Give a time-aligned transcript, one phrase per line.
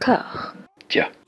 [0.00, 0.54] corps.
[0.88, 1.19] Tiens.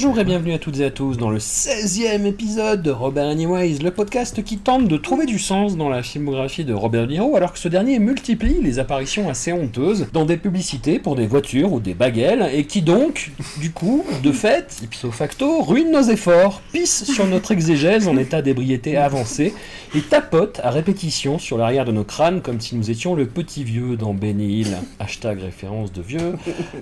[0.00, 3.78] Bonjour et bienvenue à toutes et à tous dans le 16e épisode de Robert Anyways,
[3.78, 7.34] le podcast qui tente de trouver du sens dans la filmographie de Robert De Niro
[7.34, 11.72] alors que ce dernier multiplie les apparitions assez honteuses dans des publicités pour des voitures
[11.72, 16.62] ou des baguettes et qui donc, du coup, de fait, ipso facto, ruine nos efforts,
[16.72, 19.52] pisse sur notre exégèse en état d'ébriété avancée
[19.96, 23.64] et tapote à répétition sur l'arrière de nos crânes comme si nous étions le petit
[23.64, 24.76] vieux dans Benny Hill.
[25.00, 26.34] Hashtag référence de vieux.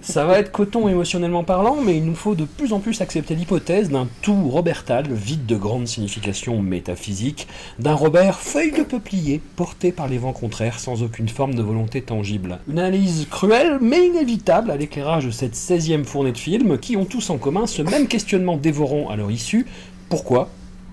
[0.03, 3.37] Ça va être coton émotionnellement parlant, mais il nous faut de plus en plus accepter
[3.37, 7.47] l'hypothèse d'un tout robertal vide de grande signification métaphysique,
[7.79, 12.03] d'un Robert feuille de peuplier porté par les vents contraires sans aucune forme de volonté
[12.03, 12.59] tangible.
[12.69, 17.05] Une analyse cruelle mais inévitable à l'éclairage de cette 16e fournée de films qui ont
[17.05, 19.67] tous en commun ce même questionnement dévorant à leur issue.
[20.09, 20.51] Pourquoi?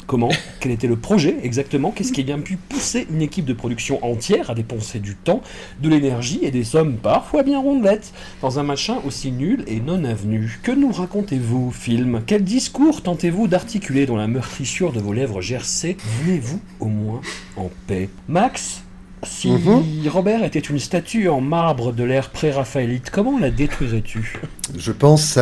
[0.08, 3.54] Comment Quel était le projet exactement Qu'est-ce qui a bien pu pousser une équipe de
[3.54, 5.42] production entière à dépenser du temps,
[5.82, 10.04] de l'énergie et des sommes parfois bien rondelettes dans un machin aussi nul et non
[10.04, 15.42] avenu Que nous racontez-vous, film Quel discours tentez-vous d'articuler dans la meurtrissure de vos lèvres
[15.42, 17.22] gercées Venez-vous au moins
[17.56, 18.84] en paix Max
[19.26, 19.84] si Mhm.
[20.08, 24.40] Robert était une statue en marbre de l'ère pré-raphaélite, comment la détruirais-tu?
[24.78, 25.38] Je pense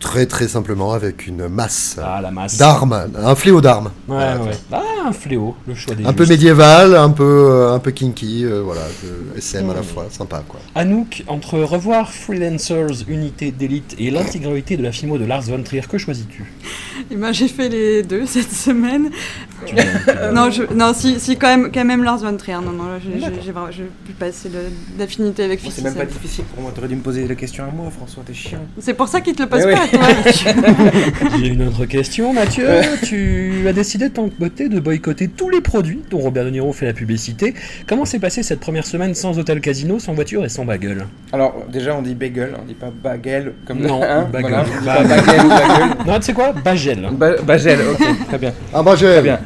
[0.00, 2.56] très très simplement avec une masse Ah, la masse.
[2.58, 3.86] d'armes, un fléau d'armes.
[4.08, 4.40] Ouais, Voilà.
[4.42, 4.50] ouais.
[4.72, 8.44] Ah, un fléau, le choix des Un peu médiéval, un peu, euh, un peu kinky,
[8.44, 8.82] euh, voilà,
[9.36, 9.86] SM à la Mhm.
[9.86, 10.60] fois, sympa quoi.
[10.74, 15.82] Anouk, entre revoir Freelancers, unité d'élite et l'intégralité de la filmo de Lars von Trier,
[15.88, 16.44] que choisis-tu?
[17.10, 19.10] Eh ben, j'ai fait les deux cette semaine.
[20.32, 22.56] Non, je, non, si, si quand même, quand même Lars von Trier.
[22.56, 22.98] Non, non, là,
[23.30, 26.72] plus passé de- d'affinité avec Fifty c'est même pas difficile pour moi.
[26.74, 28.58] T'aurais dû me poser la question à moi, François, t'es chiant.
[28.78, 29.88] C'est pour ça qu'il te le pose Eh pas oui.
[29.94, 31.28] à toi.
[31.40, 32.66] J'ai une autre question, Mathieu.
[33.04, 36.72] tu as décidé de ton côté de boycotter tous les produits dont Robert De Niro
[36.72, 37.54] fait la publicité.
[37.86, 41.06] Comment s'est passée cette première semaine sans hôtel casino, sans voiture et sans bagel?
[41.32, 44.50] Alors, déjà, on dit bagel, on dit pas bagel comme Non, hein, bagel.
[44.84, 45.96] bagel bagel.
[46.06, 46.52] Non, tu sais quoi?
[46.52, 47.08] Bagel.
[47.12, 48.52] Ba- bagel, ok, très bien.
[48.72, 49.06] Ah bah j'ai...
[49.12, 49.38] Très bien.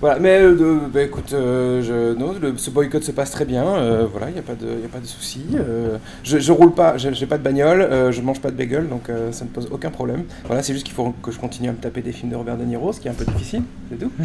[0.00, 1.82] voilà, mais euh, bah, écoute, euh,
[2.18, 3.64] non, ce boycott se passe très bien.
[3.64, 5.42] euh, voilà, il n'y a pas de, y a pas de souci.
[5.54, 8.88] euh, je, je roule pas, j'ai pas de bagnole, euh, je mange pas de bagel,
[8.88, 10.24] donc euh, ça ne pose aucun problème.
[10.46, 12.56] Voilà, c'est juste qu'il faut que je continue à me taper des films de Robert
[12.56, 14.12] De Niro, ce qui est un peu difficile, c'est tout.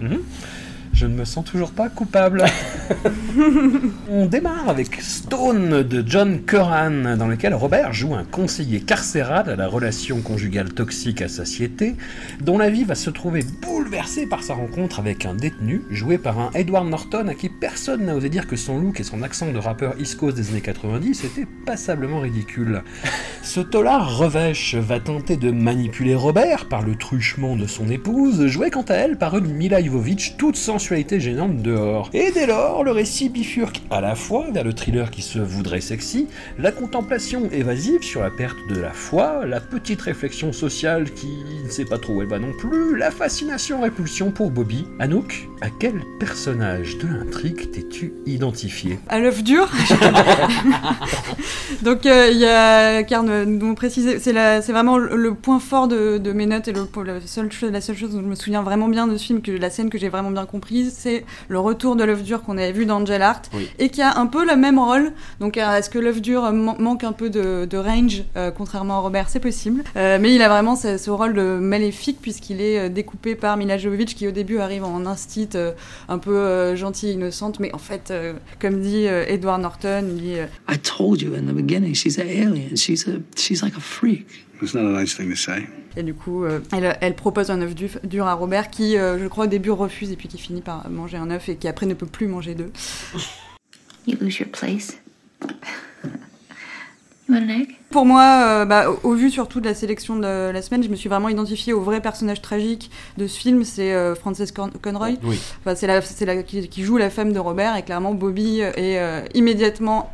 [0.00, 0.18] Mhm.
[1.02, 2.44] Je ne me sens toujours pas coupable.
[4.08, 9.56] On démarre avec Stone de John Curran, dans lequel Robert joue un conseiller carcéral à
[9.56, 11.96] la relation conjugale toxique à satiété,
[12.40, 16.38] dont la vie va se trouver bouleversée par sa rencontre avec un détenu, joué par
[16.38, 19.50] un Edward Norton à qui personne n'a osé dire que son look et son accent
[19.50, 22.84] de rappeur East Coast des années 90 étaient passablement ridicules.
[23.42, 28.70] Ce tolard revêche va tenter de manipuler Robert par le truchement de son épouse, jouée
[28.70, 30.54] quant à elle par une Mila Jovovich toute
[30.92, 32.10] sensualité gênante dehors.
[32.12, 35.80] Et dès lors, le récit bifurque à la fois vers le thriller qui se voudrait
[35.80, 36.26] sexy,
[36.58, 41.28] la contemplation évasive sur la perte de la foi, la petite réflexion sociale qui
[41.64, 44.84] ne sait pas trop où elle va non plus, la fascination-répulsion pour Bobby.
[44.98, 49.70] Anouk, à quel personnage de l'intrigue t'es-tu identifié à l'œuf dur?
[51.82, 56.32] Donc euh, il y a car ne- nous préciser, c'est vraiment le, point fort de,
[56.32, 58.88] mes notes et le, la seule chose, la seule chose dont je me souviens vraiment
[58.88, 61.96] bien de ce film, que la scène que j'ai vraiment bien comprise, c'est le retour
[61.96, 63.68] de l'œuf dur qu'on avait vu dans Angel Art Oui.
[63.78, 65.12] et qui a un peu le même rôle.
[65.40, 68.96] Donc euh, est-ce que l'œuf dur man- manque un peu de, de range, euh, contrairement
[68.96, 69.84] à Robert, c'est possible.
[69.96, 73.56] Euh, mais il a vraiment ce, ce rôle de maléfique puisqu'il est euh, découpé par
[73.56, 75.72] Mila Jovovich qui au début arrive en instit euh,
[76.08, 80.04] un peu euh, gentille et innocente, mais en fait, euh, comme dit euh, Edward Norton,
[80.08, 82.76] il dit euh, I told you in the beginning, she's an alien.
[82.76, 84.26] She's a she's like a freak.
[84.62, 85.66] It's not a nice thing to say.
[85.96, 89.18] Et du coup, euh, elle, elle propose un œuf du- dur à Robert qui, euh,
[89.18, 91.66] je crois, au début refuse et puis qui finit par manger un œuf et qui
[91.68, 92.70] après ne peut plus manger d'œufs.
[94.06, 94.96] You lose your place.
[97.28, 97.68] You want an egg?
[97.90, 100.96] Pour moi, euh, bah, au, vu surtout de la sélection de la semaine, je me
[100.96, 105.14] suis vraiment identifiée au vrai personnage tragique de ce film, c'est euh, Frances Con- Conroy.
[105.22, 105.38] Oui.
[105.60, 108.60] Enfin, c'est la, c'est la qui, qui joue la femme de Robert et clairement Bobby
[108.60, 110.12] est euh, immédiatement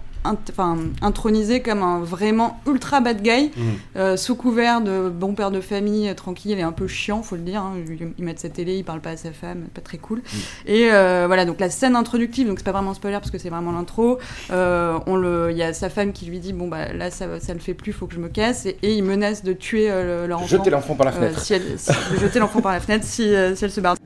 [1.02, 3.64] intronisé comme un vraiment ultra bad guy, Mhm.
[3.96, 7.36] euh, sous couvert de bon père de famille, euh, tranquille et un peu chiant, faut
[7.36, 7.60] le dire.
[7.62, 7.74] hein.
[7.88, 10.22] Il, il met de sa télé, il parle pas à sa femme, pas très cool.
[10.66, 13.50] Et euh, voilà, donc la scène introductive, donc c'est pas vraiment spoiler parce que c'est
[13.50, 14.18] vraiment l'intro.
[14.50, 17.26] euh, on le, il y a sa femme qui lui dit bon bah là ça,
[17.40, 19.90] ça le fait plus, faut que je me casse, et, et il menace de tuer
[19.90, 20.48] euh, le- leur enfant.
[20.48, 21.40] Jeter l'enfant par la euh, fenêtre.
[21.40, 23.96] si elle, si- de jeter l'enfant par la fenêtre si, euh, si elle se barre.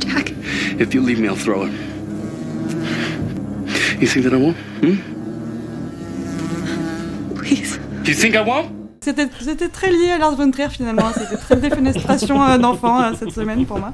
[0.00, 0.34] Jack,
[0.80, 1.72] If you leave me, I'll throw it.
[4.00, 4.56] You think that I won't?
[4.82, 4.96] Hmm?
[8.02, 8.81] Do you think I won't?
[9.02, 13.32] C'était très lié à Lars von Trier finalement, c'était très défenestration euh, d'enfants euh, cette
[13.32, 13.92] semaine pour moi.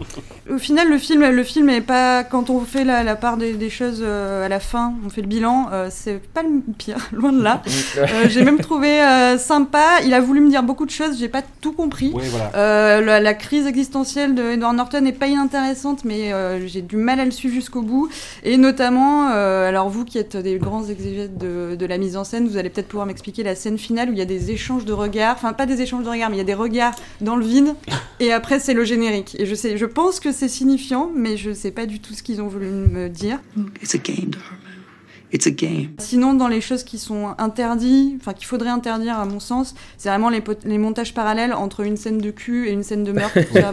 [0.50, 3.52] Au final, le film, le film est pas quand on fait la, la part des,
[3.52, 6.96] des choses euh, à la fin, on fait le bilan, euh, c'est pas le pire,
[7.12, 7.62] loin de là.
[7.98, 9.00] Euh, j'ai même trouvé
[9.38, 10.00] sympa.
[10.04, 12.12] Il a voulu me dire beaucoup de choses, j'ai pas tout compris.
[12.14, 13.00] Oui, voilà.
[13.00, 16.32] La, la crise existentielle de Edward Norton n'est pas inintéressante, mais
[16.66, 18.08] j'ai du mal à le suivre jusqu'au bout.
[18.44, 22.46] Et notamment, alors vous qui êtes des grands exégètes de, de la mise en scène,
[22.46, 24.92] vous allez peut-être pouvoir m'expliquer la scène finale où il y a des échanges de
[24.98, 27.44] regards, enfin pas des échanges de regards, mais il y a des regards dans le
[27.44, 27.74] vide,
[28.20, 29.36] et après c'est le générique.
[29.38, 32.22] Et je sais, je pense que c'est signifiant, mais je sais pas du tout ce
[32.22, 33.38] qu'ils ont voulu me dire.
[35.32, 35.88] It's a game.
[35.98, 40.08] Sinon, dans les choses qui sont interdites, enfin qu'il faudrait interdire à mon sens, c'est
[40.08, 43.38] vraiment les, montages parallèles entre une scène de cul et une scène de meurtre.
[43.52, 43.70] ça,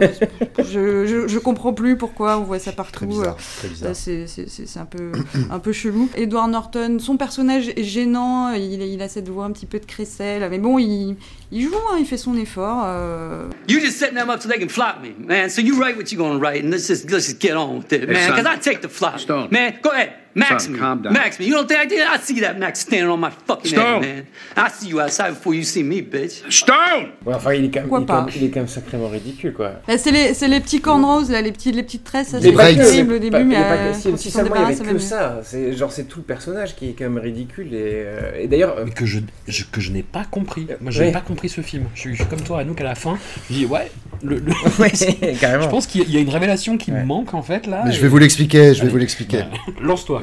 [0.58, 3.22] je, je, je comprends plus pourquoi on voit ça partout.
[3.22, 5.12] Euh, c'est- c'est un peu,
[5.50, 6.08] un peu chelou.
[6.14, 9.86] Edward Norton, son personnage est gênant, il, il a cette voix un petit peu de
[9.86, 11.16] crécelle, mais bon, il,
[11.52, 12.82] il joue, hein, il fait son effort.
[12.86, 13.48] euh.
[13.68, 15.48] You just setting them up so they can flop me, man.
[15.48, 17.92] So you write what you're gonna write, and let's just let's just get on with
[17.92, 18.30] it, man.
[18.32, 19.48] Because I take the flop, Stone.
[19.50, 19.74] man.
[19.82, 21.12] Go ahead, max Son, me, calm down.
[21.12, 21.46] max me.
[21.46, 22.00] You don't think I did?
[22.00, 24.02] I see that max standing on my fucking Stone.
[24.02, 24.24] head, man.
[24.56, 26.42] I see you outside before you see me, bitch.
[26.50, 27.10] Stone!
[27.24, 28.24] Ouais, enfin, il est, quand même, Pourquoi il, est quand pas?
[28.24, 29.72] même, il est quand même sacrément ridicule, quoi.
[29.86, 33.18] Là, c'est les, c'est les petits cornrows, là, les, petites tresses, ça c'est terrible au
[33.18, 35.40] début, mais euh, si, seulement il y avait que ça.
[35.44, 38.76] C'est genre c'est tout le personnage qui est quand même ridicule et, euh, et d'ailleurs.
[38.78, 40.66] euh, Mais que je, je- que je n'ai pas compris.
[40.80, 41.12] Moi, je n'ai Ouais.
[41.12, 41.84] pas compris ce film.
[41.94, 43.16] Je suis, je suis comme toi, Anouk, à la fin.
[43.50, 43.90] Je dis, ouais,
[44.22, 45.68] le, le- ouais, je carrément.
[45.68, 47.00] pense qu'il y a- une révélation qui Ouais.
[47.00, 47.82] me manque, en fait, là.
[47.86, 48.90] Mais je vais vous l'expliquer, je vais Allez.
[48.90, 49.44] vous l'expliquer.
[49.80, 50.22] Lance-toi.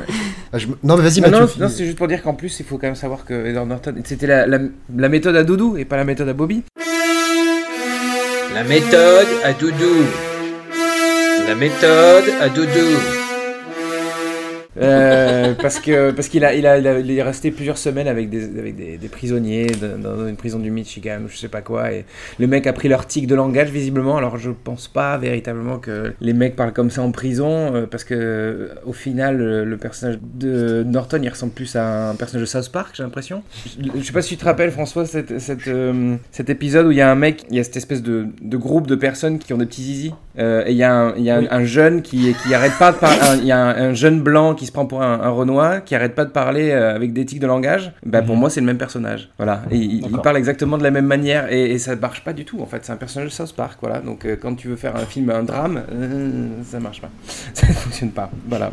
[0.52, 1.62] Ah, je me- Non, mais vas-y, Non, Mathieu.
[1.64, 3.96] non, c'est juste pour dire qu'en plus, il faut quand même savoir que Edward Norton,
[4.04, 4.60] c'était la, la,
[4.96, 6.64] la méthode à Doudou et pas la méthode à Bobby.
[8.54, 10.04] La méthode à Doudou.
[11.48, 12.70] La méthode à Doudou.
[14.82, 18.08] Euh, parce que parce qu'il a, il a, il a- il est resté plusieurs semaines
[18.08, 21.48] avec des, avec des, des prisonniers dans, dans une prison du Michigan ou je sais
[21.48, 22.06] pas quoi et
[22.40, 24.18] le mec a pris leur tic de langage visiblement.
[24.18, 28.04] Alors je pense pas véritablement que les mecs parlent comme ça en prison euh, parce
[28.04, 32.42] que euh, au final le, le personnage de Norton il ressemble plus à un personnage
[32.42, 33.44] de South Park j'ai l'impression.
[33.80, 36.92] Je, je sais pas si tu te rappelles François cette, cette, euh, cet épisode où
[36.92, 39.38] il y a un mec il y a cette espèce de, de groupe de personnes
[39.38, 42.02] qui ont des petits zizi et il y a un, il y a un jeune
[42.02, 44.72] qui, qui arrête pas de parler il y a un, un jeune blanc qui se
[44.72, 47.48] prend pour un, un Renoir qui arrête pas de parler euh, avec des tics de
[47.48, 48.40] langage bah pour Mhm.
[48.42, 51.72] moi c'est le même personnage voilà et il, parle exactement de la même manière et,
[51.72, 54.00] et ça marche pas du tout en fait c'est un personnage de South Park voilà
[54.00, 57.10] donc euh, quand tu veux faire un film un drame euh, ça marche pas
[57.54, 58.72] ça ne fonctionne pas voilà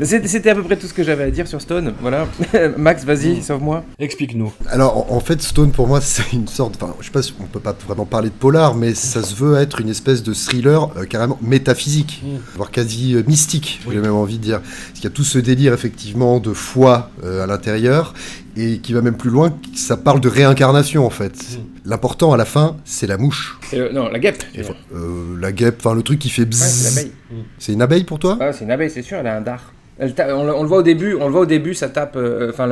[0.00, 2.26] c'était à peu près tout ce que j'avais à dire sur Stone voilà
[2.76, 4.52] Max vas-y sauve-moi Explique-nous.
[4.70, 6.74] Alors, en en fait, Stone, pour moi, c'est une sorte.
[6.80, 9.34] Enfin, je sais pas si on peut pas vraiment parler de polar, mais ça se
[9.34, 12.36] veut être une espèce de thriller euh, carrément métaphysique, Mm.
[12.56, 13.94] voire quasi euh, mystique, Oui.
[13.94, 14.60] j'ai même envie de dire.
[14.60, 18.12] Parce qu'il y a tout ce délire, effectivement, de foi euh, à l'intérieur,
[18.56, 21.32] et qui va même plus loin, ça parle de réincarnation, en fait.
[21.34, 21.88] Mm.
[21.90, 23.58] L'important, à la fin, c'est la mouche.
[23.72, 24.44] Le- non la guêpe.
[24.56, 26.96] Euh, la guêpe, enfin, le truc qui fait Ouais, c'est bzzz.
[26.96, 27.12] l'abeille
[27.58, 28.36] c'est une abeille pour toi?
[28.40, 29.72] Ah, c'est une abeille, c'est sûr, elle a un dard.
[29.98, 32.16] Elle on, le, on le voit au début, on le voit au début, ça tape,
[32.16, 32.66] euh, enfin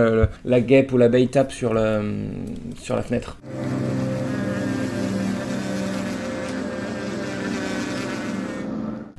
[0.44, 2.00] la guêpe ou l'abeille tape sur le
[2.82, 3.36] sur la fenêtre.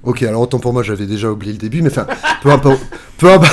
[0.03, 2.07] Ok, alors autant pour moi, j'avais déjà oublié le début, mais enfin,
[2.41, 2.79] peu importe,
[3.19, 3.45] peu, imp-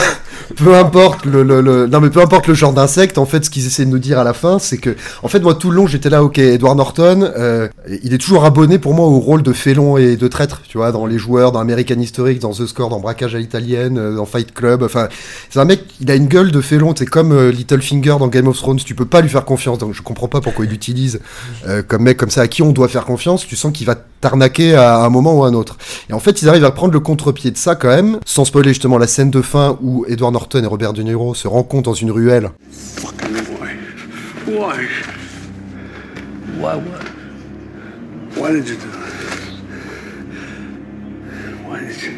[0.57, 3.51] peu importe le, le- le- non mais peu importe le genre d'insecte, en fait, ce
[3.51, 5.77] qu'ils essaient de nous dire à la fin, c'est que, en fait, moi tout le
[5.77, 7.69] long, j'étais là, ok, Edward Norton, euh,
[8.03, 10.91] il est toujours abonné pour moi au rôle de félon et de traître, tu vois,
[10.91, 14.25] dans les joueurs, dans American Historic, dans The Score, dans Braquage à l'italienne, euh, dans
[14.25, 15.09] Fight Club, enfin,
[15.51, 18.49] c'est un mec, il a une gueule de félon, c'est comme euh, Littlefinger dans Game
[18.49, 21.21] of Thrones, tu peux pas lui faire confiance, donc je comprends pas pourquoi il l'utilise
[21.67, 23.97] euh, comme mec comme ça à qui on doit faire confiance, tu sens qu'il va
[24.21, 25.77] t'arnaquer à un moment ou à un autre.
[26.11, 28.71] Et en fait, ils arrivent à prendre le contre-pied de ça quand même, sans spoiler
[28.71, 31.95] justement la scène de fin où Edward Norton et Robert De Niro se rencontrent dans
[31.95, 32.51] une ruelle.
[38.39, 38.53] Why?
[38.53, 38.87] Did you do?
[41.67, 42.18] Why did you?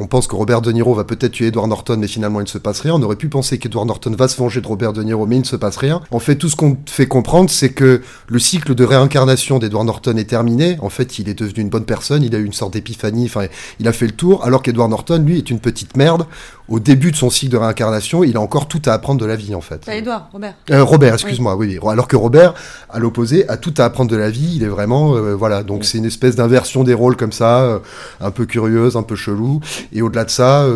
[0.00, 2.48] On pense que Robert De Niro va peut-être tuer Edward Norton, mais finalement il ne
[2.48, 2.94] se passe rien.
[2.94, 5.40] On aurait pu penser qu'Edward Norton va se venger de Robert De Niro, mais il
[5.40, 6.02] ne se passe rien.
[6.12, 10.16] En fait, tout ce qu'on fait comprendre, c'est que le cycle de réincarnation d'Edward Norton
[10.16, 10.76] est terminé.
[10.82, 13.46] En fait, il est devenu une bonne personne, il a eu une sorte d'épiphanie, enfin,
[13.80, 16.26] il a fait le tour, alors qu'Edward Norton, lui, est une petite merde
[16.68, 19.36] au début de son cycle de réincarnation, il a encore tout à apprendre de la
[19.36, 19.84] vie en fait.
[19.86, 20.54] Pas Edouard, Robert.
[20.70, 21.78] Euh, Robert, excuse-moi, oui.
[21.82, 21.88] oui.
[21.90, 22.54] Alors que Robert,
[22.90, 24.54] à l'opposé, a tout à apprendre de la vie.
[24.56, 25.62] Il est vraiment, euh, voilà.
[25.62, 27.78] Donc c'est une espèce d'inversion des rôles comme ça, euh,
[28.20, 29.60] un peu curieuse, un peu chelou.
[29.92, 30.66] Et au-delà de ça,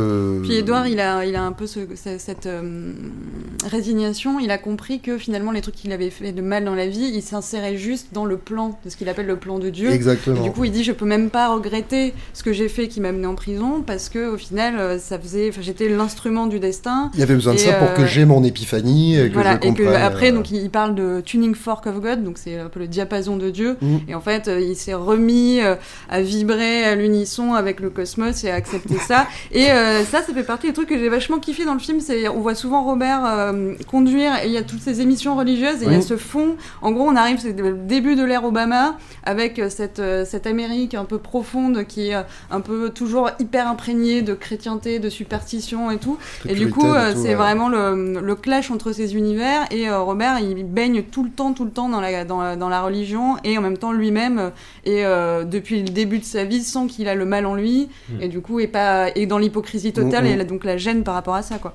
[0.42, 2.49] Puis Edouard, il a, il a un peu ce- ce- cette
[3.68, 4.38] résignation.
[4.40, 7.11] Il a compris que finalement, les trucs qu'il avait fait de mal dans la vie,
[7.14, 9.90] il s'insérait juste dans le plan, de ce qu'il appelle le plan de Dieu.
[9.90, 10.37] exactement.
[10.40, 13.00] Et du coup, il dit Je peux même pas regretter ce que j'ai fait qui
[13.00, 15.49] m'a mené en prison parce que au final, ça faisait.
[15.50, 17.10] enfin, L'instrument du destin.
[17.14, 19.58] il y avait besoin de ça pour euh, que j'ai mon épiphanie, et que voilà,
[19.62, 22.58] je et que après, euh, donc, il parle de tuning fork of God, donc c'est
[22.58, 23.76] un peu le diapason de Dieu.
[23.80, 23.96] Mm.
[24.08, 25.74] Et en fait, euh, il s'est remis euh,
[26.08, 29.26] à vibrer à l'unisson avec le cosmos et à accepter ça.
[29.52, 32.00] Et euh, ça, ça fait partie des trucs que j'ai vachement kiffé dans le film.
[32.00, 35.82] C'est, on voit souvent Robert euh, conduire et il y a toutes ces émissions religieuses
[35.82, 36.56] et il y a ce fond.
[36.80, 40.46] En gros, on arrive, c'est le début de l'ère Obama avec euh, cette, euh, cette
[40.46, 45.08] Amérique un peu profonde qui est euh, un peu toujours hyper imprégnée de chrétienté, de
[45.08, 46.19] superstition et tout.
[46.49, 47.35] Et du coup, et euh, c'est ouais.
[47.35, 49.67] vraiment le, le clash entre ces univers.
[49.71, 52.57] Et euh, Robert, il baigne tout le temps, tout le temps dans la, dans la,
[52.57, 53.37] dans la religion.
[53.45, 54.52] Et en même temps, lui-même,
[54.85, 57.88] et euh, depuis le début de sa vie, sent qu'il a le mal en lui.
[58.21, 60.25] Et du coup, est, pas, est dans l'hypocrisie totale.
[60.25, 60.38] Mm, mm.
[60.38, 61.75] Et a donc la gêne par rapport à ça, quoi.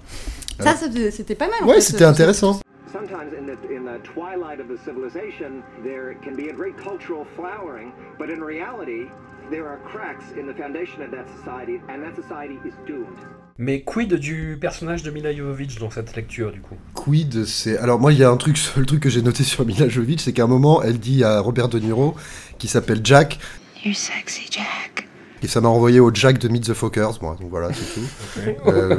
[0.60, 1.68] Ça, c'était pas mal.
[1.68, 2.60] Ouais, c'était intéressant.
[2.92, 7.28] Sometimes in the, in the twilight of the civilization, there can be a great cultural
[7.36, 9.10] flowering, but in reality,
[9.52, 13.47] there are cracks in the foundation of that society, and that society is doomed.
[13.60, 16.76] Mais quid du personnage de Mila Jovovich dans cette lecture, du coup?
[16.94, 17.78] Quid, c'est.
[17.80, 20.22] Alors, moi, il y a un truc, le truc que j'ai noté sur Mila Jovovich,
[20.22, 22.16] c'est qu'à un moment, elle dit à Robert De Niro,
[22.60, 23.40] qui s'appelle Jack,
[23.84, 24.77] You're sexy, Jack.
[25.44, 28.08] Et ça m'a renvoyé au Jack de Meet the Fockers, moi, donc voilà, c'est tout.
[28.68, 28.98] Euh,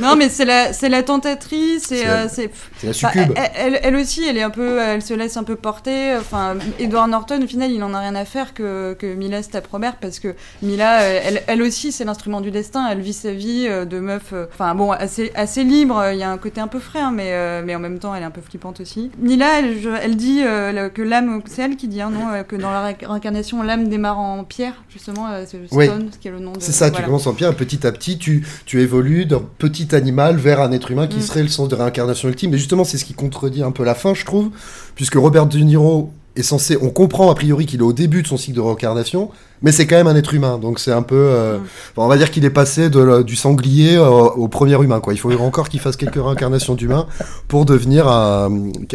[0.00, 1.84] Non, mais c'est la, c'est la tentatrice.
[1.88, 2.50] C'est euh, c'est
[2.82, 3.32] la Enfin, succube.
[3.36, 6.16] elle, elle- elle aussi, elle est un peu, elle se laisse un peu porter.
[6.16, 9.50] Enfin, Edward Norton, au final, il en a rien à faire que, que Mila se
[9.50, 12.86] tape Robert parce que Mila, euh, elle, elle aussi, c'est l'instrument du destin.
[12.90, 16.02] Elle vit sa vie euh, de meuf, euh, enfin bon, assez, assez libre.
[16.12, 18.14] Il y a un côté un peu frais, hein, mais, euh, mais en même temps,
[18.14, 19.10] elle est un peu flippante aussi.
[19.18, 22.42] Mila, elle, je- elle dit euh, que l'âme, c'est elle qui dit, hein, non, euh,
[22.42, 25.28] que dans la ré- réincarnation, l'âme démarre en pierre, justement,
[25.68, 25.86] c'est Oui.
[25.86, 26.60] Stone, ce qui est le nom de.
[26.60, 30.36] C'est ça, tu commences en pierre, petit à petit, tu, tu évolues d'un petit animal
[30.36, 31.22] vers un être humain qui Mm.
[31.22, 32.50] serait le sens de réincarnation ultime.
[32.50, 34.50] Mais justement, c'est ce qui contredit un peu la fin, je trouve,
[34.94, 38.26] puisque Robert De Niro est censé, on comprend a priori qu'il est au début de
[38.26, 41.14] son cycle de réincarnation, mais c'est quand même un être humain, donc c'est un peu,
[41.16, 41.62] euh, Mm.
[41.96, 45.12] bon, on va dire qu'il est passé de, du sanglier euh, au premier humain, quoi.
[45.12, 47.06] Il faut encore qu'il fasse quelques réincarnations d'humain
[47.48, 48.50] pour devenir un,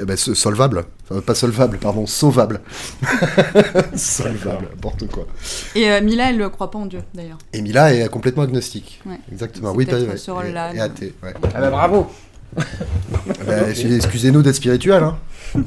[0.05, 2.59] bah, ce- solvable, Enfin, pas solvable, pardon, sauvable,
[3.95, 5.25] solvable, n'importe quoi.
[5.75, 7.37] Et euh, Mila, elle ne croit pas en Dieu, d'ailleurs.
[7.53, 8.99] Et Mila est complètement agnostique.
[9.05, 9.19] Ouais.
[9.31, 9.71] Exactement.
[9.75, 9.85] Oui,
[10.31, 11.33] rôle-là, Et athée, ouais.
[11.55, 12.07] Ah bah bravo
[13.45, 15.03] Bah, Excusez-nous d'être spirituel.
[15.03, 15.17] Hein.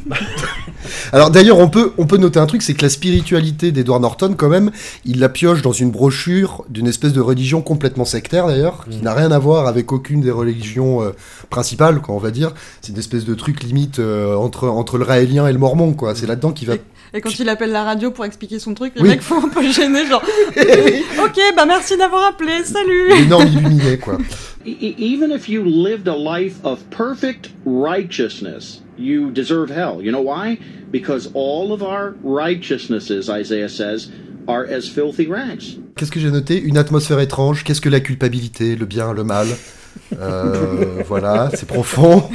[1.13, 4.35] Alors d'ailleurs, on peut, on peut noter un truc, c'est que la spiritualité d'Edward Norton,
[4.37, 4.71] quand même,
[5.05, 9.15] il la pioche dans une brochure d'une espèce de religion complètement sectaire d'ailleurs, qui n'a
[9.15, 11.11] rien à voir avec aucune des religions euh,
[11.49, 12.53] principales, quoi, on va dire.
[12.81, 16.15] C'est une espèce de truc limite euh, entre, entre le raélien et le mormon, quoi.
[16.15, 16.75] C'est là-dedans qu'il va...
[17.13, 19.09] Et quand il appelle la radio pour expliquer son truc, les Oui.
[19.09, 20.23] mecs font un peu gêner, genre
[21.25, 24.17] Ok, bah merci d'avoir appelé, salut L'énorme illuminé, quoi.
[24.67, 30.03] E- e- even if you lived a life of perfect righteousness, you deserve hell.
[30.03, 30.59] You know why?
[30.93, 34.11] Because all of our righteousnesses, Isaiah says,
[34.47, 35.79] are as filthy rags.
[35.97, 36.61] Qu'est-ce que j'ai noté?
[36.61, 37.65] Une atmosphère étrange.
[37.65, 39.47] Qu'est-ce que la culpabilité, le bien, le mal
[40.21, 42.29] Euh, Voilà, c'est profond.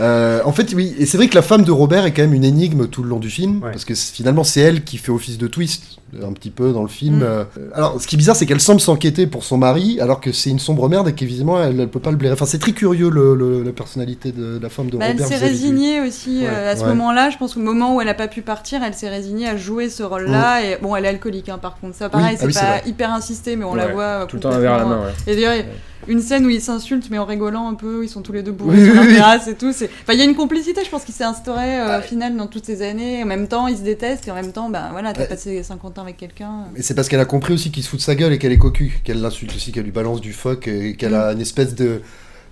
[0.00, 2.34] Euh, en fait, oui, et c'est vrai que la femme de Robert est quand même
[2.34, 3.72] une énigme tout le long du film, Ouais.
[3.72, 5.82] parce que finalement c'est elle qui fait office de twist
[6.22, 7.18] un petit peu dans le film.
[7.18, 7.22] Mm.
[7.22, 10.32] Euh, alors, ce qui est bizarre, c'est qu'elle semble s'enquêter pour son mari, alors que
[10.32, 12.32] c'est une sombre merde et qu'évidemment elle, elle peut pas le blairer.
[12.34, 15.26] Enfin, c'est très curieux le, le- la personnalité de la femme de Bah, Elle Robert.
[15.26, 15.48] s'est de lui.
[15.50, 16.88] résignée aussi euh, à ce Ouais.
[16.90, 17.28] moment-là.
[17.30, 19.90] Je pense qu'au moment où elle a pas pu partir, elle s'est résignée à jouer
[19.90, 20.64] ce rôle-là.
[20.64, 21.96] Et bon, elle est alcoolique, hein, par contre.
[21.96, 24.50] Ça, pareil, ah c'est oui, pas hyper insisté, mais on la voit Tout le temps
[24.52, 25.12] un verre à la main, ouais.
[25.32, 25.64] Et d'ailleurs,
[26.06, 28.52] une scène où ils s'insultent, mais en rigolant un peu, ils sont tous les deux
[28.52, 29.14] bourrés Oui, sur oui, la oui.
[29.14, 29.72] terrasse et tout.
[29.74, 32.36] c'est- Enfin, il y a une complicité, je pense, qui s'est instaurée euh, au final
[32.36, 33.22] dans toutes ces années.
[33.22, 35.26] En même temps, ils se détestent et en même temps, ben voilà, t'as Ouais.
[35.28, 36.64] passé 50 ans avec quelqu'un.
[36.76, 38.52] Et c'est parce qu'elle a compris aussi qu'il se fout de sa gueule et qu'elle
[38.52, 41.74] est cocu, qu'elle l'insulte aussi, qu'elle lui balance du fuck et qu'elle a une espèce
[41.74, 42.02] de.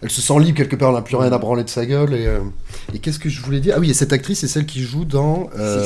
[0.02, 2.12] Elle se sent libre quelque part, elle n'a plus rien à branler de sa gueule.
[2.14, 2.40] Et, euh,
[2.94, 3.74] et qu'est-ce que je voulais dire?
[3.76, 5.48] Ah oui, et cette actrice, c'est celle qui joue dans.
[5.58, 5.82] euh.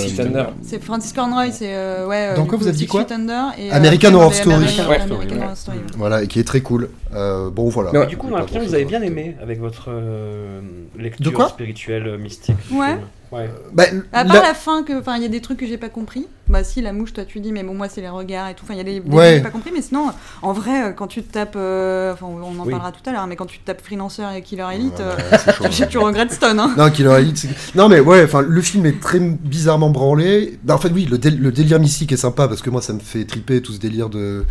[0.62, 2.30] C'est Francis Conroy, c'est euh, ouais.
[2.32, 3.02] euh, Dans quoi coup, vous avez dit quoi?
[3.08, 4.56] Et, euh, American Horror Story.
[4.56, 5.54] American- Ouais, American Horror ouais.
[5.54, 5.84] Story, ouais.
[5.96, 6.88] Voilà, et qui est très cool.
[7.14, 7.92] Euh, bon, voilà.
[7.92, 8.06] Ouais.
[8.06, 10.60] Du coup, on a l'impression que vous avez bien aimé avec votre euh,
[10.98, 12.56] lecture spirituelle mystique.
[12.72, 12.96] Ouais.
[13.32, 13.48] Ouais.
[13.72, 15.78] Bah, À la- part la fin, que, enfin, il y a des trucs que j'ai
[15.78, 16.26] pas compris.
[16.48, 18.64] Bah si, la mouche, toi tu dis, mais bon, moi c'est les regards et tout.
[18.64, 19.08] Enfin, il y a des, des Ouais.
[19.08, 20.06] trucs que j'ai pas compris, mais sinon,
[20.42, 22.70] en vrai, euh, quand tu te tapes, euh, enfin, on en Oui.
[22.72, 25.70] parlera tout à l'heure, mais quand tu te tapes Freelancer et Killer Elite, Ouais, euh,
[25.70, 26.74] chaud, tu, regrettes Stone, hein.
[26.76, 30.58] Non, Killer Elite, c'est- Non, mais ouais, enfin, le film est très bizarrement branlé.
[30.64, 32.92] Bah, en fait, oui, le, dél- le délire mystique est sympa parce que moi, ça
[32.94, 34.44] me fait triper tout ce délire de,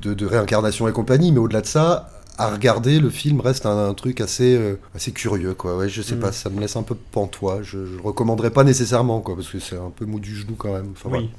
[0.00, 1.30] de, de réincarnation et compagnie.
[1.30, 5.12] Mais au-delà de ça, à regarder, le film reste un, un truc assez, euh, assez
[5.12, 5.76] curieux, quoi.
[5.76, 6.20] Ouais, je sais Mm.
[6.20, 7.62] pas, ça me laisse un peu pantois.
[7.62, 10.72] Je, le recommanderais pas nécessairement, quoi, parce que c'est un peu mou du genou quand
[10.72, 10.92] même.
[10.92, 11.30] Enfin, Oui,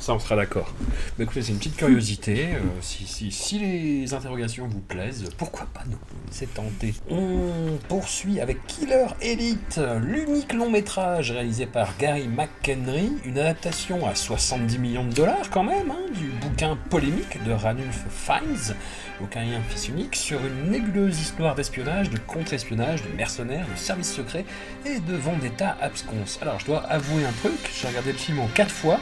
[0.00, 0.72] ça on sera d'accord.
[1.18, 2.46] Mais écoutez, c'est une petite curiosité.
[2.54, 5.98] euh, si, si, si les interrogations vous plaisent, pourquoi pas nous
[6.30, 6.94] C'est tenté.
[7.10, 14.14] On poursuit avec Killer Elite, l'unique long métrage réalisé par Gary McHenry, une adaptation à
[14.14, 18.76] 70 millions de dollars quand même, hein, du bouquin polémique de Ranulph Fiennes,
[19.22, 24.44] aucunien fils unique, sur une nébuleuse histoire d'espionnage, de contre-espionnage, de mercenaires, de services secrets
[24.84, 26.38] et de vendetta absconce.
[26.42, 29.00] Alors je dois avouer un truc, j'ai regardé le film en quatre fois.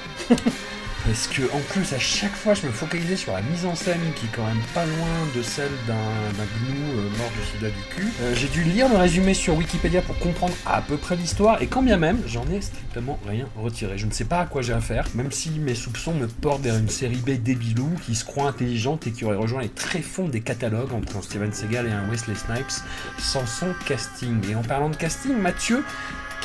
[1.06, 4.00] Parce que en plus à chaque fois je me focalisais sur la mise en scène
[4.16, 7.82] qui est quand même pas loin de celle d'un gnou euh, mort du sida du
[7.94, 8.08] cul.
[8.22, 11.68] Euh, J'ai dû lire le résumé sur Wikipédia pour comprendre à peu près l'histoire et
[11.68, 13.96] quand bien même j'en ai strictement rien retiré.
[13.98, 16.76] Je ne sais pas à quoi j'ai affaire, même si mes soupçons me portent vers
[16.76, 20.40] une série B débilou qui se croit intelligente et qui aurait rejoint les tréfonds des
[20.40, 22.82] catalogues entre un Steven Seagal et un Wesley Snipes
[23.18, 24.40] sans son casting.
[24.50, 25.84] Et en parlant de casting, Mathieu,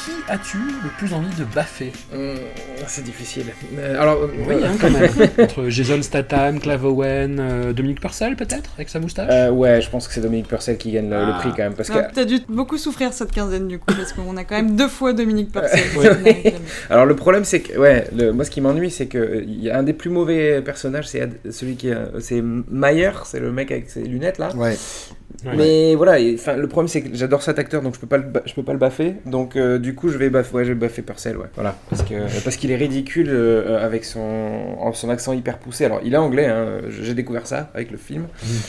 [0.06, 2.36] qui as-tu le plus envie de baffer Hum,
[2.88, 3.46] c'est difficile.
[3.78, 5.10] Euh, alors, euh, Oui, hein, quand même.
[5.40, 9.90] Entre Jason Statham, Clive Owen, euh, Dominique Purcell peut-être, avec sa moustache euh, ouais, je
[9.90, 11.38] pense que c'est Dominique Purcell qui gagne le, le Ah.
[11.40, 11.74] prix quand même.
[11.74, 14.56] Parce On que, peut-être dû beaucoup souffrir cette quinzaine du coup, parce qu'on a quand
[14.56, 15.80] même deux fois Dominique Purcell.
[16.90, 19.62] Alors le problème c'est que ouais, le, moi ce qui m'ennuie c'est que euh, il
[19.64, 23.52] y a un des plus mauvais personnages, c'est celui qui est- c'est Mayer, c'est le
[23.52, 24.54] mec avec ses lunettes là.
[24.56, 24.76] Ouais.
[25.46, 25.56] Ouais.
[25.56, 28.26] Mais voilà, enfin le problème c'est que j'adore cet acteur donc je peux pas le
[28.46, 29.16] je peux pas le baffer.
[29.26, 31.48] Donc euh, du coup je vais baffer ouais, je vais baffer Purcell ouais.
[31.56, 35.86] Voilà, parce que parce qu'il est ridicule euh, avec son son accent hyper poussé.
[35.86, 38.28] Alors il est anglais hein, j'ai découvert ça avec le film.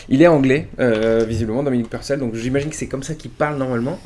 [0.08, 3.58] Il est anglais euh, visiblement Dominique Purcell donc j'imagine que c'est comme ça qu'il parle
[3.58, 3.98] normalement.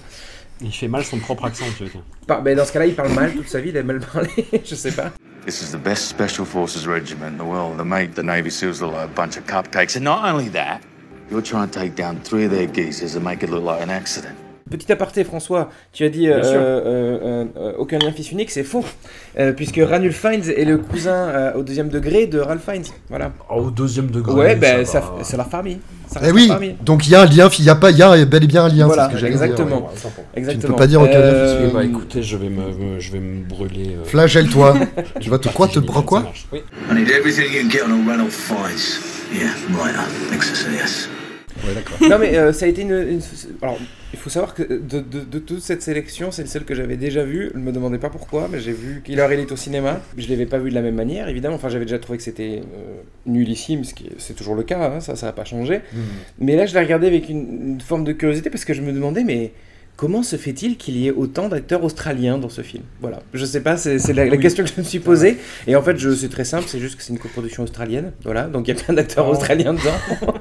[0.63, 2.01] Il fait mal son propre accent, tu veux dire.
[2.27, 4.31] Par- ben, dans ce cas-là, il parle mal toute sa vie, il a mal parlé,
[4.65, 5.13] je sais pas.
[5.45, 7.77] This is the best special forces regiment in the world.
[7.77, 9.97] They make the Navy SEALs look like a bunch of cupcakes.
[9.97, 10.81] And not only that,
[11.31, 13.91] you're trying to take down three of their geezers and make it look like an
[13.91, 14.35] accident.
[14.69, 18.85] Petit aparté, François, tu as dit euh, euh, euh, aucun lien fils unique, c'est faux.
[19.39, 19.81] Euh, puisque
[20.11, 22.83] Fiennes est le cousin euh, au deuxième degré de Ralph Fiennes.
[23.09, 23.31] Voilà.
[23.49, 24.35] Oh, au deuxième degré.
[24.35, 25.15] ouais, ben ça ça- va.
[25.23, 25.79] c'est leur famille.
[26.13, 26.75] Ça Eh oui, leur famille.
[26.85, 28.47] donc il y a un lien, il y a pas, il y a bel et
[28.49, 28.87] bien un lien.
[28.87, 29.77] Voilà, c'est ce que j'allais dire, exactement.
[29.87, 29.93] ouais.
[30.35, 30.61] Exactement.
[30.63, 33.13] Tu ne peux pas dire aucun lien fils Bah écoutez, je vais me, me- je
[33.13, 33.91] vais me brûler.
[34.01, 34.75] euh, Flagelle-toi.
[35.21, 36.25] tu vas te quoi, te quoi.
[36.53, 36.63] Oui.
[36.91, 39.16] I need everything you can get on a Renault Fiennes.
[39.33, 39.51] Yeah,
[39.83, 39.95] right
[40.73, 41.09] yes.
[41.67, 41.97] Ouais, d'accord.
[42.09, 43.21] non mais euh, ça a été une, une-
[43.63, 43.79] Alors,
[44.13, 47.25] il faut savoir que de, de- de toute cette sélection, c'est celle que j'avais déjà
[47.25, 47.51] vue.
[47.55, 50.01] Je me demandais pas pourquoi, mais j'ai vu Killer Elite au cinéma.
[50.17, 51.57] Je l'avais pas vu de la même manière, évidemment.
[51.57, 54.93] Enfin, j'avais déjà trouvé que c'était euh, nullissime, ce qui est- c'est toujours le cas,
[54.97, 55.81] hein, ça, ça n'a pas changé.
[56.39, 58.93] Mais là, je l'ai regardé avec une, une forme de curiosité parce que je me
[58.93, 59.53] demandais, mais
[59.97, 62.83] comment se fait-il qu'il y ait autant d'acteurs australiens dans ce film?
[63.01, 64.39] Voilà, je sais pas, c'est la, la Oui.
[64.41, 65.39] question que je me suis posée.
[65.67, 68.13] Et en fait, je- c'est très simple, c'est juste que c'est une coproduction australienne.
[68.25, 69.33] Voilà, donc il y a plein d'acteurs Oh.
[69.33, 70.35] australiens dedans.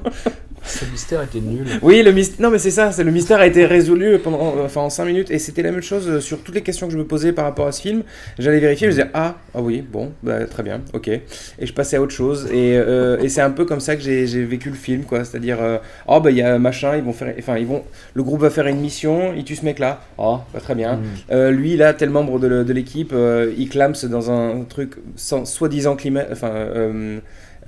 [0.68, 1.64] Ce mystère était nul.
[1.80, 2.40] Oui, le mystère.
[2.42, 2.90] Non, mais c'est ça.
[2.90, 5.80] C'est le mystère a été résolu pendant, enfin, en 5 minutes, et c'était la même
[5.82, 8.02] chose sur toutes les questions que je me posais par rapport à ce film.
[8.36, 11.20] J'allais vérifier, je disais ah, ah oui, bon, bah, très bien, ok, et
[11.60, 12.48] je passais à autre chose.
[12.52, 15.24] Et, euh, et c'est un peu comme ça que j'ai vécu le film, quoi.
[15.24, 18.24] C'est-à-dire, euh, oh bah il y a machin, ils vont faire, enfin ils vont, le
[18.24, 21.00] groupe va faire une mission, tue ce mec-là, oh très bien.
[21.30, 25.96] Euh, lui là, tel membre de l'équipe, euh, il clame dans un truc sans- soi-disant
[25.96, 26.50] climat, enfin.
[26.50, 27.18] euh,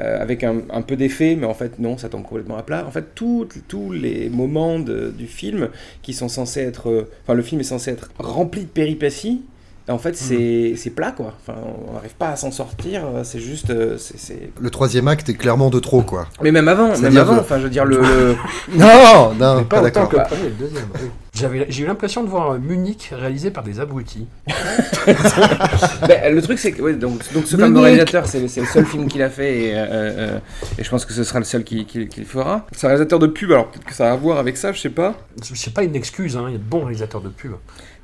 [0.01, 2.85] euh, avec un, un peu d'effet, mais en fait non, ça tombe complètement à plat.
[2.87, 5.71] En fait, tous les moments de- du film
[6.03, 9.43] qui sont censés être, euh, enfin le film est censé être rempli de péripéties.
[9.89, 11.35] En fait, c'est c'est plat quoi.
[11.41, 13.03] Enfin, on n'arrive pas à s'en sortir.
[13.25, 14.51] C'est juste, euh, c'est- c'est.
[14.61, 16.29] Le troisième acte est clairement de trop, quoi.
[16.43, 17.39] Mais même avant, même avant.
[17.39, 17.97] Enfin, je veux dire le.
[18.01, 18.37] le-
[18.79, 20.09] Non, non, pas, pas d'accord.
[20.11, 20.85] que le premier et le deuxième.
[20.95, 21.09] oui.
[21.39, 24.27] J'avais- J'ai eu l'impression de voir euh, Munich réalisé par des abrutis.
[26.07, 28.67] Ben, le truc c'est que ouais, donc, donc ce fameux réalisateur c'est le c'est le
[28.67, 30.39] seul film qu'il a fait et, euh, euh,
[30.79, 32.67] et je pense que ce sera le seul qu'il qu'il- qu'il fera.
[32.73, 34.81] C'est un réalisateur de pub alors peut-être que ça a à voir avec ça, je
[34.81, 35.15] sais pas.
[35.43, 36.45] C'est pas une excuse, hein.
[36.49, 37.53] il y a de bons réalisateurs de pub.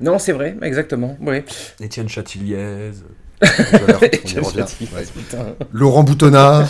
[0.01, 1.17] Non c'est vrai, exactement.
[1.21, 1.41] Oui.
[1.79, 2.91] Étienne Chatiliez.
[5.73, 6.67] Laurent Boutonnat.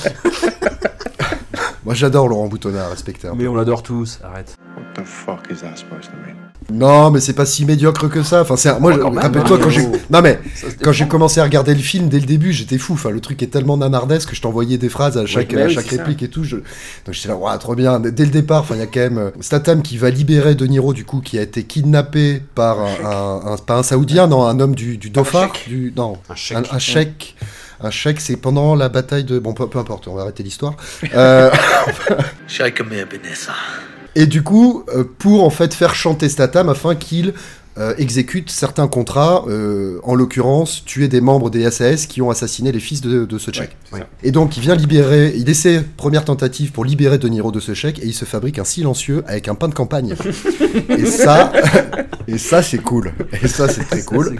[1.83, 3.35] Moi, j'adore Laurent Boutonnat, peu.
[3.35, 4.55] Mais on l'adore tous, arrête.
[4.75, 6.35] What the fuck is that supposed to mean?
[6.73, 8.41] Non, mais c'est pas si médiocre que ça.
[8.41, 10.39] Enfin, c'est un- moi, Oh, rappelle-toi quand j'ai, non mais
[10.81, 12.93] quand j'ai commencé à regarder le film dès le début, j'étais fou.
[12.93, 15.65] Enfin, le truc est tellement nanardesque que je t'envoyais des phrases à chaque, bah à
[15.67, 15.97] oui, chaque ça.
[15.97, 16.43] réplique et tout.
[16.43, 16.55] Je...
[16.57, 16.63] Donc
[17.11, 17.99] j'étais là, Ouah, trop bien.
[17.99, 20.65] Dès le départ, enfin, il y a quand même euh, Statham qui va libérer De
[20.65, 24.43] Niro du coup, qui a été kidnappé par un, un- un- pas un saoudien, non,
[24.47, 25.11] un homme du, du
[25.67, 26.57] du, non, Un chèque.
[26.57, 27.35] un, un chèque.
[27.81, 29.37] Un chèque, c'est pendant la bataille de.
[29.37, 30.73] Bon, peu, peu importe, on va arrêter l'histoire.
[31.13, 31.51] Euh,
[34.15, 37.33] Et du coup, euh, pour en fait faire chanter Statham afin qu'il
[37.77, 42.71] euh, exécute certains contrats, euh, en l'occurrence tuer des membres des SAS qui ont assassiné
[42.71, 43.75] les fils de, de ce tchèque.
[43.91, 44.07] c'est ça.
[44.23, 47.73] Et donc il vient libérer, il essaie première tentative pour libérer De Niro de ce
[47.73, 50.15] chèque et il se fabrique un silencieux avec un pain de campagne.
[50.89, 51.51] et ça,
[52.29, 53.11] et ça c'est cool.
[53.43, 54.37] Et ça c'est très cool.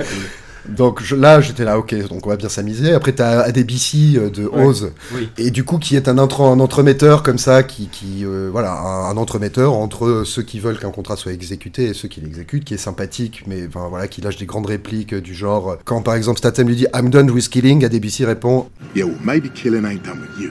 [0.69, 2.93] Donc je- là, j'étais là, ok, donc on va bien s'amuser.
[2.93, 4.63] Après, t'as ADBC euh, de Ouais.
[4.65, 5.30] Oz, Oui.
[5.38, 8.73] et du coup, qui est un, intro- un entremetteur comme ça, qui, qui euh, voilà,
[8.73, 12.63] un, un entremetteur entre ceux qui veulent qu'un contrat soit exécuté et ceux qui l'exécutent,
[12.63, 16.01] qui est sympathique, mais enfin, voilà, qui lâche des grandes répliques euh, du genre, quand
[16.01, 19.86] par exemple Statham lui dit I'm done with killing, ADBC répond Yeah, well, maybe killing
[19.86, 20.49] ain't done with you.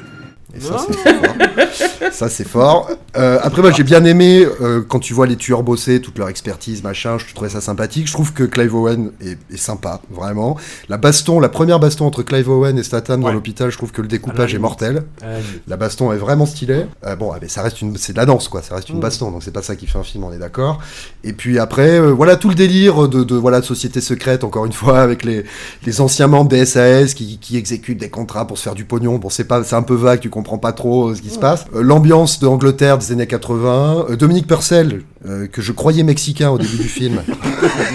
[0.56, 2.12] Et ça, c'est fort.
[2.12, 2.90] Ça, c'est fort.
[3.16, 6.28] Euh, après, moi, j'ai bien aimé euh, quand tu vois les tueurs bosser, toute leur
[6.28, 7.18] expertise, machin.
[7.18, 8.06] Je trouvais ça sympathique.
[8.06, 10.56] Je trouve que Clive Owen est, est sympa, vraiment.
[10.88, 14.02] La baston, la première baston entre Clive Owen et Statham dans l'hôpital, je trouve que
[14.02, 15.04] le découpage Ah, est mortel.
[15.22, 16.86] Euh, La baston est vraiment stylée.
[17.06, 18.62] Euh, bon, ah, mais ça reste une, c'est de la danse, quoi.
[18.62, 19.00] Ça reste une Mm.
[19.00, 20.80] baston, donc c'est pas ça qui fait un film, on est d'accord.
[21.24, 24.72] Et puis après, voilà tout le délire de, de voilà de société secrète, encore une
[24.72, 25.44] fois, avec les,
[25.84, 29.16] les anciens membres des SAS qui, qui exécutent des contrats pour se faire du pognon.
[29.18, 31.38] Bon, c'est pas, c'est un peu vague, tu comprends pas trop euh, ce qui se
[31.38, 31.64] passe.
[31.74, 34.06] Euh, L'ambiance de Angleterre des années 80.
[34.10, 37.20] Euh, Dominique Purcell, euh, que je croyais mexicain au début du film,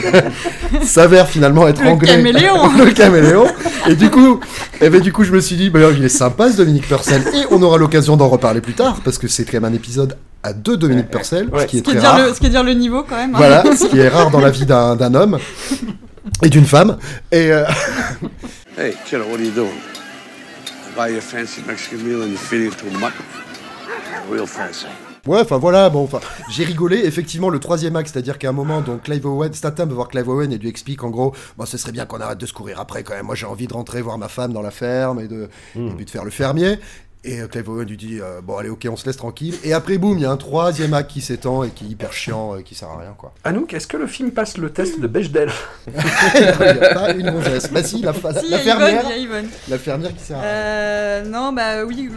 [0.84, 2.10] s'avère finalement être Le anglais.
[2.16, 2.70] caméléon.
[2.78, 3.46] le caméléon.
[3.88, 4.40] Et du coup,
[4.82, 7.22] eh ben, du coup, je me suis dit, bah, il est sympa ce Dominique Purcell.
[7.34, 10.18] Et on aura l'occasion d'en reparler plus tard, parce que c'est quand même un épisode
[10.44, 11.62] à deux Dominique Purcell, Ouais.
[11.62, 12.28] ce qui est Ce qui, est très dire rare.
[12.28, 13.32] le, ce qui est dire le niveau quand même.
[13.36, 13.38] hein.
[13.38, 15.38] Voilà, ce qui est rare dans la vie d'un homme
[16.44, 16.98] et d'une femme.
[17.32, 17.66] Et euh,
[18.78, 19.68] Hey, kiddo, what are you doing?
[21.00, 23.24] Buy you a fancy Mexican meal and you feed it to a mutton.
[24.30, 24.86] Real fancy.
[25.26, 26.98] ouais, enfin voilà, bon, enfin, j'ai rigolé.
[27.06, 30.28] Effectivement, le troisième acte, c'est-à-dire qu'à un moment, donc Clive Owen, Statham veut voir Clive
[30.28, 32.82] Owen et lui explique en gros, bon, ce serait bien qu'on arrête de se courir
[32.82, 33.28] après quand même.
[33.28, 36.04] Moi, j'ai envie de rentrer voir ma femme dans la ferme et de, et puis
[36.04, 36.80] de faire le fermier.
[37.26, 39.54] Et euh, Clive Owen lui dit, euh, bon, allez, ok, on se laisse tranquille.
[39.66, 42.14] Et après, boum, il y a un troisième acte qui s'étend et qui est hyper
[42.14, 43.34] chiant, euh, qui sert à rien, quoi.
[43.44, 45.52] Anouk, est-ce que le film passe le test de Bechdel
[45.88, 47.70] il n'y a pas une gonzesse.
[47.74, 49.02] Bah si, la, Si, y la a fermière.
[49.04, 49.50] il y a Yvonne.
[49.68, 50.50] La fermière qui sert à rien.
[50.50, 52.10] Euh, non, bah oui,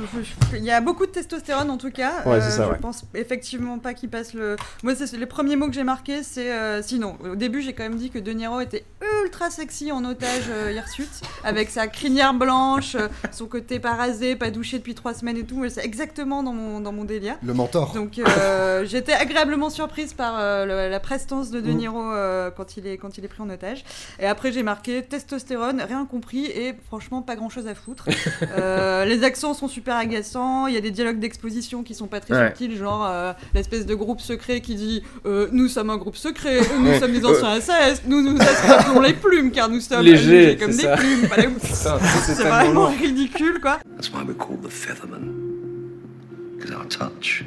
[0.54, 2.22] il y a beaucoup de testostérone en tout cas.
[2.24, 2.78] Ouais, c'est ça, je ouais.
[2.80, 4.54] pense effectivement pas qu'il passe le.
[4.84, 6.52] Moi, c'est les premiers mots que j'ai marqués, c'est.
[6.52, 8.84] euh, sinon, au début, j'ai quand même dit que De Niro était
[9.24, 11.10] ultra sexy en otage euh, hirsute,
[11.42, 15.44] avec sa crinière blanche, euh, son côté pas rasé, pas douché depuis trois semaines et
[15.44, 15.58] tout.
[15.58, 17.36] mais C'est exactement dans mon, dans mon délire.
[17.42, 17.92] Le mentor.
[17.94, 21.76] Donc euh, j'étais agréablement surprise par euh, le- la prestance de De Mm.
[21.76, 23.84] Niro euh, quand, il est, quand il est pris en otage.
[24.20, 28.06] Et après j'ai marqué testostérone, rien compris et franchement pas grand chose à foutre.
[28.58, 32.20] Euh, les accents sont super agaçants, il y a des dialogues d'exposition qui sont pas
[32.20, 32.46] très Ouais.
[32.48, 36.60] subtils, genre euh, l'espèce de groupe secret qui dit euh, Nous sommes un groupe secret,
[36.78, 37.00] nous Ouais.
[37.00, 40.82] sommes des anciens SAS, nous nous attrapons les plumes car nous sommes Léger, comme c'est
[40.82, 40.96] des ça.
[40.96, 41.28] plumes.
[41.28, 43.78] Pas les- Ça, c'est vraiment ridicule quoi.
[43.96, 46.56] That's why we're called the Featherman.
[46.56, 47.44] Because our touch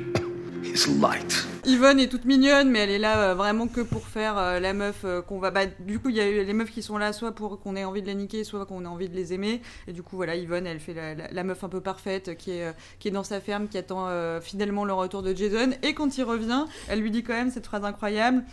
[0.63, 1.45] is light.
[1.65, 4.71] Yvonne est toute mignonne, mais elle est là euh, vraiment que pour faire euh, la
[4.71, 5.51] meuf euh, qu'on va.
[5.51, 7.83] Bah, du coup, il y a les meufs qui sont là, soit pour qu'on ait
[7.83, 9.61] envie de les niquer, soit qu'on ait envie de les aimer.
[9.85, 13.09] Et du coup, voilà, Yvonne, elle fait la, meuf un peu parfaite qui est, qui
[13.09, 14.07] est dans sa ferme, qui attend
[14.39, 15.71] fidèlement le retour de Jason.
[15.83, 18.43] Et quand il revient, elle lui dit quand même cette phrase incroyable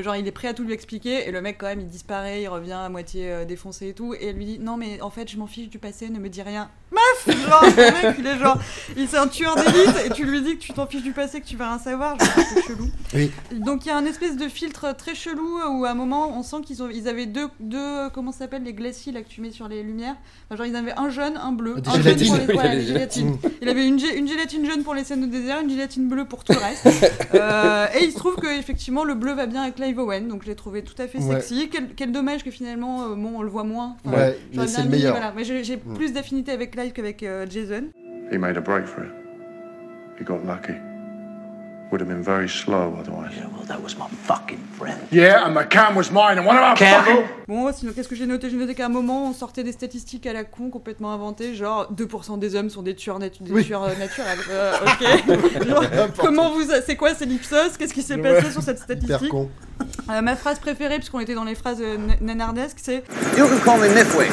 [0.00, 1.28] genre, il est prêt à tout lui expliquer.
[1.28, 4.14] Et le mec, quand même, il disparaît, il revient à moitié défoncé et tout.
[4.14, 6.28] Et elle lui dit Non, mais en fait, je m'en fiche du passé, ne me
[6.28, 6.70] dis rien.
[6.92, 8.58] Meuf Genre, le mec, il est genre.
[8.96, 11.40] Il c'est un tueur d'élite, et tu lui dis que tu t'en fiches du passé,
[11.40, 12.18] que tu vas rien savoir.
[12.18, 12.88] Genre, c'est chelou.
[13.14, 13.30] Oui.
[13.52, 16.42] Donc il y a un espèce de filtre très chelou où à un moment on
[16.42, 19.40] sent qu'ils ont, ils avaient deux, deux comment ça s'appelle les glacis là que tu
[19.40, 20.16] mets sur les lumières.
[20.48, 21.80] Enfin, genre ils avaient un jaune, un bleu.
[21.80, 23.36] Des un jaune pour les, voilà, gélatines.
[23.60, 26.44] Il avait une, une gélatine jaune pour les scènes de désert, une gélatine bleue pour
[26.44, 26.88] tout le reste.
[27.34, 30.42] Euh, et il se trouve que effectivement le bleu va bien avec Clive Owen, donc
[30.42, 31.40] je l'ai trouvé tout à fait Ouais.
[31.40, 31.68] sexy.
[31.70, 33.96] Quel, quel dommage que finalement euh, bon on le voit moins.
[34.04, 35.12] Enfin, Ouais, mais c'est le meilleur.
[35.12, 35.32] voilà.
[35.36, 35.94] Mais j'ai j'ai Mm.
[35.94, 37.90] plus d'affinité avec Clive qu'avec euh, Jason.
[38.32, 39.10] He made a break for it.
[40.20, 40.74] He got lucky.
[41.90, 43.32] Would have been very slow otherwise.
[43.36, 44.96] Yeah, well, that was my fucking friend.
[45.12, 47.24] Yeah, and the cam was mine, and one of our Campbell?
[47.46, 48.48] Bon, sinon, qu'est-ce que j'ai noté?
[48.48, 51.92] J'ai noté qu'à un moment, on sortait des statistiques à la con complètement inventées, genre
[51.92, 53.64] 2% des hommes sont des tueurs, natu- des Oui.
[53.66, 54.38] tueurs euh, naturels.
[54.50, 55.66] Euh, ok.
[55.68, 55.84] Genre,
[56.18, 56.62] comment vous.
[56.86, 57.76] C'est quoi, c'est l'Ipsos?
[57.78, 59.28] Qu'est-ce qui s'est passé sur cette Hyper statistique?
[59.30, 59.50] con.
[60.10, 63.04] Euh, Ma phrase préférée, puisqu'on était dans les phrases euh, na- nanardesques, c'est
[63.36, 64.30] You can call me Mifwick.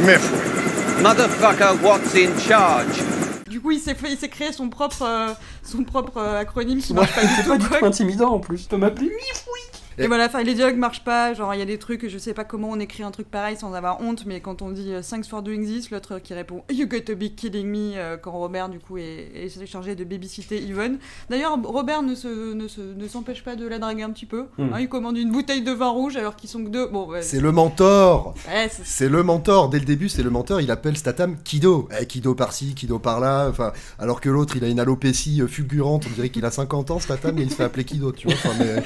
[0.00, 0.71] Mifflin.
[1.02, 3.02] Motherfucker, what's in charge?
[3.48, 5.32] Du coup, il s'est fait, il s'est créé son propre, euh,
[5.64, 7.48] son propre euh, acronyme qui Ouais, marche pas du C'est tout.
[7.48, 8.62] pas du tout intimidant en plus.
[8.62, 9.10] Tu peux m'appeler?
[9.98, 11.34] Et voilà, enfin, les dialogues marchent pas.
[11.34, 13.56] Genre, il y a des trucs, je sais pas comment on écrit un truc pareil
[13.56, 16.62] sans avoir honte, mais quand on dit euh, Thanks for doing this, l'autre qui répond
[16.72, 20.04] You got to be kidding me, euh, quand Robert, du coup, est, est chargé de
[20.04, 20.98] babysitter Yvonne.
[21.30, 24.46] D'ailleurs, Robert ne se- ne se- ne s'empêche pas de la draguer un petit peu.
[24.58, 24.72] Hmm.
[24.74, 26.86] Hein, il commande une bouteille de vin rouge alors qu'ils sont que deux.
[26.86, 28.34] Bon, ouais, C'est le mentor.
[28.48, 29.68] ouais, c'est- le mentor.
[29.68, 30.60] Dès le début, c'est le mentor.
[30.60, 31.88] Il appelle Statham Kido.
[32.00, 33.48] Eh, Kido par-ci, Kido par-là.
[33.50, 36.04] Enfin, alors que l'autre, il a une alopécie euh, fulgurante.
[36.10, 38.36] On dirait qu'il a 50 ans, Statham, mais il se fait appeler Kido, tu vois.
[38.58, 38.82] Mais...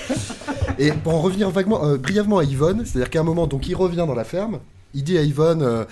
[0.79, 3.97] Et pour en revenir vaguement, euh, brièvement à Yvonne, c'est-à-dire qu'à un moment, il revient
[3.97, 4.61] dans la ferme,
[4.95, 5.85] il dit à Yvonne, euh,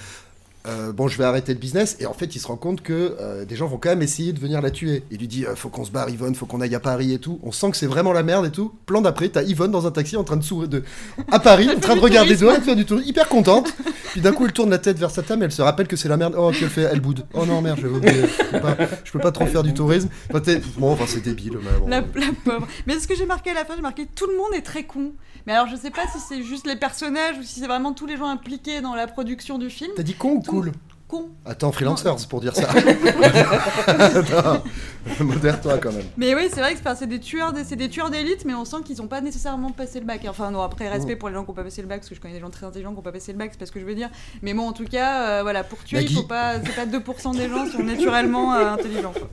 [0.67, 3.17] euh, bon, je vais arrêter le business, et en fait, il se rend compte que
[3.21, 5.03] euh, des gens vont quand même essayer de venir la tuer.
[5.11, 7.19] Il lui dit, euh, faut qu'on se barre, Yvonne, faut qu'on aille à Paris et
[7.19, 7.39] tout.
[7.43, 8.73] On sent que c'est vraiment la merde et tout.
[8.87, 10.83] Plan d'après, t'as Yvonne dans un taxi en train de sourire, de...
[11.31, 13.75] à Paris, en train de regarder dehors, faire du tour, hyper contente.
[14.13, 16.09] Puis d'un coup, elle tourne la tête vers sa table, elle se rappelle que c'est
[16.09, 16.35] la merde.
[16.39, 17.27] Oh, qu'elle fait, elle boude.
[17.35, 18.23] Oh non, merde, oublié.
[18.23, 20.09] Je peux pas, je peux pas trop faire du tourisme.
[20.33, 20.41] Enfin,
[20.79, 21.89] bon, enfin, c'est débile, mais bon.
[21.89, 22.67] La, la pauvre.
[22.87, 24.85] Mais ce que j'ai marqué à la fin, j'ai marqué tout le monde est très
[24.85, 25.13] con.
[25.47, 28.07] Mais alors je sais pas si c'est juste les personnages ou si c'est vraiment tous
[28.07, 29.91] les gens impliqués dans la production du film.
[29.95, 30.73] T'as dit con ou cool
[31.07, 31.29] Con.
[31.45, 32.67] Attends, freelancers pour dire ça.
[33.87, 34.63] Attends,
[35.21, 36.07] Modère-toi quand même.
[36.17, 38.65] Mais oui, c'est vrai que c'est- des tueurs, d'- c'est des tueurs d'élite, mais on
[38.65, 40.25] sent qu'ils ont pas nécessairement passé le bac.
[40.29, 41.19] Enfin non, après respect Mm.
[41.19, 42.49] pour les gens qui ont pas passé le bac, parce que je connais des gens
[42.49, 44.09] très intelligents qui ont pas passé le bac, c'est pas ce que je veux dire.
[44.41, 46.15] Mais bon, en tout cas, euh, voilà, pour tuer, il Maggie.
[46.15, 49.13] faut pas, c'est pas 2% des gens sont naturellement euh, intelligents.
[49.13, 49.29] quoi.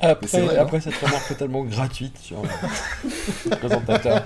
[0.00, 4.24] Après, vrai, après cette remarque totalement gratuite sur le présentateur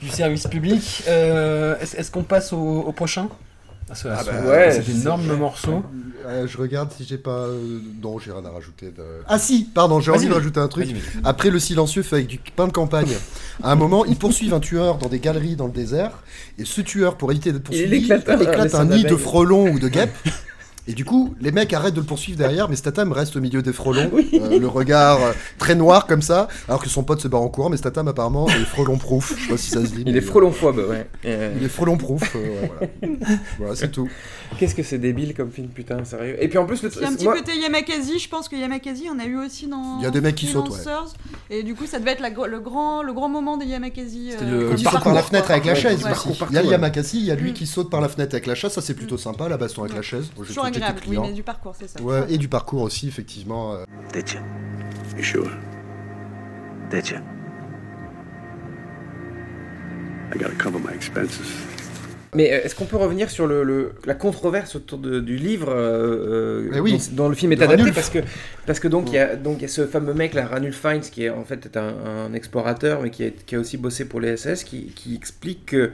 [0.00, 3.28] du service public, euh, est-ce est-ce qu'on passe au, au prochain?
[3.90, 5.82] Ah ce- bah, ouais, je énorme morceau
[6.26, 7.42] Euh, je regarde si j'ai pas.
[7.48, 8.86] euh, Non, j'ai rien à rajouter.
[8.86, 9.02] De...
[9.28, 10.86] Ah si, pardon, j'ai envie Vas-y, de rajouter un truc.
[10.86, 11.20] vas-y, vas-y.
[11.22, 13.12] Après le silencieux fait avec du pain de campagne,
[13.62, 16.12] à un moment, ils poursuivent un tueur dans des galeries dans le désert.
[16.58, 19.68] Et ce tueur, pour éviter d'être poursuivi, éclate un- éclate un un nid de frelons
[19.70, 20.14] ou de guêpes.
[20.86, 23.62] Et du coup, les mecs arrêtent de le poursuivre derrière, mais Statham reste au milieu
[23.62, 27.28] des frelons, euh, le regard euh, très noir comme ça, alors que son pote se
[27.28, 29.34] barre en courant, mais Statham apparemment est frelon-proof.
[29.38, 30.02] Je sais pas si ça se dit.
[30.06, 31.06] Il mais, est frelonphobe, ouais.
[31.24, 32.70] euh, Il est frelon-proof, euh, ouais,
[33.00, 33.26] voilà.
[33.58, 34.08] Voilà, c'est tout.
[34.58, 36.36] Qu'est-ce que c'est débile comme film, putain, sérieux.
[36.38, 38.48] Et puis en plus, le Il y a un petit moi- côté Yamakasi, je pense
[38.48, 39.98] que Yamakasi, on a eu aussi dans.
[40.00, 40.76] Il y a des mecs qui sautent, ouais.
[41.50, 44.32] Et du coup, ça devait être la le, grand, le grand moment des Yamakasi.
[44.42, 46.04] Euh, le- saute par la fenêtre avec la chaise
[46.50, 47.54] Il y a Yamakasi, il y a lui Mm.
[47.54, 49.94] qui saute par la fenêtre avec la chaise, ça c'est plutôt sympa, la baston avec
[49.96, 50.26] la chaise.
[51.06, 52.00] Oui, mais du parcours, c'est ça.
[52.02, 53.76] Ouais, et du parcours aussi, effectivement.
[54.12, 54.40] Did you?
[55.16, 55.50] You sure?
[56.90, 57.16] Did you?
[60.34, 61.40] I gotta cover my expenses.
[62.36, 65.68] Mais euh, est-ce qu'on peut revenir sur le, le- la controverse autour de- du livre
[65.70, 68.18] euh, euh, Eh oui, dont, dont le film est adapté parce que
[68.66, 70.74] parce que donc il y a donc il y a ce fameux mec là Ranulph
[70.80, 71.94] Fiennes qui est en fait est un,
[72.26, 75.66] un explorateur mais qui a, qui a aussi bossé pour les SS qui, qui explique
[75.66, 75.92] que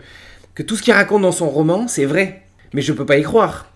[0.54, 3.22] que tout ce qu'il raconte dans son roman c'est vrai mais je peux pas y
[3.22, 3.69] croire.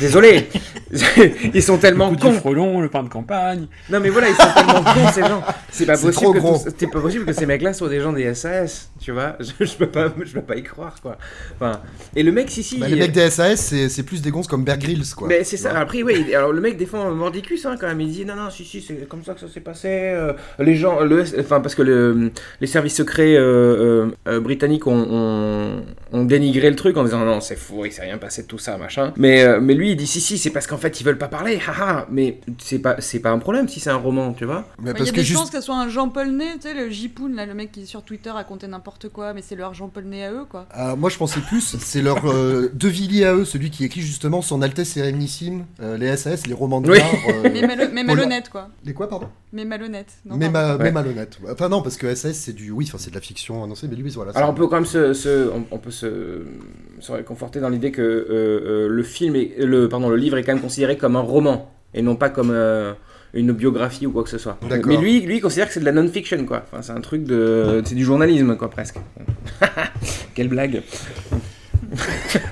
[0.00, 0.48] Désolé,
[1.54, 2.30] ils sont tellement Le coup cons.
[2.32, 3.66] du frelon, le pain de campagne.
[3.90, 5.42] Non mais voilà, ils sont tellement cons ces gens.
[5.70, 6.58] C'est pas C'est possible trop que gros.
[6.58, 9.36] tout- c'est pas possible que ces mecs-là soient des gens des SAS, tu vois.
[9.40, 11.16] Je, je peux pas, je peux pas y croire quoi.
[11.56, 11.80] Enfin,
[12.14, 12.78] et le mec, si si.
[12.78, 15.28] Bah, les mecs des SAS, c'est c'est plus des gonzes comme Bear Grylls, quoi.
[15.28, 15.72] Mais c'est ça.
[15.72, 15.78] Ouais.
[15.80, 16.34] Après, oui.
[16.34, 18.00] Alors le mec défend Mordicus hein, quand même.
[18.00, 19.88] Il dit non, non, si, si, c'est comme ça que ça s'est passé.
[19.90, 22.30] euh, les gens, le, enfin parce que le,
[22.60, 25.82] les services secrets euh, euh, euh, britanniques ont, ont,
[26.12, 28.58] ont dénigré le truc en disant non, c'est faux, il s'est rien passé de tout
[28.58, 29.12] ça, machin.
[29.16, 31.28] Mais euh, mais lui, il dit si, si, c'est parce qu'en fait ils veulent pas
[31.28, 32.06] parler, haha.
[32.10, 34.64] Mais c'est pas, c'est pas un problème si c'est un roman, tu vois.
[34.78, 35.38] Mais Ouais, Il parce y a que des juste.
[35.40, 37.86] chances que ce soit un Jean-Paul Ney, tu sais, le Jipoun, là, le mec qui
[37.86, 40.66] sur Twitter racontait n'importe quoi, mais c'est leur Jean-Paul Ney à eux, quoi.
[40.70, 44.00] Alors, moi je pensais plus, c'est leur euh, De Villiers à eux, celui qui écrit
[44.00, 46.98] justement Son Altesse Sérénissime, euh, les SAS, les romans de Oui.
[46.98, 48.68] l'art, euh, Mais, le- malhonnête, quoi.
[48.84, 49.28] Les quoi, pardon?
[49.52, 50.08] Mais malhonnête.
[50.24, 50.82] Non, mais, ma- Ouais.
[50.84, 51.38] mais malhonnête.
[51.50, 52.70] Enfin non, parce que SAS c'est du...
[52.70, 54.32] Oui, enfin c'est de la fiction annoncée, mais lui voilà.
[54.34, 56.42] Alors on peut quand même se, se- on, on peut se,
[57.00, 60.42] se réconforter dans l'idée que euh, euh, le film est, le pardon le livre est
[60.42, 62.92] quand même considéré comme un roman et non pas comme euh,
[63.34, 64.58] une biographie ou quoi que ce soit.
[64.70, 66.64] Mais lui lui il considère que c'est de la non-fiction quoi.
[66.64, 68.96] Enfin c'est un truc de c'est du journalisme quoi presque.
[70.34, 70.82] Quelle blague.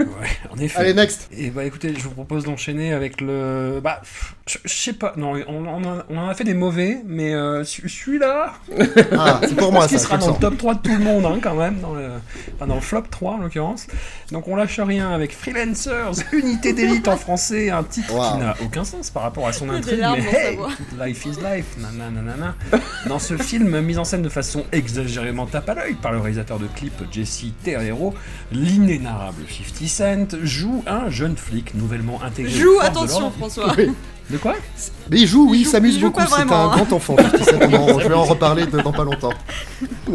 [0.00, 0.06] Ouais,
[0.50, 0.78] en effet.
[0.78, 3.80] Allez, next Et bah écoutez, je vous propose d'enchaîner avec le.
[3.82, 4.00] Bah,
[4.46, 7.34] je je sais pas, non, on, on a- on en a fait des mauvais, mais
[7.34, 8.54] euh, ce- celui-là.
[9.16, 11.38] Ah, c'est pour moi ça, sera dans le top 3 de tout le monde, hein,
[11.42, 12.08] quand même, dans le,
[12.56, 13.86] enfin, dans le flop 3 en l'occurrence.
[14.32, 18.32] Donc on lâche rien avec Freelancers, unité d'élite en français, un titre Wow.
[18.32, 20.58] qui n'a aucun sens par rapport à son intrigue, mais hey,
[21.00, 22.54] life is life, nanana.
[23.06, 26.58] Dans ce film, mis en scène de façon exagérément tape à l'œil par le réalisateur
[26.58, 28.14] de clip Jesse Terrero,
[28.52, 32.52] l'inénarrable 50 Cent joue un jeune flic nouvellement intégré.
[32.52, 33.30] Joue, attention.
[33.30, 33.74] François.
[33.76, 33.90] Oui.
[34.30, 34.54] De quoi
[35.10, 36.70] Mais il joue, oui, Il s'amuse beaucoup, c'est un hein.
[36.74, 37.14] grand enfant.
[37.16, 39.32] 57, on en- je vais en reparler de- dans pas longtemps.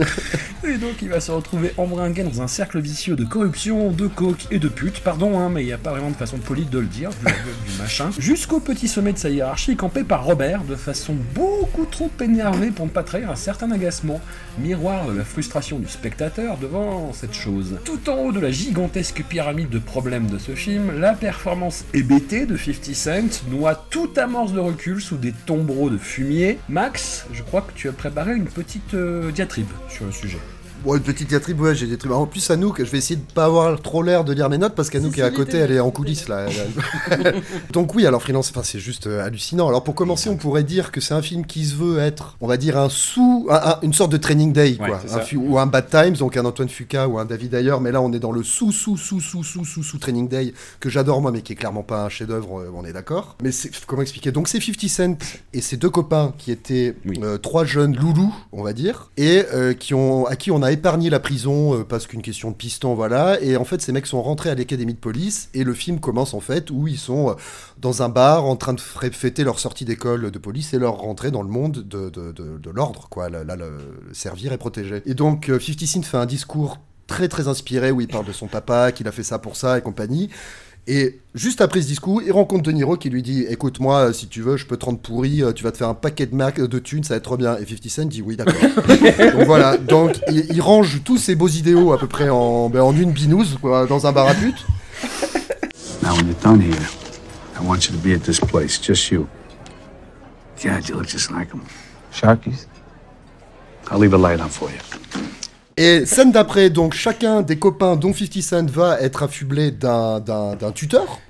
[0.67, 4.45] Et donc il va se retrouver embringué dans un cercle vicieux de corruption, de coke
[4.51, 6.79] et de pute, pardon, hein, mais il n'y a pas vraiment de façon polie de
[6.79, 10.63] le dire, vu, vu- du machin, jusqu'au petit sommet de sa hiérarchie, campé par Robert,
[10.63, 14.19] de façon beaucoup trop énervée pour ne pas trahir un certain agacement,
[14.59, 17.77] miroir de la frustration du spectateur devant cette chose.
[17.85, 22.45] Tout en haut de la gigantesque pyramide de problèmes de ce film, la performance hébétée
[22.45, 26.57] de 50 Cent noie toute amorce de recul sous des tombereaux de fumier.
[26.69, 30.39] Max, je crois que tu as préparé une petite euh, diatribe sur le sujet.
[30.85, 32.11] Bon, une petite diatribe, ouais, j'ai des trucs.
[32.13, 34.75] En plus, Anouk, je vais essayer de pas avoir trop l'air de lire mes notes
[34.75, 36.45] parce qu'Anouk Si, est à côté, elle est en coulisses là.
[37.73, 39.67] Donc oui, alors freelance, enfin c'est juste euh, hallucinant.
[39.67, 42.47] Alors pour commencer, on pourrait dire que c'est un film qui se veut être, on
[42.47, 45.59] va dire un sous, un- un- une sorte de training day Ouais, quoi, Un ou
[45.59, 47.75] un Bad Times, donc un Antoine Fuqua ou un David Ayer.
[47.81, 50.53] Mais là, on est dans le sous sous sous sous sous sous sous training day
[50.79, 52.59] que j'adore moi, mais qui est clairement pas un chef-d'œuvre.
[52.61, 53.35] euh, On est d'accord.
[53.43, 54.31] Mais c'est comment expliquer?
[54.31, 55.17] Donc c'est 50 Cent
[55.53, 59.73] et ses deux copains qui étaient euh, trois jeunes loulous, on va dire, et euh,
[59.73, 62.93] qui ont à qui on a épargné la prison euh, parce qu'une question de piston,
[62.93, 63.39] voilà.
[63.41, 66.33] Et en fait, ces mecs sont rentrés à l'académie de police et le film commence
[66.33, 67.33] en fait où ils sont euh,
[67.79, 71.31] dans un bar en train de fêter leur sortie d'école de police et leur rentrée
[71.31, 73.29] dans le monde de, de, de- l'ordre, quoi.
[73.29, 73.43] Là,
[74.13, 75.01] servir et protéger.
[75.05, 76.77] Et donc, euh, 50 Cent fait un discours
[77.07, 79.77] très très inspiré où il parle de son papa, qu'il a fait ça pour ça
[79.77, 80.29] et compagnie.
[80.87, 84.27] Et juste après ce discours, il rencontre De Niro qui lui dit Écoute-moi, euh, si
[84.27, 86.35] tu veux, je peux te rendre pourri, euh, tu vas te faire un paquet de,
[86.35, 87.57] mac de thunes, ça va être trop bien.
[87.57, 88.53] Et 50 Cent dit Oui, d'accord.
[89.33, 92.81] donc voilà, donc il, il range tous ses beaux idéaux à peu près en, ben,
[92.81, 94.65] en une binouse quoi, dans un bar à pute.
[96.01, 96.87] Now, when you're done here,
[97.59, 99.27] I want you to be at this place, just you.
[100.63, 101.61] God, you look just like him.
[102.11, 102.65] Sharkies?
[103.91, 104.79] I'll leave a light on for you.
[105.79, 110.57] Et scène d'après, donc chacun des copains, dont 50 Cent, va être affublé d'un, d'un,
[110.57, 111.21] d'un tuteur.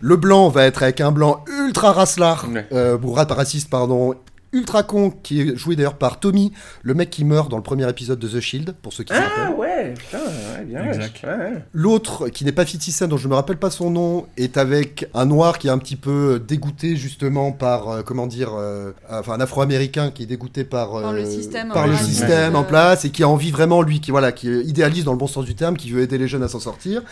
[0.00, 4.14] Le blanc va être avec un blanc ultra racelard, euh, ou raciste, pardon,
[4.52, 7.88] ultra con, qui est joué d'ailleurs par Tommy, le mec qui meurt dans le premier
[7.88, 9.56] épisode de The Shield, pour ceux qui se Ah rappellent.
[9.58, 10.84] ouais, putain, ouais, bien.
[10.84, 11.20] Exact.
[11.24, 11.64] ouais, ouais.
[11.72, 14.56] L'autre, qui n'est pas 50 Cent, dont je ne me rappelle pas son nom, est
[14.56, 18.92] avec un noir qui est un petit peu dégoûté justement par, euh, comment dire, euh,
[19.10, 22.06] enfin un afro-américain qui est dégoûté par, Par le euh, système en par le place.
[22.06, 22.58] système Ouais.
[22.58, 25.26] en place et qui a envie vraiment, lui, qui, voilà, qui idéalise dans le bon
[25.26, 27.02] sens du terme, qui veut aider les jeunes à s'en sortir.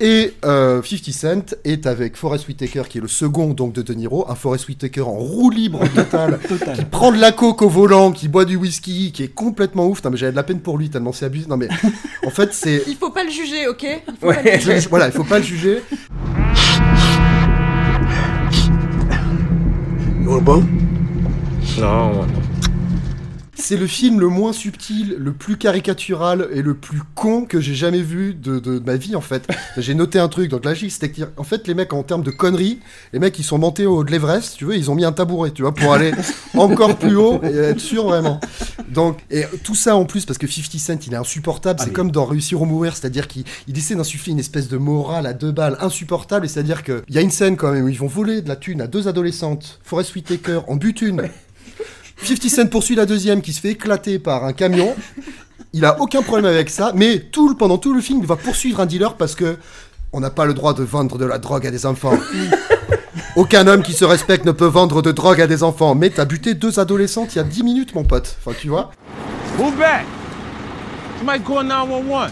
[0.00, 3.94] Et euh, 50 Cent est avec Forrest Whitaker, qui est le second donc de De
[3.94, 6.38] Niro, un Forrest Whitaker en roue libre total,
[6.74, 10.02] qui prend de la coke au volant, qui boit du whisky, qui est complètement ouf.
[10.04, 11.46] Non mais j'avais de la peine pour lui tellement c'est abusé.
[11.48, 11.68] Non mais
[12.26, 13.82] en fait c'est Il faut pas le juger, ok?
[13.82, 14.78] Il faut pas le Ouais, juger.
[14.90, 15.82] voilà, il faut pas le juger.
[20.22, 20.66] You want a bone?
[21.78, 22.26] No.
[23.64, 27.76] C'est le film le moins subtil, le plus caricatural et le plus con que j'ai
[27.76, 29.48] jamais vu de, de ma vie en fait.
[29.76, 32.80] J'ai noté un truc, donc logique c'était en fait les mecs en termes de conneries,
[33.12, 35.52] les mecs ils sont montés au de l'Everest, tu veux, ils ont mis un tabouret,
[35.52, 36.10] tu vois, pour aller
[36.54, 38.40] encore plus haut et être sûr vraiment.
[38.88, 42.10] Donc et tout ça en plus parce que 50 Cent il est insupportable, c'est comme
[42.10, 45.52] dans Réussir ou mourir, c'est-à-dire qu'il il essaie d'insuffler une espèce de morale à deux
[45.52, 48.08] balles insupportable, et c'est-à-dire que il y a une scène quand même où ils vont
[48.08, 51.28] voler de la thune à deux adolescentes, Forest Whitaker en bute une.
[52.24, 54.94] 50 Cent poursuit la deuxième qui se fait éclater par un camion.
[55.72, 58.36] Il a aucun problème avec ça, mais tout le- pendant tout le film, il va
[58.36, 59.56] poursuivre un dealer parce que
[60.12, 62.18] on n'a pas le droit de vendre de la drogue à des enfants.
[63.36, 65.94] Aucun homme qui se respecte ne peut vendre de drogue à des enfants.
[65.94, 68.36] Mais t'as buté deux adolescentes il y a 10 minutes, mon pote.
[68.60, 68.90] Tu vois.
[69.58, 70.04] Move back.
[71.18, 72.30] Somebody call 911.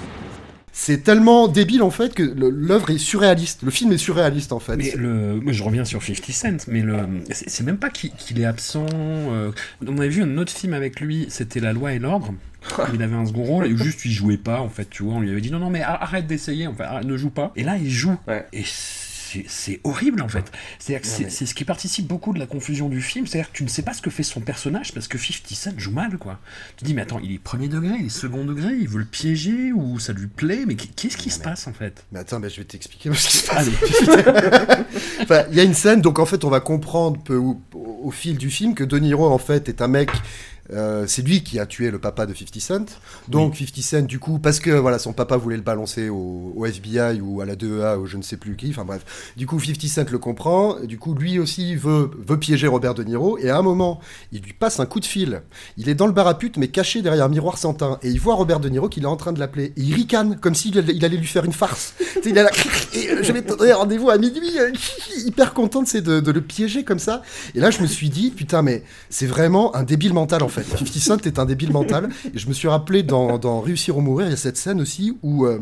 [0.73, 3.63] C'est tellement débile en fait que l'œuvre est surréaliste.
[3.63, 4.77] Le film est surréaliste en fait.
[4.77, 6.97] Mais le, moi je reviens sur 50 Cent, mais le,
[7.31, 8.87] c'est même pas qu'il est absent.
[8.93, 9.51] euh,
[9.87, 12.33] on avait vu un autre film avec lui, c'était La Loi et l'Ordre.
[12.95, 15.15] il avait un second rôle et juste il jouait pas en fait, tu vois.
[15.15, 17.53] On lui avait dit non, non, mais ar- arrête d'essayer, enfin, arrête, ne joue pas.
[17.57, 18.17] Et là il joue.
[18.53, 18.65] Et
[19.49, 20.51] c'est- horrible en fait.
[20.79, 23.27] C'est mais- c'est ce qui participe beaucoup de la confusion du film.
[23.27, 25.79] C'est-à-dire que tu ne sais pas ce que fait son personnage parce que 50 Cent
[25.79, 26.39] joue mal quoi.
[26.77, 29.05] Tu dis mais attends, il est premier degré, il est second degré, il veut le
[29.05, 32.05] piéger ou ça lui plaît, mais qu'est-ce qui se passe en fait?
[32.13, 33.69] Mais attends, je vais t'expliquer ce qui se passe.
[35.23, 38.11] Enfin, il y a une scène, donc en fait, on va comprendre peu au, au
[38.11, 40.11] fil du film que De Niro, en fait, est un mec.
[40.73, 42.99] Euh, c'est lui qui a tué le papa de 50 Cent.
[43.29, 46.67] Donc 50 Cent, du coup, parce que voilà, son papa voulait le balancer au, au
[46.67, 48.71] FBI ou à la 2A ou je ne sais plus qui.
[48.71, 49.33] Enfin bref.
[49.37, 50.77] Du coup, 50 Cent le comprend.
[50.81, 53.39] Du coup, lui aussi veut, veut piéger Robert De Niro.
[53.39, 54.01] Et à un moment,
[54.33, 55.43] il lui passe un coup de fil.
[55.77, 57.99] Il est dans le bar à pute, mais caché derrière un miroir sans teint.
[58.03, 59.73] Et il voit Robert De Niro qu'il est en train de l'appeler.
[59.77, 61.95] Et il ricane, comme s'il allait- il allait lui faire une farce.
[62.25, 62.41] Il et,
[63.11, 64.53] euh, je vais te donner rendez-vous à minuit.
[65.27, 67.23] hyper content c'est de, de le piéger comme ça.
[67.55, 70.60] Et là, je me suis dit, putain, mais c'est vraiment un débile mental en fait.
[70.63, 72.09] 50 Cent est un débile mental.
[72.35, 74.81] Et je me suis rappelé dans, dans Réussir ou mourir, il y a cette scène
[74.81, 75.61] aussi où euh,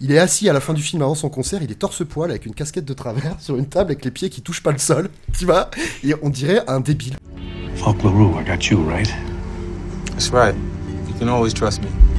[0.00, 2.46] il est assis à la fin du film avant son concert, il est torse-poil avec
[2.46, 5.10] une casquette de travers sur une table avec les pieds qui touchent pas le sol.
[5.38, 5.70] Tu vois
[6.04, 7.16] Et on dirait un débile.
[7.76, 9.08] Fuck LaRue, I got you, right?
[10.10, 10.54] That's right.
[11.08, 12.09] You can always trust me.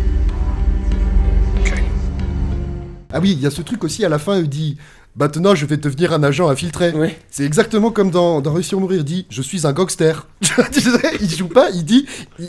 [3.13, 4.78] Ah oui, il y a ce truc aussi à la fin, il dit
[5.17, 6.93] Maintenant, je vais devenir un agent infiltré.
[7.30, 10.28] C'est exactement comme dans, dans Réussir ou mourir, il dit Je suis un gangster.
[11.21, 12.06] Il joue pas, il dit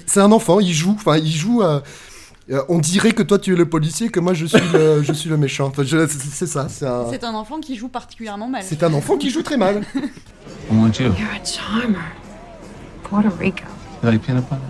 [0.07, 0.93] C'est un enfant, il joue.
[0.97, 1.63] Enfin, il joue.
[1.63, 1.81] euh,
[2.51, 5.13] euh, on dirait que toi tu es le policier, que moi je suis le, je
[5.13, 5.67] suis le méchant.
[5.69, 6.85] Enfin, c'est ça, c'est
[7.25, 8.63] un, enfant qui joue particulièrement mal.
[8.65, 9.83] c'est un enfant qui joue très mal.
[9.95, 11.13] I want you.
[11.19, 11.99] You're a charmer.
[13.05, 13.65] Puerto Rico.
[14.03, 14.63] You like peanut butter?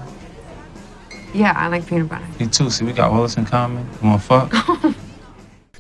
[1.35, 2.23] Yeah, I like peanut butter.
[2.39, 2.69] Me too.
[2.71, 3.87] See, we got all this in common.
[4.03, 4.55] You fuck?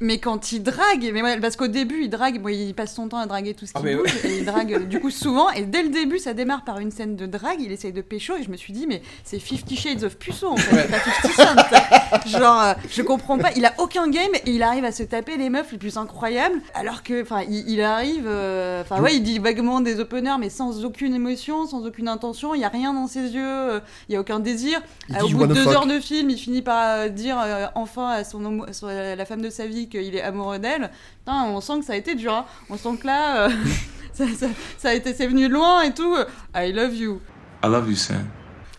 [0.02, 3.08] Mais quand il drague, mais ouais, parce qu'au début il drague, bon, il passe son
[3.08, 4.30] temps à draguer tout ce qui Ah, bouge, ouais.
[4.30, 6.90] et il drague euh, du coup souvent, et dès le début ça démarre par une
[6.90, 9.76] scène de drague, il essaye de pécho, et je me suis dit, mais c'est Fifty
[9.76, 10.88] Shades of Puceau en fait,
[11.24, 11.66] c'est pas 50
[12.24, 12.38] Cent.
[12.38, 15.36] Genre, euh, je comprends pas, il a aucun game, et il arrive à se taper
[15.36, 19.22] les meufs les plus incroyables, alors que, enfin, il, il arrive, euh, enfin, ouais, il
[19.22, 22.92] dit vaguement des openers, mais sans aucune émotion, sans aucune intention, il y a rien
[22.92, 24.80] dans ses yeux, euh, il y a aucun désir.
[25.10, 25.72] Euh, au bout de deux fuck.
[25.74, 29.24] heures de film, il finit par euh, dire euh, enfin à son homo- la la
[29.24, 30.90] femme de sa vie qu'il est amoureux d'elle.
[31.20, 32.32] Putain, on sent que ça a été dur.
[32.32, 32.44] hein.
[32.70, 33.50] On sent que là, euh,
[34.12, 34.46] ça, ça-
[34.78, 36.14] ça a été, c'est venu de loin et tout.
[36.56, 37.20] I love you.
[37.64, 38.24] I love you, Sam.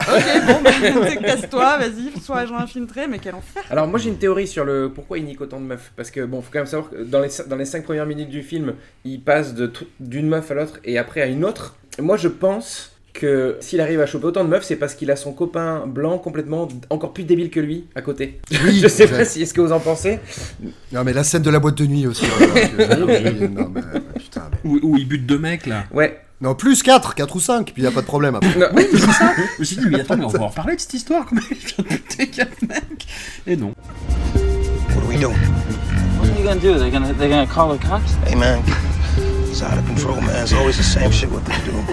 [0.02, 3.64] Ok, bon, bah, casse-toi, vas-y, sois agent infiltré, mais quel enfer.
[3.70, 6.26] Alors moi j'ai une théorie sur le pourquoi il nique autant de meufs parce que
[6.26, 8.74] bon faut quand même savoir que dans les dans les cinq premières minutes du film
[9.06, 9.54] il passe
[10.02, 11.78] d'une meuf à l'autre et après à une autre.
[12.00, 15.16] Moi je pense que s'il arrive à choper autant de meufs c'est parce qu'il a
[15.16, 18.40] son copain blanc complètement encore plus débile que lui à côté.
[18.66, 20.20] Oui, je sais pas si est-ce que vous en pensez.
[20.92, 22.26] Non, mais la scène de la boîte de nuit aussi.
[24.66, 25.86] Où, il bute deux mecs là.
[25.94, 26.20] Ouais.
[26.42, 28.60] Non, plus 4, 4 ou 5, puis il a pas de problème après.
[28.60, 28.68] Non.
[28.74, 29.34] Oui, mais c'est ça.
[29.38, 31.26] Je me suis dit, mais attends, mais on va en reparler de cette histoire.
[31.26, 33.08] Comment il vient de buter quatre mecs
[33.48, 33.74] Et non.
[34.36, 35.30] What we do?
[35.30, 35.36] What
[36.30, 36.78] are you gonna do?
[36.78, 38.16] They're gonna they're gonna call the cops?
[38.26, 38.60] Hey, man.
[39.54, 40.42] It's out of control, man.
[40.42, 41.74] It's always the same shit what they do.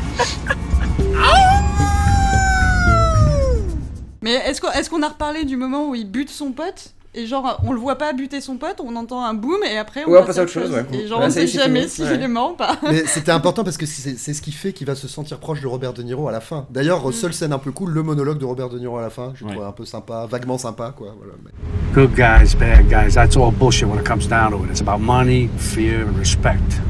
[4.23, 7.61] Mais est-ce qu'on est a reparlé du moment où il bute son pote et genre,
[7.67, 10.21] on le voit pas buter son pote, on entend un boom et après on Ouais,
[10.23, 10.87] on passe à autre chose, ouais.
[10.93, 12.15] Et genre, Là, on sait jamais s'il ouais.
[12.23, 12.79] est mort ou pas.
[12.85, 15.67] Mais c'était important parce que c'est ce qui fait qu'il va se sentir proche de
[15.67, 16.67] Robert De Niro à la fin.
[16.71, 17.13] D'ailleurs, Mm.
[17.13, 19.33] seule scène un peu cool, le monologue de Robert De Niro à la fin.
[19.35, 21.15] Je trouve un peu sympa, vaguement sympa, quoi.
[21.19, 21.35] Voilà.
[21.45, 21.51] Mais-
[21.93, 24.71] Good guys, bad guys, that's all bullshit when it comes down to it.
[24.71, 26.81] It's about money, fear, and respect.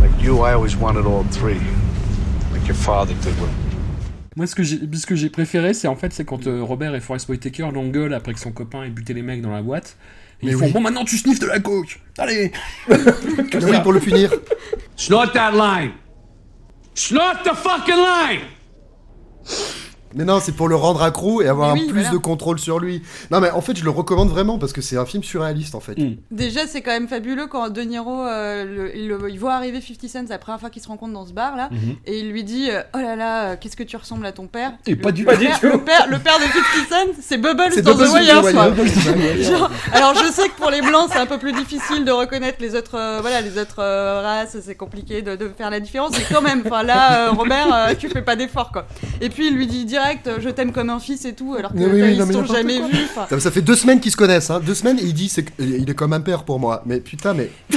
[0.00, 1.60] Like you, I always wanted all three.
[2.52, 3.34] Like your father did
[4.36, 6.94] Moi, ce que j'ai, ce que j'ai préféré, c'est en fait, c'est quand euh, Robert
[6.94, 9.96] et Forrest Whitaker l'engueulent après que son copain ait buté les mecs dans la boîte.
[10.42, 12.00] Et Mais ils font bon, maintenant tu sniffes de la coke.
[12.18, 12.52] Allez.
[12.88, 14.32] Oui, pour le punir.
[14.96, 15.92] Snort that line.
[16.94, 18.40] Snort the fucking line.
[20.14, 22.10] Mais non, c'est pour le rendre accro et avoir Mais un oui, plus voilà.
[22.16, 23.02] de contrôle sur lui.
[23.30, 25.80] Non, mais en fait, je le recommande vraiment parce que c'est un film surréaliste en
[25.80, 25.96] fait.
[26.30, 29.80] Déjà, c'est quand même fabuleux quand De Niro, euh, le- il, le- il voit arriver
[29.80, 31.96] 50 Cent, c'est la première fois qu'il se rencontre dans ce bar là, Mhm.
[32.06, 34.46] et il lui dit euh, Oh là là, euh, qu'est-ce que tu ressembles à ton
[34.46, 34.72] père?
[34.86, 35.38] Et Le- pas du le tout.
[35.38, 39.42] père- Le père, le père de 50 Cent, c'est Bubbles C'est dans Bubbles The Wire.
[39.42, 42.58] Genre, alors je sais que pour les blancs, c'est un peu plus difficile de reconnaître
[42.60, 46.12] les autres, euh, voilà, les autres euh, races, c'est compliqué de, de faire la différence,
[46.12, 48.86] mais quand même, là, euh, Robert, euh, tu fais pas d'effort quoi.
[49.20, 51.72] Et puis il lui dit direct, euh, je t'aime comme un fils et tout, alors
[51.72, 53.06] que oui, ils se sont jamais vus.
[53.38, 54.60] Ça, fait deux semaines qu'ils se connaissent, hein.
[54.64, 56.82] Deux semaines et il dit c'est que- il est comme un père pour moi.
[56.86, 57.50] Mais putain, mais.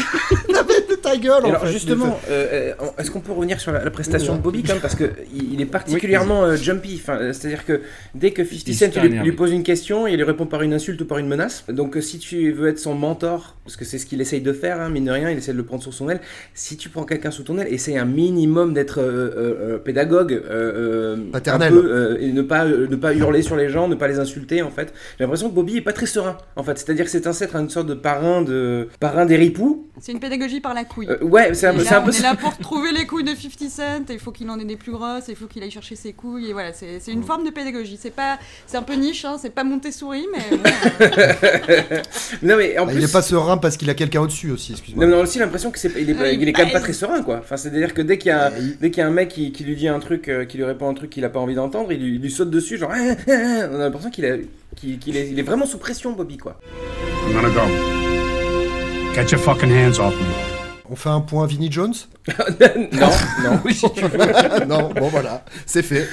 [1.01, 1.72] ta gueule, en alors fait.
[1.72, 4.82] justement, euh, euh, est-ce qu'on peut revenir sur la, la prestation de Bobby quand même
[4.82, 6.99] parce que il il est particulièrement euh, jumpy.
[7.01, 7.82] Enfin, euh, c'est-à-dire que
[8.15, 10.61] dès que 50 Il est Cent lui, lui pose une question, il lui répond par
[10.61, 11.63] une insulte ou par une menace.
[11.70, 14.53] Donc euh, si tu veux être son mentor, parce que c'est ce qu'il essaye de
[14.53, 16.20] faire, hein, mine de rien, il essaie de le prendre sous son aile.
[16.53, 20.34] Si tu prends quelqu'un sous ton aile, essaye un minimum d'être euh, euh, euh, pédagogue,
[20.34, 21.74] euh, euh, Paternel.
[21.74, 24.07] un peu, euh, et ne pas euh, ne pas hurler sur les gens, ne pas
[24.07, 24.93] les insulter en fait.
[25.18, 26.78] J'ai l'impression que Bobby est pas très serein en fait.
[26.78, 29.88] C'est-à-dire que c'est un être une sorte de parrain de parrain des ripoux.
[29.99, 31.07] C'est une pédagogie par la couille.
[31.10, 33.05] Euh, ouais, c'est un, peu- là, c'est un on peu est là pour trouver les
[33.05, 35.36] couilles de 50 Cent, et il faut qu'il en ait des plus grosses, et il
[35.36, 37.97] faut qu'il aille chercher ses couilles, et voilà, c'est c'est une forme de pédagogie.
[38.01, 40.64] C'est pas, c'est un peu niche, hein, c'est pas Montessori, mais bon,
[42.43, 44.72] non mais en Bah, plus il est pas serein parce qu'il a quelqu'un au-dessus aussi,
[44.74, 45.03] excuse-moi.
[45.05, 46.64] Non, mais on a aussi l'impression que c'est, il est, Ah, il est il quand
[46.64, 46.84] même pas pèse.
[46.84, 47.38] très serein, quoi.
[47.39, 49.64] Enfin, c'est-à-dire que dès qu'il y a, dès qu'il y a un mec qui, qui
[49.64, 51.91] lui dit un truc, euh, qui lui répond un truc qu'il a pas envie d'entendre,
[51.91, 53.67] il lui, il lui saute dessus, genre, Ah, ah, ah.
[53.71, 54.35] on a l'impression qu'il, a,
[54.75, 56.59] qu'il, qu'il est, il est vraiment sous pression, Bobby, quoi.
[57.27, 57.61] I'm gonna go.
[59.13, 60.25] Get your fucking hands off me.
[60.91, 61.93] On fait un point Vinnie Jones
[62.27, 63.09] non,
[63.43, 63.59] non.
[63.65, 64.65] Oui, si tu veux.
[64.65, 66.07] Non, bon voilà, c'est fait.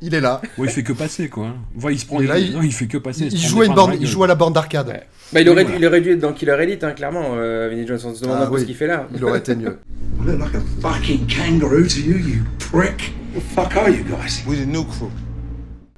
[0.00, 0.40] il est là.
[0.58, 1.48] Ouais, il fait que passer quoi.
[1.74, 2.20] Voilà, il se prend.
[2.20, 2.48] Et là, il...
[2.48, 3.24] il- Non, il fait que passer.
[3.24, 4.88] Il, se prend joue, des à une la il joue à la borne d'arcade.
[4.88, 5.02] Ouais.
[5.32, 7.84] Bah, il, aurait, dû- il aurait dû être dans Killer Elite, hein, clairement, euh, Vinnie
[7.84, 7.98] Jones.
[8.04, 8.60] On se demande Ah un peu oui.
[8.60, 9.08] ce qu'il fait là.
[9.12, 9.78] Il aurait été mieux.
[10.22, 10.60] I look like a
[10.92, 13.12] fucking kangaroo to you, you prick.
[13.36, 14.42] The fuck are you guys?
[14.46, 15.10] We're the new crew.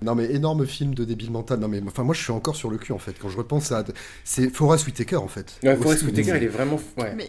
[0.02, 1.60] Non mais énorme film de débile mental.
[1.60, 3.70] Non mais enfin moi je suis encore sur le cul en fait quand je repense
[3.72, 3.84] à
[4.24, 5.54] c'est Forrest Whitaker en fait.
[5.62, 6.80] Ouais, Forrest Whitaker, il est vraiment.
[6.96, 7.14] Ouais.
[7.16, 7.28] mais,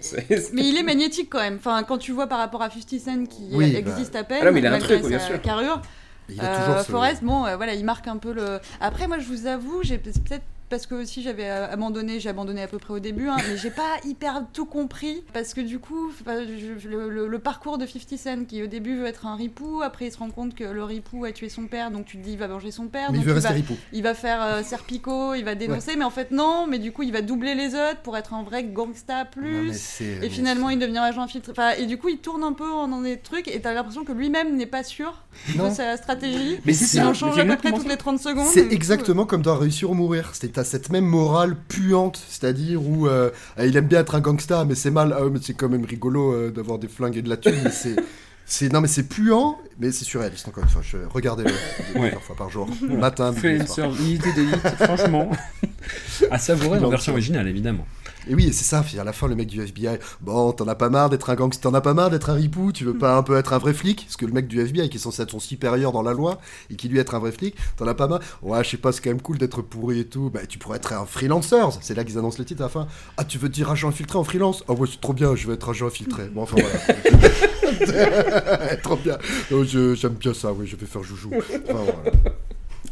[0.67, 1.57] il est magnétique quand même.
[1.57, 3.91] Enfin, quand tu vois par rapport à 50 Cent qui Oui, euh, bah.
[3.91, 5.39] existe à peine, Ah non, mais il a un truc, bien sûr.
[5.41, 5.81] carrure.
[6.27, 8.59] Il a toujours Euh, ce- Forrest, bon, euh, voilà, il marque un peu le.
[8.81, 12.61] Après, moi, je vous avoue, j'ai peut-être parce que aussi j'avais euh, abandonné, j'ai abandonné
[12.61, 15.79] à peu près au début, hein, mais j'ai pas hyper tout compris parce que du
[15.79, 19.35] coup, je- le, le- le parcours de 50 Cent qui au début veut être un
[19.35, 22.17] ripou, après il se rend compte que le ripou a tué son père, donc tu
[22.17, 23.75] te dis il va venger son père, Mais il veut rester va, ripou.
[23.93, 27.03] il va faire euh, Serpico, il va dénoncer, mais en fait non, mais du coup
[27.03, 30.01] il va doubler les autres pour être un vrai gangsta plus.
[30.01, 31.51] Et finalement, il devient agent infiltré.
[31.51, 34.11] Enfin, et du coup, il tourne un peu dans des trucs, et t'as l'impression que
[34.11, 35.23] lui-même n'est pas sûr
[35.55, 35.69] Non.
[35.69, 36.57] de sa stratégie.
[36.65, 38.47] Mais c'est il en change à peu près exactement toutes les 30 secondes.
[38.47, 40.31] C'est du coup, exactement comme dans Réussir ou Mourir.
[40.33, 44.19] C'est t'as cette même morale puante, c'est-à-dire où euh, euh, il aime bien être un
[44.19, 45.15] gangsta, mais c'est mal.
[45.17, 47.55] Ah mais c'est quand même rigolo euh, d'avoir des flingues et de la thune.
[47.63, 47.95] mais c'est,
[48.45, 50.81] c'est non mais c'est puant, mais c'est surréaliste encore une fois.
[50.83, 52.01] Je, regardez-le Ouais.
[52.01, 53.87] plusieurs fois par jour, matin, midi, une soir.
[53.89, 55.31] sorte d'unité d'élite, franchement.
[56.31, 57.87] à savourer en version originale, évidemment.
[58.29, 58.85] Et oui, c'est ça.
[58.99, 61.71] À la fin, le mec du FBI, bon, t'en as pas marre d'être un gangster,
[61.71, 62.71] t'en as pas marre d'être un ripou.
[62.71, 64.05] Tu veux pas un peu être un vrai flic?
[64.05, 66.39] Parce que le mec du FBI qui est censé être son supérieur dans la loi
[66.69, 68.19] et qui lui être un vrai flic, t'en as pas marre.
[68.43, 70.29] Ouais, je sais pas, c'est quand même cool d'être pourri et tout.
[70.29, 71.79] Bah, tu pourrais être un freelancer.
[71.81, 72.87] C'est là qu'ils annoncent le titre à la fin.
[73.17, 74.63] Ah, tu veux dire agent infiltré en freelance?
[74.67, 75.35] Ah ouais, c'est trop bien.
[75.35, 76.27] Je veux être agent infiltré.
[76.27, 78.75] Bon, enfin voilà.
[78.83, 79.17] trop bien.
[79.49, 80.53] J'aime bien ça.
[80.53, 81.31] Oui, je vais faire joujou.
[81.33, 82.13] Enfin, voilà.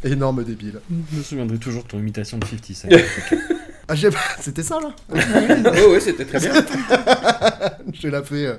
[0.03, 0.79] Énorme débile.
[1.11, 2.87] Je me souviendrai toujours de ton imitation de 50 Cent.
[3.89, 4.09] Ah, j'ai-
[4.41, 6.51] c'était ça là Ouais, ouais, c'était très bien.
[7.93, 8.55] Je l'ai fait euh,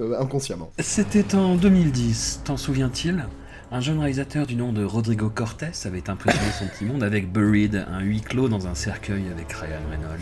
[0.00, 0.72] euh, inconsciemment.
[0.80, 3.24] C'était en 2010, t'en souviens-t-il?
[3.70, 7.86] Un jeune réalisateur du nom de Rodrigo Cortés avait impressionné son petit monde avec Buried,
[7.90, 10.20] un huis clos dans un cercueil avec Ryan Reynolds.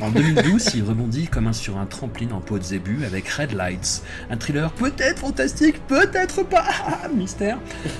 [0.00, 3.52] En 2012, il rebondit comme un sur un trampoline en peau de zébu avec Red
[3.52, 6.64] Lights, un thriller peut-être fantastique, peut-être pas,
[7.14, 7.58] mystère,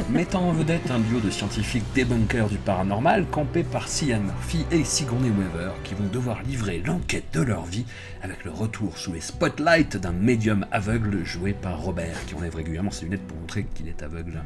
[0.09, 4.84] mettant en vedette un duo de scientifiques débunkers du paranormal campés par Cillian Murphy et
[4.84, 7.84] Sigourney Weaver qui vont devoir livrer l'enquête de leur vie
[8.22, 12.90] avec le retour sous les spotlights d'un médium aveugle joué par Robert qui enlève régulièrement
[12.90, 14.43] ses lunettes pour montrer qu'il est aveugle.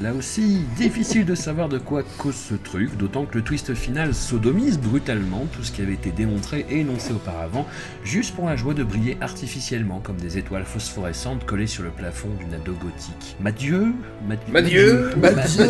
[0.00, 4.14] Là aussi, difficile de savoir de quoi cause ce truc, d'autant que le twist final
[4.14, 7.66] sodomise brutalement tout ce qui avait été démontré et auparavant,
[8.04, 12.28] juste pour la joie de briller artificiellement comme des étoiles phosphorescentes collées sur le plafond
[12.38, 13.36] d'une ado gothique.
[13.40, 13.92] Madieu
[14.26, 15.68] Madieu Madieu Madieu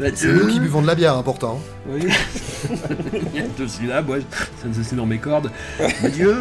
[0.14, 1.60] C'est nous qui buvons de la bière, important.
[1.88, 2.08] oui.
[3.58, 5.50] je suis là, moi, ça c'est dans mes cordes.
[6.02, 6.34] Mais Dieu,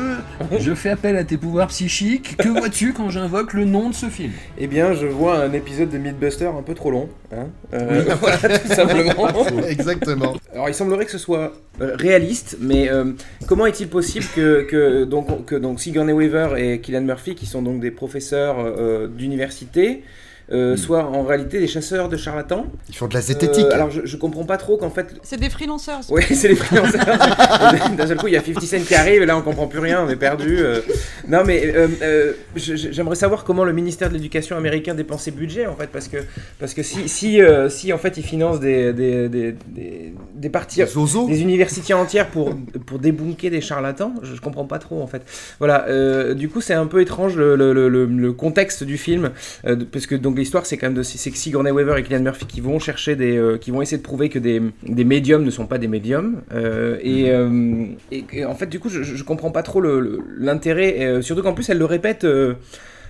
[0.59, 2.37] je fais appel à tes pouvoirs psychiques.
[2.37, 4.31] Que vois-tu quand j'invoque le nom de ce film?
[4.57, 7.09] Eh bien, je vois un épisode de Mythbuster un peu trop long.
[7.33, 9.27] Hein Euh, voilà, tout simplement.
[9.67, 10.33] Exactement.
[10.53, 13.11] Alors, il semblerait que ce soit euh, réaliste, mais euh,
[13.47, 17.61] comment est-il possible que, que, donc, que donc Sigourney Weaver et Killian Murphy, qui sont
[17.61, 20.03] donc des professeurs euh, d'université,
[20.51, 23.65] euh, soient en réalité des chasseurs de charlatans Ils font de la zététique.
[23.65, 25.07] Euh, alors, je, je comprends pas trop qu'en fait.
[25.23, 26.01] C'est des freelancers.
[26.09, 27.03] Oui, c'est les freelancers.
[27.97, 29.79] D'un seul coup, il y a 50 Cent qui arrive, et là, on comprend plus
[29.79, 30.57] rien, on est perdu.
[30.59, 30.81] euh.
[31.27, 35.65] Non, mais euh, euh, j'aimerais savoir comment le ministère de l'Éducation américain dépense ses budgets,
[35.67, 36.17] en fait, parce que,
[36.59, 40.49] parce que si, si, euh, si en fait, ils financent des, des, des, des, des
[40.49, 40.81] parties,
[41.27, 45.21] des universités entières pour, pour débunker des charlatans, je, je comprends pas trop, en fait.
[45.59, 49.31] Voilà, euh, du coup, c'est un peu étrange le, le, le, le- contexte du film,
[49.65, 52.21] euh, parce que donc l'histoire, c'est quand même de c'est que Sigourney Weaver et Cillian
[52.21, 55.43] Murphy qui vont chercher des, euh, qui vont essayer de prouver que des, des médiums
[55.43, 59.03] ne sont pas des médiums, euh, et, euh, et, et en fait, du coup, je,
[59.03, 62.23] je comprends pas trop le- le- l'intérêt, et, euh, surtout qu'en plus, elle le répète
[62.23, 62.53] euh,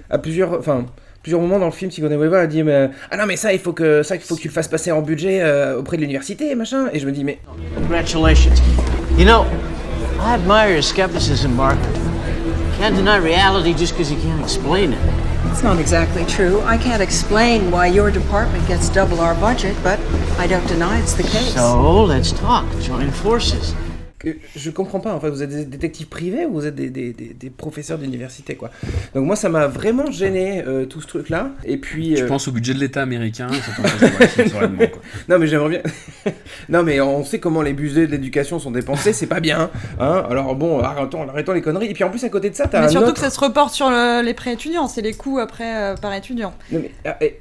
[0.10, 0.86] à plusieurs, enfin.
[1.24, 3.58] Plusieurs moments dans le film, Sigourney Weaver a dit mais, ah non mais ça il
[3.58, 6.02] faut que ça il faut que tu le fasses passer en budget euh, auprès de
[6.02, 7.40] l'université machin et je me dis mais
[7.76, 8.52] Congratulations.
[9.18, 9.44] You know,
[10.20, 11.78] I admire your skepticism, Mark.
[12.80, 15.00] Can't deny reality just because you can't explain it.
[15.56, 16.60] It's not exactly true.
[16.64, 19.98] I can't explain why your department gets double our budget, but
[20.38, 21.54] I don't deny it's the case.
[21.54, 22.70] So let's talk.
[22.82, 23.74] Join forces.
[24.56, 27.14] Je comprends pas, en fait, vous êtes des détectives privés ou vous êtes des, des-
[27.14, 28.72] des- des professeurs d'université, quoi.
[29.14, 31.52] Donc moi, ça m'a vraiment gêné, euh, tout ce truc-là.
[31.64, 32.14] Et puis...
[32.16, 33.48] Tu euh, penses au budget de l'État américain
[34.52, 34.68] quoi.
[35.30, 35.82] Non, mais j'aimerais bien...
[36.70, 39.70] non, mais on sait comment les budgets de l'éducation sont dépensés, c'est pas bien.
[40.00, 41.88] Hein Alors bon, arrêtons, arrêtons les conneries.
[41.88, 43.16] Et puis en plus, à côté de ça, t'as Mais un surtout autre...
[43.16, 46.14] que ça se reporte sur le- les prêts étudiants, c'est les coûts après euh, par
[46.14, 46.54] étudiant.
[46.72, 47.40] Non, mais, ah, et-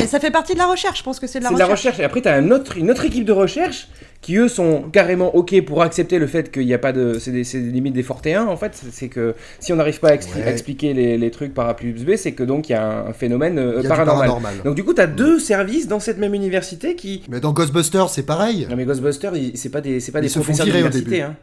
[0.00, 1.58] Et ça fait partie de la recherche, je pense que c'est de la C'est de
[1.60, 1.80] la recherche.
[1.94, 2.00] recherche.
[2.00, 3.88] Et après, tu as un autre, une autre équipe de recherche
[4.26, 7.18] qui, eux, sont carrément OK pour accepter le fait qu'il n'y a pas de.
[7.20, 8.72] C'est des, des limites des fortéens, en fait.
[8.90, 10.42] C'est- que si on n'arrive pas à, expli- Ouais.
[10.48, 13.06] à expliquer les, les trucs par A plus B, c'est que donc il y a
[13.06, 14.26] un, phénomène euh, a paranormal.
[14.28, 14.54] paranormal.
[14.64, 17.22] Donc, du coup, tu as deux services dans cette même université qui.
[17.28, 18.66] Mais dans Ghostbusters, c'est pareil.
[18.68, 20.88] Non, mais Ghostbusters, c'est pas des, c'est pas des Ils se font professeurs virer au
[20.88, 21.10] d'université.
[21.10, 21.22] début.
[21.22, 21.36] Hein.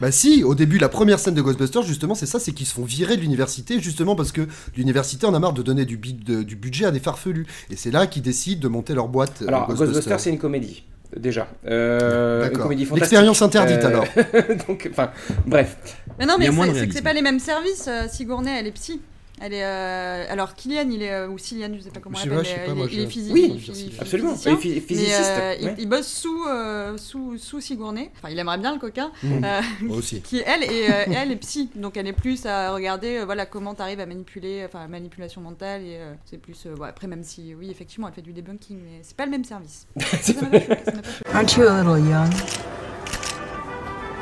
[0.00, 2.74] Bah si, au début, la première scène de Ghostbusters, justement, c'est ça, c'est qu'ils se
[2.74, 4.42] font virer de l'université, justement parce que
[4.76, 7.46] l'université en a marre de donner du, bi- de- du budget à des farfelus.
[7.70, 9.42] Et c'est là qu'ils décident de monter leur boîte.
[9.42, 10.84] euh, Alors, Ghostbusters, c'est une comédie.
[11.16, 11.48] Déjà.
[11.66, 12.62] Euh, une D'accord.
[12.64, 13.10] comédie fantastique.
[13.12, 14.04] L'expérience interdite, alors.
[14.68, 15.10] donc, enfin,
[15.46, 15.76] bref.
[16.18, 17.40] Mais non, Il y mais a moins de c'est c'est que c'est pas les mêmes
[17.40, 17.86] services.
[17.88, 19.00] euh, Sigourney, elle est psy.
[19.42, 22.20] Elle est, euh, alors Kylian, il est euh, ou Cillian, je sais pas comment Je
[22.20, 22.44] on sais l'appelle.
[22.44, 23.32] pas, je sais mais pas, il, moi, est- il est physique.
[23.32, 24.34] Oui, il est phy- absolument.
[24.36, 25.74] physicien, physiciste, il- ouais.
[25.78, 28.10] il, bosse sous euh, sous sous Sigourney.
[28.18, 29.10] Enfin, il aimerait bien le coquin.
[29.22, 29.42] Mmh.
[29.44, 30.20] euh, Moi aussi.
[30.20, 33.46] qui elle et euh, elle est psy, donc elle est plus à regarder, euh, voilà,
[33.46, 37.06] comment t'arrives à manipuler, enfin, la manipulation mentale et euh, c'est plus, euh, bon, après
[37.06, 39.86] même si, oui, effectivement, elle fait du debunking, mais c'est pas le même service.
[41.32, 42.30] Aren't you a little young?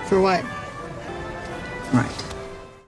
[0.08, 0.42] For what?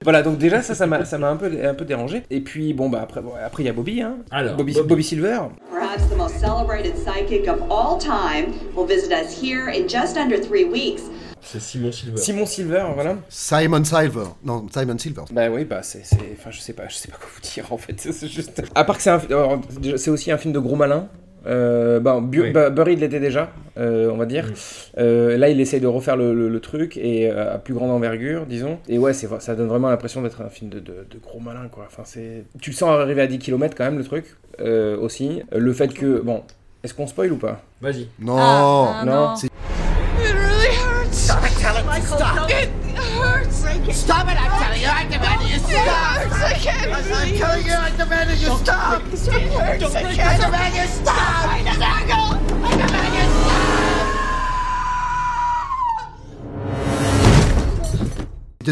[0.02, 2.22] Voilà, donc déjà ça, ça m'a, ça m'a un peu, un peu dérangé.
[2.30, 4.16] Et puis bon bah après, bon, après il y a Bobby, hein.
[4.30, 4.88] Alors, Bobby, Bobby.
[4.88, 5.40] Bobby Silver.
[5.70, 10.38] Perhaps the most celebrated psychic of all time will visit us here in just under
[10.40, 11.02] three weeks.
[11.42, 12.16] C'est Simon Silver.
[12.16, 13.16] Simon Silver, voilà.
[13.28, 14.24] Simon Silver.
[14.42, 15.22] Non, Simon Silver.
[15.32, 17.70] Bah oui, bah c'est, c'est- enfin je sais pas, je sais pas quoi vous dire
[17.70, 18.00] en fait.
[18.12, 18.62] C'est juste.
[18.74, 21.08] À part que c'est un, alors, déjà, c'est aussi un film de gros malin.
[21.46, 22.50] Euh, bah, Bu- Oui.
[22.52, 24.44] bah, Burry l'était déjà, euh, on va dire.
[24.98, 27.90] Euh, là, il essaye de refaire le, le- le truc et euh, à plus grande
[27.90, 28.78] envergure, disons.
[28.88, 31.68] Et ouais, c'est, ça donne vraiment l'impression d'être un film de, de- de gros malin,
[31.72, 31.84] quoi.
[31.86, 34.24] Enfin, c'est, tu le sens arriver à 10 km quand même, le truc,
[34.60, 35.42] euh, aussi.
[35.56, 36.42] Le fait que, bon,
[36.84, 37.62] est-ce qu'on spoil ou pas?
[37.80, 38.08] Vas-y.
[38.18, 38.36] Non.
[38.38, 39.12] Ah, ah, Non.
[39.12, 39.34] non.
[43.80, 43.94] Stop it.
[43.94, 44.26] Stop.
[44.26, 44.88] Stop I'm telling you.
[44.88, 45.70] I demand you stop.
[45.70, 46.42] It hurts.
[46.42, 49.02] I can't I'm telling you, I demand you stop.
[49.02, 49.96] It hurts.
[49.96, 50.20] I can't.
[50.20, 51.16] I demand you stop.
[51.16, 52.14] I demand you.
[52.64, 53.20] I demand you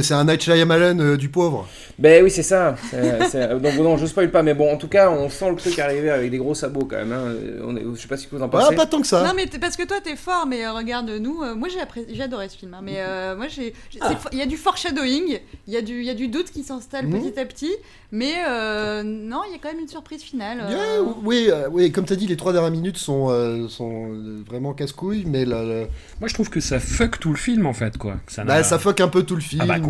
[0.01, 1.67] C'est un Night Shyamalan euh, du pauvre.
[1.99, 2.77] Ben oui, c'est ça.
[2.91, 5.57] C'est- c'est- donc non, je spoil pas, mais bon, en tout cas, on sent le
[5.57, 7.13] truc arriver avec des gros sabots quand même.
[7.13, 7.35] hein.
[7.65, 8.69] On est, je sais pas ce que vous en pensez.
[8.71, 9.25] Ah, pas tant que ça.
[9.25, 12.07] Non mais parce que toi t'es fort mais euh, regarde nous euh, moi j'ai appré-
[12.09, 15.39] j'ai adoré ce film hein, mais euh, moi j'ai fo- il y a du foreshadowing
[15.67, 17.21] il y a du il y a du doute qui s'installe Mhm.
[17.21, 17.73] petit à petit
[18.11, 21.69] mais euh, non il y a quand même une surprise finale euh, Yeah, oui, euh,
[21.71, 26.27] oui, comme t'as dit, les trois dernières minutes sont, euh, sont vraiment casse-couilles, mais Moi,
[26.27, 28.17] je trouve que ça fuck tout le film en fait, quoi.
[28.27, 29.89] Ça, bah, ça fuck un peu tout le film, Ah bah,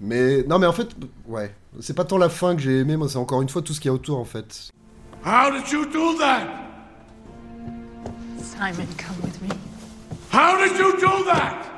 [0.00, 0.88] mais non, mais en fait,
[1.26, 3.74] ouais, c'est pas tant la fin que j'ai aimé, moi, c'est encore une fois tout
[3.74, 4.70] ce qu'il y a autour, en fait.
[5.24, 6.46] How did you do that?
[8.42, 9.48] Simon, come with me.
[10.32, 11.73] How did you do that?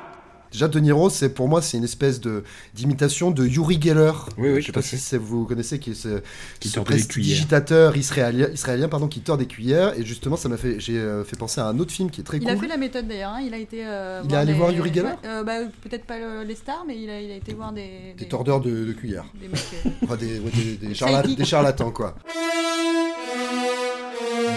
[0.57, 2.43] Déjà, De Niro, c'est pour moi, c'est une espèce de
[2.73, 4.11] d'imitation de Yuri Geller.
[4.39, 4.97] Oui, oui, je sais pas fait.
[4.97, 6.19] si vous connaissez qui est ce,
[6.59, 7.05] Qui ce tord des cuillères.
[7.05, 9.93] prestidigitateur israélien, israélien pardon, qui tord des cuillères.
[9.99, 12.23] Et justement, ça m'a fait, j'ai euh, fait penser à un autre film qui est
[12.23, 12.49] très il cool.
[12.49, 14.91] a fait la méthode d'ailleurs hein, il a été euh, Il est allé voir Yuri
[14.91, 17.53] Geller Ouais, euh, bah, peut-être pas le- les stars mais il a, il a été
[17.53, 19.25] voir des Des tordeurs de, de cuillères.
[19.39, 19.61] des mecs,
[20.03, 22.15] Enfin, des, ouais, des, des charla- charlatans, quoi.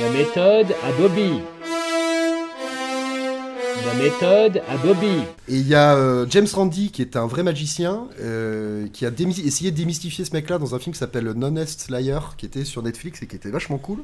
[0.00, 1.40] La méthode à Bobby.
[3.86, 5.06] La méthode à Bobby.
[5.48, 9.10] Et il y a euh, James Randi, qui est un vrai magicien, euh, qui a
[9.44, 12.82] essayé de démystifier ce mec-là dans un film qui s'appelle Non-Est Liar, qui était sur
[12.82, 14.00] Netflix et qui était vachement cool.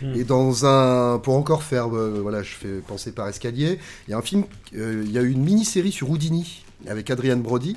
[0.00, 0.14] Hmm.
[0.14, 1.18] Et dans un.
[1.18, 1.94] Pour encore faire.
[1.94, 3.78] euh, voilà, je fais penser par escalier.
[4.06, 4.44] Il y a un film.
[4.76, 7.74] euh, Il y a eu une mini-série sur Houdini avec Adrian Brody.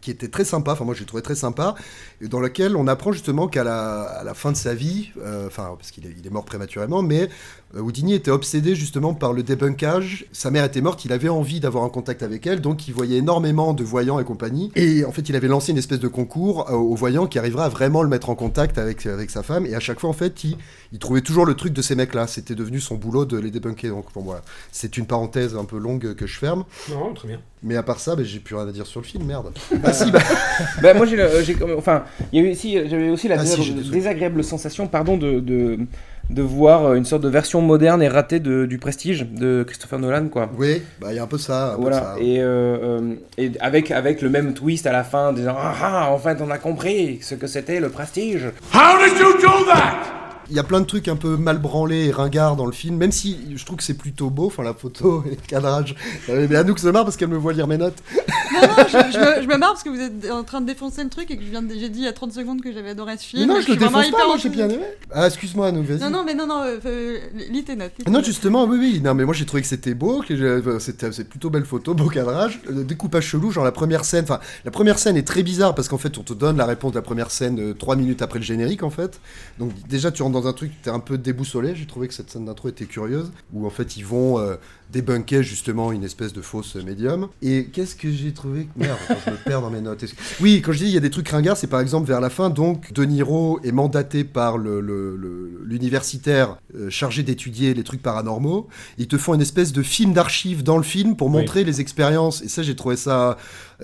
[0.00, 1.76] Qui était très sympa, enfin moi j'ai trouvé très sympa,
[2.20, 5.46] et dans laquelle on apprend justement qu'à la, à la fin de sa vie, euh,
[5.46, 7.28] enfin parce qu'il est, il est mort prématurément, mais
[7.76, 10.26] Houdini était obsédé justement par le débunkage.
[10.32, 13.18] Sa mère était morte, il avait envie d'avoir un contact avec elle, donc il voyait
[13.18, 14.70] énormément de voyants et compagnie.
[14.76, 17.64] Et en fait, il avait lancé une espèce de concours euh, aux voyants qui arrivera
[17.66, 19.66] à vraiment le mettre en contact avec, avec sa femme.
[19.66, 20.56] Et à chaque fois, en fait, il,
[20.92, 22.26] il trouvait toujours le truc de ces mecs-là.
[22.28, 23.90] C'était devenu son boulot de les débunker.
[23.90, 24.42] Donc bon, voilà,
[24.72, 26.64] c'est une parenthèse un peu longue que je ferme.
[26.90, 27.40] Non, très bien.
[27.62, 29.52] Mais à part ça, ben, j'ai plus rien à dire sur le film, merde.
[29.84, 30.20] Ah si, bah.
[30.82, 31.18] bah moi j'ai,
[31.76, 33.92] enfin il y a eu aussi j'avais aussi la Ah, si, désag- j'ai des trucs.
[33.92, 35.78] désagréable sensation pardon de, de
[36.30, 40.28] de voir une sorte de version moderne et ratée de, du Prestige de Christopher Nolan
[40.28, 40.50] quoi.
[40.58, 41.72] Oui, bah il y a un peu ça.
[41.72, 42.14] un peu Voilà ça.
[42.20, 46.10] et, euh, euh, et avec avec le même twist à la fin disant ah ah
[46.10, 48.46] en fait on a compris ce que c'était le Prestige.
[48.74, 49.94] How did you do that?
[50.48, 52.96] Il y a plein de trucs un peu mal branlés et ringards dans le film,
[52.98, 55.96] même si je trouve que c'est plutôt beau, enfin la photo et le cadrage.
[56.28, 58.00] Euh, Mais Anouk se marre parce qu'elle me voit lire mes notes.
[58.52, 60.66] non non je, je me, je me marre parce que vous êtes en train de
[60.66, 62.60] défoncer le truc et que je viens de- j'ai dit il y a 30 secondes
[62.62, 64.68] que j'avais adoré ce film Mais non, je le défonce pas, hyper moi j'ai bien
[64.68, 64.84] aimé.
[65.12, 65.98] Ah, excuse-moi Anouk, vas-y.
[66.00, 67.18] non non mais non non euh, euh,
[67.50, 69.00] lis tes notes tes Non, justement, oui, oui.
[69.02, 71.94] Non, mais moi j'ai trouvé que c'était beau, que euh, c'était c'est plutôt belle photo,
[71.94, 74.24] beau cadrage, le découpage chelou, genre la première scène.
[74.24, 76.92] Enfin, la première scène est très bizarre parce qu'en fait, on te donne la réponse
[76.92, 79.20] de la première scène euh, trois minutes après le générique, en fait.
[79.58, 81.74] Donc déjà, tu rentres dans un truc, t'es un peu déboussolé.
[81.74, 84.38] J'ai trouvé que cette scène d'intro était curieuse, où en fait ils vont
[84.92, 87.28] débunker justement une espèce de fausse médium.
[87.42, 90.04] Et qu'est-ce que j'ai trouvé Merde, attends, je me perds dans mes notes.
[90.40, 92.30] Oui, quand je dis il y a des trucs ringards, c'est par exemple vers la
[92.30, 97.82] fin, donc De Niro est mandaté par le- le- le- l'universitaire euh, chargé d'étudier les
[97.84, 98.68] trucs paranormaux.
[98.98, 102.42] Ils te font une espèce de film d'archives dans le film pour montrer les expériences.
[102.42, 103.36] Et ça, j'ai trouvé ça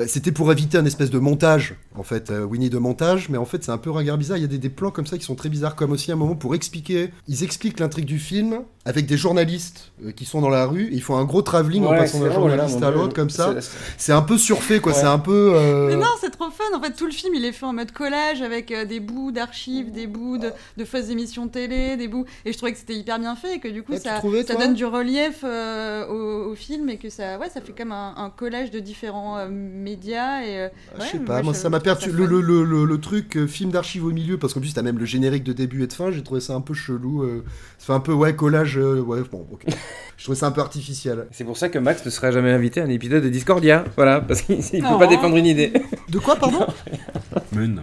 [0.07, 3.45] C'était pour éviter un espèce de montage, en fait, euh, Winnie de montage, mais en
[3.45, 4.39] fait c'est un peu regard bizarre.
[4.39, 6.17] Il y a des, des plans comme ça qui sont très bizarres, comme aussi un
[6.17, 7.11] moment pour expliquer.
[7.29, 10.89] Ils expliquent l'intrigue du film avec des journalistes euh, qui sont dans la rue.
[10.93, 13.55] Ils font un gros travelling en passant d'un journaliste à l'autre comme ça.
[13.99, 14.93] C'est- un peu surfait, quoi.
[14.93, 14.99] Ouais.
[14.99, 15.53] C'est un peu.
[15.55, 16.65] euh, Mais non, c'est trop fun.
[16.77, 19.31] En fait, tout le film, il est fait en mode collage avec euh, des bouts
[19.33, 22.25] d'archives, des bouts de, de fausses émissions télé, des bouts.
[22.45, 24.43] Et je trouvais que c'était hyper bien fait et que du coup, Ah, ça, trouvais,
[24.43, 27.93] ça donne du relief euh, au, au film et que ça, ouais, ça fait comme
[27.93, 29.49] un, un collage de différents euh,
[29.83, 30.43] médias.
[30.43, 32.11] Et, euh, Je ouais, sais pas, moi je- ça m'a je perdu.
[32.13, 32.31] Le, fun.
[32.31, 34.99] le, le, le- le truc euh, film d'archives au milieu, parce qu'en plus t'as même
[34.99, 37.23] le générique de début et de fin, j'ai trouvé ça un peu chelou.
[37.23, 37.45] euh,
[37.79, 38.79] ça fait un peu, ouais, collage.
[38.79, 39.65] euh, ouais, bon, ok.
[40.17, 41.27] je trouvais ça un peu artificiel.
[41.33, 43.85] C'est pour ça que Max ne sera jamais invité à un épisode de Discordia.
[43.97, 44.99] Voilà, parce qu'il ne peut Oh.
[44.99, 45.73] pas défendre une idée.
[46.09, 46.67] De quoi, pardon
[47.53, 47.83] Mais non.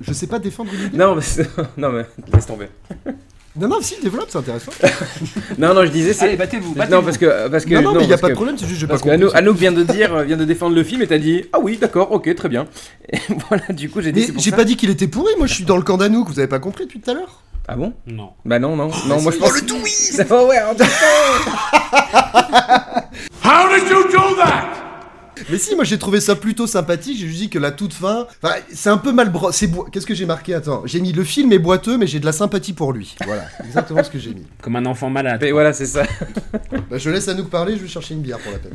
[0.00, 0.96] Je sais pas défendre une idée.
[0.96, 1.22] Non, mais,
[1.76, 2.66] non, mais laisse tomber.
[3.58, 4.72] Non, non, si, développe, c'est intéressant.
[5.58, 6.12] Non, non, je disais.
[6.12, 7.48] c'est- Allez, battez-vous, Non, parce que.
[7.48, 9.02] Parce que Non, non, mais y a parce pas de problème, c'est juste, j'ai Parce
[9.02, 11.58] pas que Anouk, vient de dire, vient de défendre le film et t'as dit Ah
[11.60, 12.66] oui, d'accord, ok, très bien.
[13.12, 14.32] Et voilà, du coup, j'ai dit.
[14.36, 16.48] J'ai pas dit qu'il était pourri, moi je suis dans le camp d'Anouk, vous avez
[16.48, 17.40] pas compris depuis tout à l'heure?
[17.68, 17.94] Ah bon?
[18.06, 18.30] Non.
[18.44, 19.50] Bah non, non, non, mais moi je pense.
[19.50, 20.74] Oh, le twist Oh ouais, en
[23.42, 24.66] How did you do that?
[25.50, 28.26] Mais si, moi j'ai trouvé ça plutôt sympathique, j'ai juste dit que la toute fin.
[28.72, 29.52] C'est un peu mal bro...
[29.52, 30.54] c'est Qu'est-ce que j'ai marqué?
[30.54, 33.14] Attends, j'ai mis le film est boiteux, mais j'ai de la sympathie pour lui.
[33.24, 34.46] Voilà, exactement ce que j'ai mis.
[34.62, 35.42] Comme un enfant malade.
[35.42, 36.04] Et voilà, c'est ça.
[36.90, 38.74] Bah, je laisse Anouk parler, je vais chercher une bière pour la peine.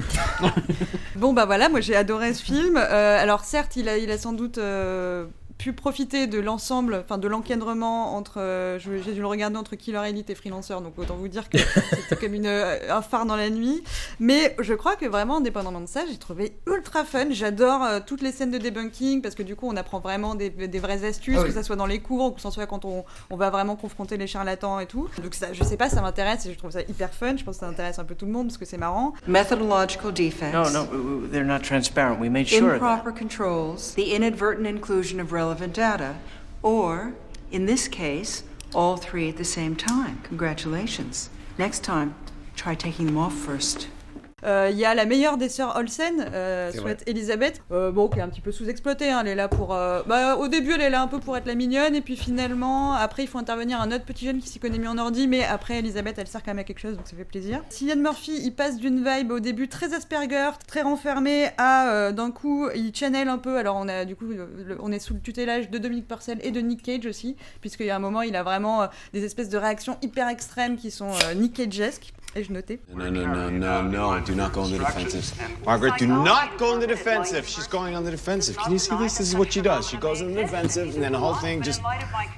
[1.15, 2.77] Bon bah voilà, moi j'ai adoré ce film.
[2.77, 5.25] Euh, alors certes, il a, il a sans doute euh,
[5.61, 8.39] pu profiter de l'ensemble, enfin de l'encadrement entre.
[8.39, 11.57] euh, j'ai dû le regarder entre Killer Elite et Freelancer, donc autant vous dire que
[11.91, 13.83] c'était comme une, euh, un phare dans la nuit.
[14.19, 17.27] Mais je crois que vraiment, indépendamment de ça, j'ai trouvé ultra fun.
[17.29, 20.49] J'adore euh, toutes les scènes de debunking parce que du coup, on apprend vraiment des,
[20.49, 21.47] des vraies astuces, Ah oui.
[21.49, 23.75] que ça soit dans les cours ou que ce soit quand on, on va vraiment
[23.75, 25.09] confronter les charlatans et tout.
[25.23, 27.37] Donc ça, je sais pas, ça m'intéresse et je trouve ça hyper fun.
[27.37, 29.13] Je pense que ça intéresse un peu tout le monde parce que c'est marrant.
[29.27, 30.53] Methodological defects.
[30.53, 32.19] No, no, they're not transparent.
[32.19, 32.97] We made sure of that.
[32.97, 36.17] improper controls, the inadvertent inclusion of relevant data,
[36.61, 37.13] or,
[37.51, 38.43] in this case,
[38.73, 40.21] all three at the same time.
[40.23, 41.29] Congratulations.
[41.57, 42.15] Next time,
[42.55, 43.87] try taking them off first.
[44.43, 48.19] Euh, Il y a la meilleure des sœurs Olsen, euh, souhaite Elisabeth, euh, bon, qui
[48.19, 49.09] est un petit peu sous-exploitée.
[49.11, 49.73] hein, elle est là pour.
[49.73, 52.15] euh, bah, au début, elle est là un peu pour être la mignonne, et puis
[52.17, 55.27] finalement, après, il faut intervenir un autre petit jeune qui s'y connaît mieux en ordi,
[55.27, 57.61] mais après, Elisabeth, elle sert quand même à quelque chose, donc ça fait plaisir.
[57.69, 62.31] Cillian Murphy, il passe d'une vibe au début très Asperger, très renfermé, à euh, d'un
[62.31, 63.57] coup, il channel un peu.
[63.57, 66.51] Alors, on a du coup, le- on est sous le tutelage de Dominique Purcell et
[66.51, 69.49] de Nick Cage aussi, puisqu'il y a un moment, il a vraiment euh, des espèces
[69.49, 72.13] de réactions hyper extrêmes qui sont euh, Nick Cage-esques.
[72.33, 72.79] Et je notais.
[72.95, 74.19] No, no, no, no, no.
[74.21, 75.33] Do not go on the defensive.
[75.65, 77.45] Margaret, do not go on the defensive.
[77.45, 78.55] She's going on the defensive.
[78.57, 79.15] Can you see this?
[79.17, 79.89] This is what she does.
[79.89, 81.81] She goes on the defensive, and then the whole thing just.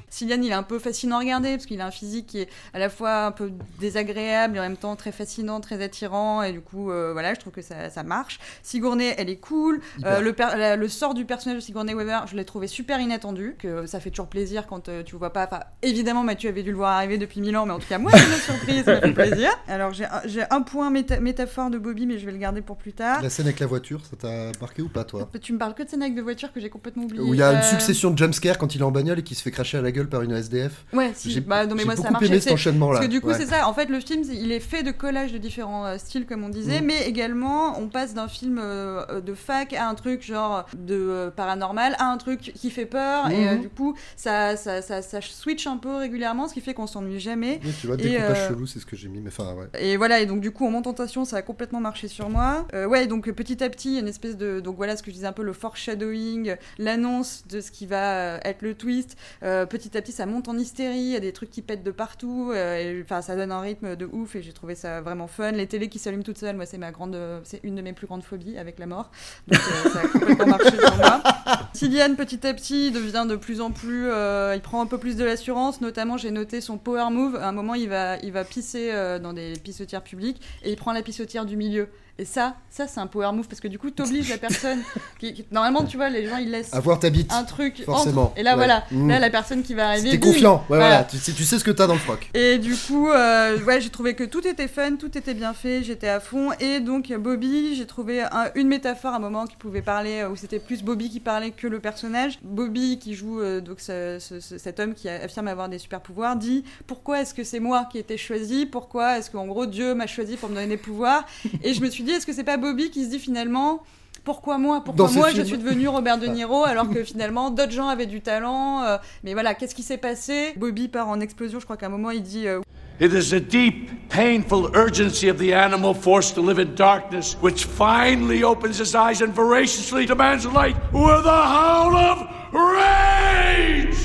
[0.10, 2.50] Cillian, il est un peu fascinant à regarder parce qu'il a un physique qui est
[2.74, 6.42] à la fois un peu désagréable et en même temps très fascinant, très attirant.
[6.44, 8.40] Et du coup, euh, voilà, je trouve que ça, ça marche.
[8.64, 9.82] Sigourney, elle est cool.
[10.06, 13.00] Euh, le, per- la- le sort du personnage de Sigourney Weaver, je l'ai trouvé super
[13.00, 13.56] inattendu.
[13.60, 15.46] Que ça fait toujours plaisir quand euh, tu vois pas.
[15.46, 17.98] Enfin, évidemment, Mathieu avait dû le voir arriver depuis mille ans, mais en tout cas,
[18.00, 19.50] moi, c'est une surprise, ça m'a fait plaisir.
[19.68, 22.62] Alors, j'ai un, j'ai un point méta- métaphore de Bobby, mais je vais le garder
[22.62, 23.22] pour plus tard.
[23.22, 25.84] La scène avec la voiture, ça t'a marqué ou pas, toi Tu me parles que
[25.84, 27.22] de scène avec de voitures que j'ai complètement oublié.
[27.24, 29.24] Où il y a une Euh, succession de jumpscares quand il est en bagnole et
[29.24, 30.86] qui se fait cracher à la gueule par une SDF.
[30.94, 31.32] Ouais, si.
[31.32, 32.26] J'ai Bah, non, mais moi, ça beaucoup marche.
[32.26, 33.00] aimé cet enchaînement-là.
[33.00, 33.38] Parce que du coup, Ouais.
[33.38, 33.68] c'est ça.
[33.68, 36.50] En fait, le film, il est fait de collages de différents euh, styles, comme on
[36.50, 36.86] disait, Mm.
[36.86, 41.96] mais également, on passe d'un film euh, de fac à un truc genre de paranormal
[42.00, 43.30] à un truc qui fait peur.
[43.32, 43.62] Et Mhm.
[43.62, 47.20] du coup, ça, ça, ça, ça switch un peu régulièrement, ce qui fait qu'on s'ennuie
[47.20, 47.60] jamais.
[47.64, 49.68] Oui, tu vois, découpage chelou, c'est ce que j'ai mis, mais enfin, ouais.
[49.80, 52.30] Et voilà, et donc du coup, en montant en tentation, ça a complètement marché sur
[52.30, 52.68] moi.
[52.74, 54.60] Euh, ouais, donc petit à petit, il y a une espèce de.
[54.60, 58.36] Donc voilà ce que je disais un peu, le foreshadowing, l'annonce de ce qui va
[58.36, 59.16] euh, être le twist.
[59.44, 61.84] Euh, petit à petit, ça monte en hystérie, il y a des trucs qui pètent
[61.84, 62.52] de partout.
[62.54, 65.52] euh, Enfin, ça donne un rythme de ouf, et j'ai trouvé ça vraiment fun.
[65.52, 67.18] Les télés qui s'allument toutes seules, moi, c'est ma grande.
[67.46, 69.10] C'est une de mes plus grandes phobies avec la mort.
[69.48, 71.24] Donc euh, ça a complètement marché sur moi.
[71.74, 74.08] Cillian, petit à petit, devient de plus en plus.
[74.10, 75.80] euh, il prend un peu plus de l'assurance.
[75.82, 77.38] Notamment, j'ai noté son power move.
[77.38, 80.94] À un moment, il va, il va pisser dans des pissotières publiques et il prend
[80.94, 81.90] la pissotière du milieu.
[82.20, 84.80] Et ça, ça c'est un power move parce que du coup, t'obliges la personne.
[85.20, 88.26] Qui, qui- normalement, tu vois, les gens ils laissent Avoir ta bite, un truc forcément.
[88.26, 88.38] entre.
[88.38, 88.58] Et là, Ouais.
[88.58, 89.10] voilà, Mm.
[89.10, 90.12] là la personne qui va arriver.
[90.12, 90.86] T'es confiant, ouais, voilà.
[90.88, 91.04] voilà.
[91.06, 92.30] Tu, sais, tu sais ce que t'as dans le froc.
[92.36, 95.82] Et du coup, euh, ouais, j'ai trouvé que tout était fun, tout était bien fait,
[95.84, 96.52] j'étais à fond.
[96.60, 100.30] Et donc, Bobby, j'ai trouvé un- une métaphore à un moment qui pouvait parler, euh,
[100.30, 102.38] où c'était plus Bobby qui parlait que le personnage.
[102.44, 106.00] Bobby, qui joue euh, donc ce- ce- ce- cet homme qui affirme avoir des super
[106.00, 108.68] pouvoirs, dit Pourquoi est-ce que c'est moi qui ai été choisi?
[108.68, 111.26] Pourquoi est-ce qu'en gros Dieu m'a choisi pour me donner des pouvoirs?
[111.64, 113.82] Et je me suis dit Est-ce que c'est pas Bobby qui se dit finalement
[114.24, 115.46] pourquoi moi Pourquoi Dans moi je film.
[115.48, 119.34] suis devenu Robert De Niro alors que finalement d'autres gens avaient du talent euh, Mais
[119.34, 120.54] voilà, qu'est-ce qui s'est passé?
[120.56, 121.60] Bobby part en explosion.
[121.60, 122.62] Je crois qu'à un moment il dit euh,
[123.02, 127.66] It is the deep, painful urgency of the animal forced to live in darkness which
[127.66, 133.98] finally opens his eyes and voraciously demands light with a howl of rage!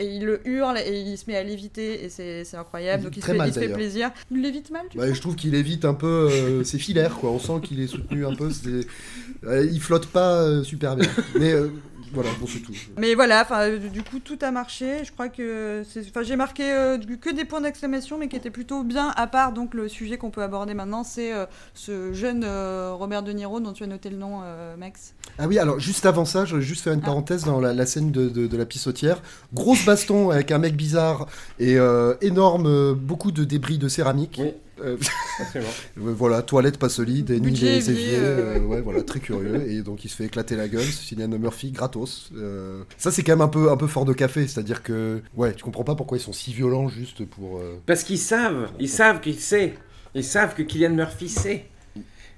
[0.00, 3.02] Et il le hurle et il se met à léviter et c'est incroyable.
[3.02, 3.78] Il Donc il se fait, mal, il se fait d'ailleurs.
[3.78, 4.10] plaisir.
[4.30, 7.30] Il lévite mal, tu Ouais, je trouve qu'il évite un peu euh, ses filaires, quoi.
[7.30, 8.50] On sent qu'il est soutenu un peu.
[8.50, 8.86] c'est-
[9.46, 11.08] euh, il flotte pas euh, super bien.
[11.38, 11.68] Mais euh,
[12.12, 12.72] voilà, bon, c'est tout.
[12.98, 15.04] Mais voilà, enfin, euh, du coup, tout a marché.
[15.04, 18.50] Je crois que c'est- enfin, j'ai marqué euh, que des points d'exclamation, mais qui étaient
[18.50, 19.12] plutôt bien.
[19.16, 23.22] À part donc le sujet qu'on peut aborder maintenant, c'est euh, ce jeune euh, Robert
[23.22, 25.14] De Niro dont tu as noté le nom, euh, Max.
[25.38, 27.86] Ah oui, alors juste avant ça, je vais juste faire une parenthèse dans la, la
[27.86, 29.20] scène de, de- de la pissotière.
[29.52, 31.26] Grosse baston avec un mec bizarre
[31.58, 34.40] et euh, énorme, beaucoup de débris de céramique.
[34.80, 34.96] Euh,
[35.54, 35.60] euh,
[35.96, 39.68] voilà, toilette pas solide, et Budget des évier, éviers, euh, euh, ouais, voilà, très curieux.
[39.68, 42.30] Et donc il se fait éclater la gueule, Cillian Murphy, gratos.
[42.36, 45.54] Euh, ça c'est quand même un peu, un peu fort de café, c'est-à-dire que, ouais,
[45.54, 47.58] tu comprends pas pourquoi ils sont si violents juste pour.
[47.58, 49.74] euh, Parce qu'ils savent, ils savent qu'il sait.
[50.14, 51.66] Ils savent que Kylian Murphy sait.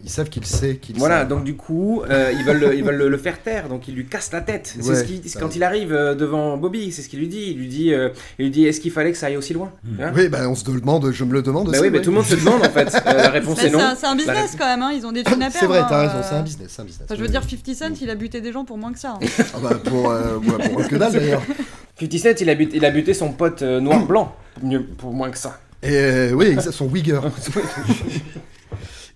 [0.05, 1.27] Ils savent qu'il sait qu'il Voilà, sait.
[1.29, 3.95] donc du coup, euh, ils veulent, le, ils veulent le, le faire taire, donc ils
[3.95, 4.75] lui cassent la tête.
[4.79, 7.29] C'est Ouais, ce qu'il- ça quand il arrive euh, devant Bobby, c'est ce qu'il lui
[7.29, 7.47] dit.
[7.53, 9.73] Il lui dit, euh, il lui dit, est-ce qu'il fallait que ça aille aussi loin
[9.99, 11.81] Hein Oui, bah on se demande, je me le demande Bah aussi.
[11.81, 12.95] oui, mais tout le monde se demande en fait.
[12.95, 13.81] Euh, la réponse Bah, est c'est non.
[13.81, 15.57] un, c'est un business quand même, hein, ils ont des thunes à perdre.
[15.61, 17.07] C'est vrai, t'as hein, raison, c'est un business, c'est un business.
[17.07, 19.15] Enfin, je veux dire, 50 Cent, il a buté des gens pour moins que ça.
[19.21, 19.27] hein.
[19.55, 21.43] Ah bah pour, euh, ouais, pour que dalle d'ailleurs.
[21.99, 24.37] 50 Cent, il a, buté, il a buté son pote noir-blanc,
[24.99, 25.59] pour moins que ça.
[25.83, 27.21] Et oui, exact, son Wigger.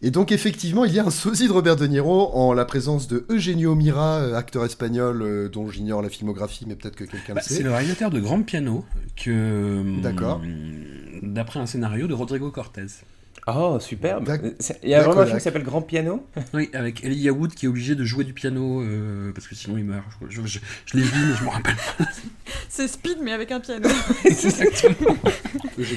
[0.03, 3.07] Et donc effectivement, il y a un sosie de Robert De Niro en la présence
[3.07, 7.35] de Eugenio Mira, euh, acteur espagnol euh, dont j'ignore la filmographie, mais peut-être que quelqu'un
[7.35, 7.55] Bah, le sait.
[7.57, 8.85] c'est le réalisateur de Grand Piano,
[9.17, 10.01] que.
[10.01, 10.37] D'accord.
[10.43, 10.85] hum,
[11.35, 12.87] D'après un scénario de Rodrigo Cortez.
[13.47, 14.25] Oh, superbe.
[14.25, 15.39] D'ac- C'est- Il y a vraiment un film D'accord.
[15.39, 18.81] qui s'appelle Grand Piano Oui, avec Elijah Wood qui est obligé de jouer du piano
[18.83, 20.05] euh, parce que sinon il meurt.
[20.31, 22.05] Je, je- je l'ai vu, mais je me rappelle pas.
[22.71, 23.89] C'est Speed, mais avec un piano.
[24.25, 25.17] Exactement.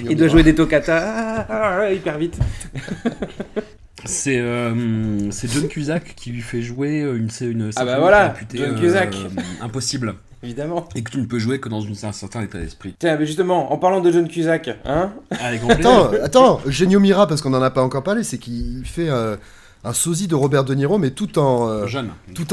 [0.10, 2.38] Il doit jouer des toccata ah, ah, ah, hyper vite.
[4.06, 8.30] C'est euh, c'est John Cusack qui lui fait jouer une, c'est une Ah bah voilà,
[8.30, 9.16] réputée, John euh, Cusack.
[9.62, 10.16] impossible.
[10.44, 10.90] Évidemment.
[10.96, 12.94] Et que tu ne peux jouer que dans une- un certain état d'esprit.
[13.00, 17.42] Tiens, mais justement, en parlant de John Cusack, hein Avec Attends, attends, Eugenio Mira, parce
[17.42, 19.38] qu'on n'en a pas encore parlé, c'est qu'il fait euh,
[19.86, 22.10] un sosie de Robert De Niro, mais tout en euh, Jeune.
[22.36, 22.46] tout,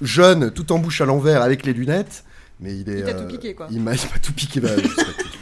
[0.00, 2.22] jeune, tout en bouche à l'envers, avec les lunettes.
[2.60, 3.00] Mais il est.
[3.00, 3.66] Il t'a euh, tout piqué, quoi.
[3.72, 4.60] Il m'a il m'a tout piqué.
[4.60, 4.68] bah,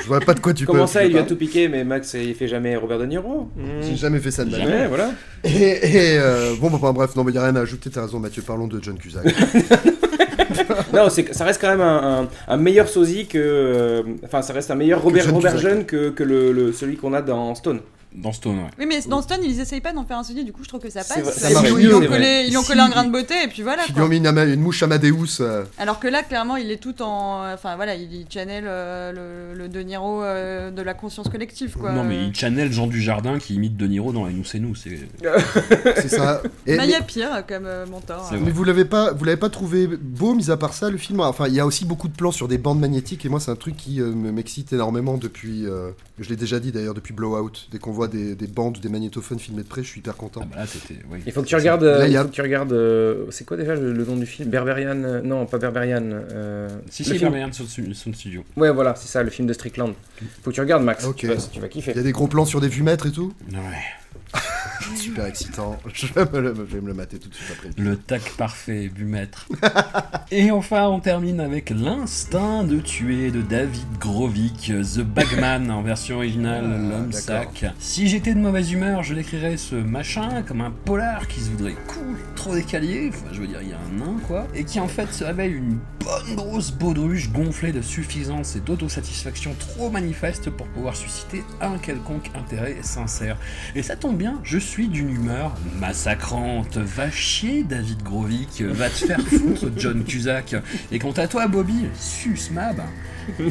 [0.02, 0.86] je, vois pas de quoi tu Comment peux.
[0.90, 3.48] ça, tu il lui a tout piqué, mais Max, il fait jamais Robert De Niro
[3.56, 3.80] Hmm.
[3.82, 4.62] J'ai jamais fait ça de ma vie.
[4.64, 5.10] Jamais, voilà.
[5.44, 8.02] Et, et, euh, bon, bah, bref, non, mais il n'y a rien à ajouter, t'as
[8.02, 9.24] raison, Mathieu, parlons de John Cusack.
[10.92, 13.38] non, ça reste quand même un, un- un meilleur sosie que.
[13.38, 15.58] euh, Enfin, ça reste un meilleur Robert, Robert.
[15.58, 17.80] Jeune que, que le, le- celui qu'on a dans Stone.
[18.14, 18.70] Dans Stone, ouais.
[18.78, 20.80] Oui, mais dans Stone, ils essayent pas d'en faire un sosie, du coup, je trouve
[20.80, 21.20] que ça passe.
[21.20, 22.78] vrai, ça Ils marche ont- mieux, ils ont c'est collé, ils Si.
[22.80, 23.82] un grain de beauté, et puis voilà.
[23.84, 24.04] Ils lui quoi.
[24.04, 25.40] ont mis une, ama- une mouche Amadeus.
[25.40, 27.50] euh, Alors que là, clairement, il est tout en.
[27.52, 31.92] Enfin voilà, il channel euh, le, le De Niro euh, de la conscience collective, quoi.
[31.92, 34.74] Non, mais il channel Jean Dujardin qui imite De Niro dans Nous c'est nous.
[34.74, 36.42] C'est ça.
[36.66, 38.28] Et- Bah, il y a pire comme euh, mentor.
[38.32, 38.38] Hein.
[38.42, 41.20] Mais vous l'avez pas, vous l'avez pas trouvé beau, mis à part ça, le film?
[41.20, 43.50] Enfin, il y a aussi beaucoup de plans sur des bandes magnétiques, et moi, c'est
[43.50, 45.66] un truc qui euh, me- m'excite énormément depuis.
[45.66, 47.50] euh, je l'ai déjà dit d'ailleurs depuis Blowout.
[47.70, 50.16] Dès qu'on voit des, des bandes ou des magnétophones filmés de près, je suis hyper
[50.16, 50.40] content.
[50.40, 50.96] bah là, c'était.
[51.10, 51.20] oui.
[51.26, 51.84] Il faut que tu regardes.
[51.84, 52.72] Là, il a- faut que tu regardes.
[52.72, 54.48] euh, c'est quoi déjà le, le nom du film?
[54.48, 56.02] Berberian euh, Non, pas Berberian.
[56.12, 58.44] euh, Si, le si, film- Berberian Sound Stu- Sound Studio.
[58.56, 59.94] Ouais, voilà, c'est ça, le film de Strickland.
[60.42, 61.04] Faut que tu regardes, Max.
[61.04, 61.16] Ok.
[61.16, 61.92] Tu, vas, tu vas kiffer.
[61.92, 63.32] Il y a des gros plans sur des vumètres et tout?
[63.50, 63.58] Ouais.
[64.96, 65.78] Super excitant.
[65.92, 67.70] Je vais, me le, je vais me le mater tout de suite après.
[67.76, 69.46] Le tac parfait, vu maître.
[70.30, 76.16] Et enfin, on termine avec L'instinct de tuer de David Grovic, The Bagman en version
[76.16, 77.52] originale, l'homme Ah, d'accord.
[77.60, 77.72] sac.
[77.78, 81.76] Si j'étais de mauvaise humeur, je décrirais ce machin comme un polar qui se voudrait
[81.86, 84.80] cool, trop décalé, enfin je veux dire, il y a un nain quoi, et qui
[84.80, 90.50] en fait se révèle une bonne grosse baudruche gonflée de suffisance et d'autosatisfaction trop manifeste
[90.50, 93.36] pour pouvoir susciter un quelconque intérêt sincère.
[93.74, 96.76] Et ça tombe bien, je suis d'une humeur massacrante.
[96.76, 100.56] Va chier, David Grovic, va te faire foutre, John Cusack.
[100.90, 102.80] Et quant à toi, Bobby, sus mab.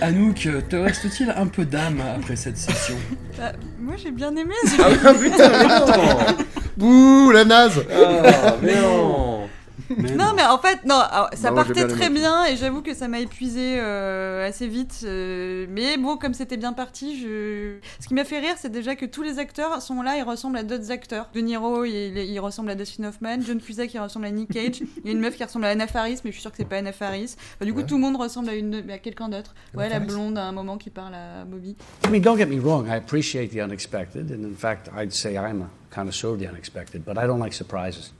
[0.00, 2.94] Anouk, te reste-t-il un peu d'âme après cette session
[3.36, 4.54] Bah, moi, j'ai bien aimé.
[4.78, 6.36] Ah putain, mais non
[6.76, 9.48] Bouh, la naze Ah, mais non
[9.90, 13.08] Non, mais en fait, non, alors, ça partait bien très bien et j'avoue que ça
[13.08, 15.00] m'a épuisé euh, assez vite.
[15.04, 17.76] euh, mais bon, comme c'était bien parti, je...
[18.00, 20.58] ce qui m'a fait rire, c'est déjà que tous les acteurs sont là, ils ressemblent
[20.58, 21.28] à d'autres acteurs.
[21.34, 23.38] De Niro, il, il ressemble à Dustin Hoffman.
[23.40, 24.80] John Cusack, il ressemble à Nick Cage.
[25.04, 26.56] Il y a une meuf qui ressemble à Anna Faris, mais je suis sûre que
[26.58, 27.34] c'est pas Anna Faris.
[27.56, 27.86] Enfin, du coup, Ouais.
[27.86, 28.88] tout le monde ressemble à, une...
[28.90, 29.54] à quelqu'un d'autre.
[29.74, 31.76] Ouais, la blonde à un moment qui parle à Bobby.
[32.06, 35.34] I mean, don't get me wrong, I appreciate the unexpected, and in fact, I'd say
[35.36, 38.12] I'm a connoisseur of the unexpected, but I don't like surprises.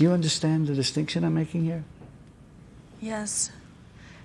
[0.00, 1.84] Do you understand the distinction I'm making here?
[3.02, 3.50] Yes.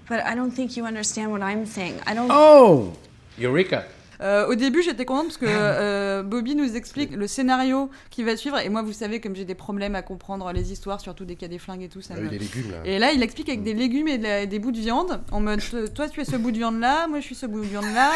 [0.08, 2.00] But I don't think you understand what I'm saying.
[2.08, 2.30] I don't.
[2.32, 2.96] Oh!
[3.38, 3.84] Eureka.
[4.26, 8.36] Euh, au début, j'étais contente parce que euh, Bobby nous explique le scénario qui va
[8.36, 8.58] suivre.
[8.60, 11.44] Et moi, vous savez, comme j'ai des problèmes à comprendre les histoires, surtout dès qu'il
[11.44, 12.78] y a des flingues et tout, ça Ah me- oui, les légumes, là.
[12.86, 15.22] Et là, il explique avec des légumes et de la- des bouts de viande.
[15.32, 15.62] En mode,
[15.96, 17.86] toi, tu es ce bout de viande là, moi, je suis ce bout de viande
[17.94, 18.12] là.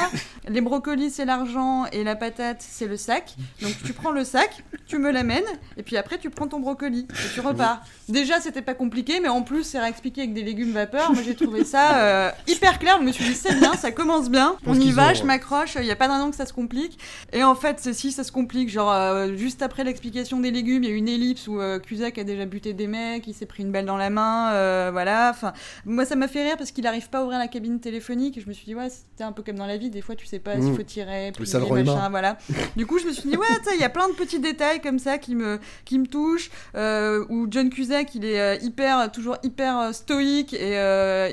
[0.47, 3.36] Les brocolis, c'est l'argent et la patate, c'est le sac.
[3.62, 5.43] Donc, tu prends le sac, tu me l'amènes,
[5.78, 7.82] et puis après, tu prends ton brocoli et tu repars.
[8.07, 11.12] Déjà, c'était pas compliqué, mais en plus, c'est réexpliqué avec des légumes vapeur.
[11.14, 12.97] Moi, j'ai trouvé ça euh, hyper clair.
[12.99, 14.55] Je me suis dit, c'est bien, ça commence bien.
[14.66, 16.97] On y va, je m'accroche, il n'y a pas de raison que ça se complique.
[17.34, 20.89] Et en fait, si ça se complique, genre euh, juste après l'explication des légumes, il
[20.89, 23.64] y a une ellipse où euh, Cusack a déjà buté des mecs, il s'est pris
[23.64, 25.30] une balle dans la main, euh, voilà.
[25.30, 25.54] Enfin,
[25.86, 28.38] moi, ça m'a fait rire parce qu'il n'arrive pas à ouvrir la cabine téléphonique.
[28.38, 30.16] Et je me suis dit, ouais, c'était un peu comme dans la vie, des fois,
[30.16, 30.76] tu sais pas s'il Mm.
[30.76, 31.32] faut tirer,
[31.66, 32.38] roi machin, voilà.
[32.78, 33.45] Du coup, je me suis dit, ouais,
[33.76, 36.50] il y a plein de petits détails comme ça qui me, qui me touchent.
[36.76, 40.76] Euh, où John Cusack, il est hyper, toujours hyper stoïque et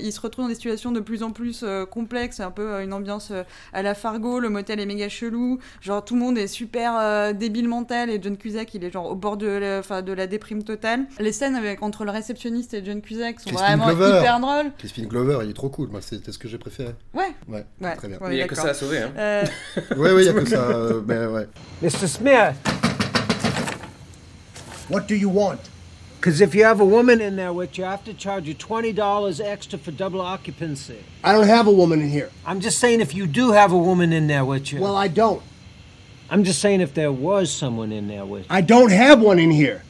[0.02, 3.32] il se retrouve dans des situations de plus en plus complexes, un peu une ambiance
[3.72, 7.32] à la Fargo, le motel est méga chelou, genre tout le monde est super euh,
[7.32, 10.26] débile mental et John Cusack, il est genre au bord de la, enfin, de la
[10.26, 11.04] déprime totale.
[11.18, 14.18] Les scènes avec, entre le réceptionniste et John Cusack sont Crispin vraiment Glover.
[14.18, 14.72] hyper drôles.
[14.78, 15.88] Crispin Glover, il est trop cool.
[15.88, 16.94] Moi, c'était ce que j'ai préféré.
[17.14, 17.34] Ouais.
[17.48, 17.64] Ouais.
[17.80, 17.96] Ouais.
[17.96, 18.18] Très bien.
[18.30, 19.10] Il y a que ça à sauver, hein.
[19.16, 19.44] Euh,
[19.96, 20.62] Ouais, ouais, il y a que ça.
[20.62, 21.46] euh, ben ouais.
[21.82, 22.06] Mr.
[22.06, 22.54] Smith.
[24.90, 25.58] What do you want?
[26.26, 28.54] Because if you have a woman in there with you, I have to charge you
[28.56, 30.98] $20 extra for double occupancy.
[31.22, 32.32] I don't have a woman in here.
[32.44, 34.80] I'm just saying if you do have a woman in there with you.
[34.80, 35.40] Well, I don't.
[36.28, 38.48] I'm just saying if there was someone in there with you.
[38.50, 39.84] I don't have one in here.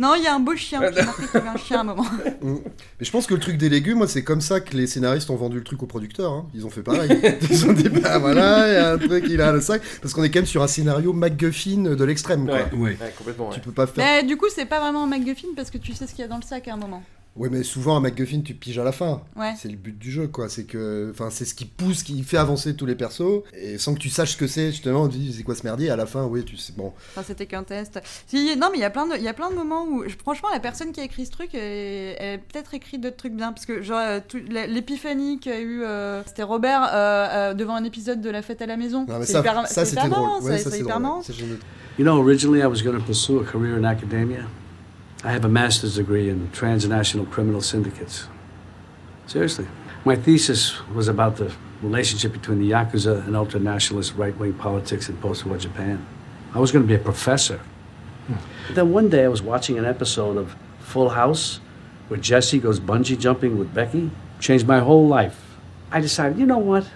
[0.00, 0.80] Non, il y a un beau chien.
[0.92, 2.04] J'ai remarqué qu'il y avait un chien à un moment.
[2.42, 5.30] Mais je pense que le truc des légumes, moi, c'est comme ça que les scénaristes
[5.30, 6.32] ont vendu le truc aux producteurs.
[6.32, 6.46] hein.
[6.54, 7.10] Ils ont fait pareil.
[7.50, 9.82] Ils ont dit, bah voilà, il y a un truc, il a le sac.
[10.02, 12.56] Parce qu'on est quand même sur un scénario MacGuffin de l'extrême, quoi.
[12.76, 13.50] Ouais, ouais, complètement.
[13.50, 14.04] Tu peux pas faire.
[14.04, 16.24] Mais du coup, c'est pas vraiment un MacGuffin parce que tu sais ce qu'il y
[16.24, 17.02] a dans le sac à un moment.
[17.36, 19.20] Ouais, mais souvent, un MacGuffin, tu piges à la fin.
[19.36, 19.52] Ouais.
[19.60, 20.48] C'est le but du jeu, quoi.
[20.48, 23.42] C'est que, enfin, c'est ce qui pousse, qui fait avancer tous les persos.
[23.54, 25.62] Et sans que tu saches ce que c'est, justement, on te dit, c'est quoi ce
[25.62, 25.90] merdier?
[25.90, 26.92] À la fin, oui, tu sais, bon.
[27.12, 28.00] Enfin, c'était qu'un test.
[28.26, 30.02] Si, non, mais il y a plein de, il y a plein de moments où,
[30.22, 33.34] franchement, la personne qui a écrit ce truc, elle, elle a peut-être écrit d'autres trucs
[33.34, 34.20] bien, parce que genre euh,
[34.66, 38.66] l'épiphanie qu'a eu, euh, c'était Robert euh, euh, devant un épisode de La Fête à
[38.66, 39.06] la maison.
[39.08, 40.42] Non, mais C'est ça, hyper- ça c'est c'était hyper drôle.
[40.42, 41.22] Ouais, ça, ça, c'est hyper drôle.
[41.28, 41.56] j'aimais.
[41.98, 44.40] You know, originally I was going to pursue a career in academia.
[45.24, 48.28] I have a master's degree in transnational criminal syndicates.
[49.26, 49.66] Seriously.
[50.04, 51.52] My thesis was about the
[51.82, 56.06] relationship between the Yakuza and ultra-nationalist right-wing politics in post-war Japan.
[56.54, 57.60] I was going to be a professor.
[58.72, 61.60] Then one day I was watching an episode of Full House
[62.08, 64.10] where Jesse goes bungee jumping with Becky.
[64.38, 65.56] Changed my whole life.
[65.90, 66.88] I decided, you know what?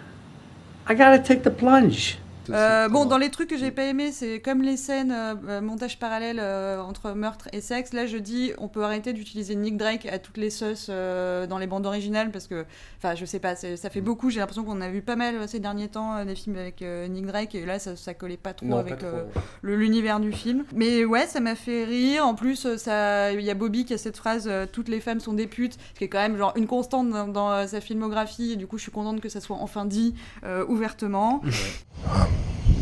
[0.86, 2.18] I got to take the plunge.
[2.52, 5.60] Euh, bon, dans les trucs que j'ai pas aimé, c'est comme les scènes euh, euh,
[5.60, 7.92] montage parallèle euh, entre meurtre et sexe.
[7.92, 11.58] Là, je dis, on peut arrêter d'utiliser Nick Drake à toutes les sauces euh, dans
[11.58, 12.64] les bandes originales parce que,
[12.98, 14.30] enfin, je sais pas, ça fait beaucoup.
[14.30, 16.82] J'ai l'impression qu'on a vu pas mal euh, ces derniers temps euh, des films avec
[16.82, 19.40] euh, Nick Drake et là, ça, ça collait pas trop Non, avec pas euh, trop.
[19.62, 20.64] le- l'univers du film.
[20.74, 22.26] Mais ouais, ça m'a fait rire.
[22.26, 25.00] En plus, euh, ça, il y a Bobby qui a cette phrase euh, "Toutes les
[25.00, 27.66] femmes sont des putes", ce qui est quand même genre une constante dans, dans, euh,
[27.66, 28.52] sa filmographie.
[28.52, 31.42] Et du coup, je suis contente que ça soit enfin dit euh, ouvertement.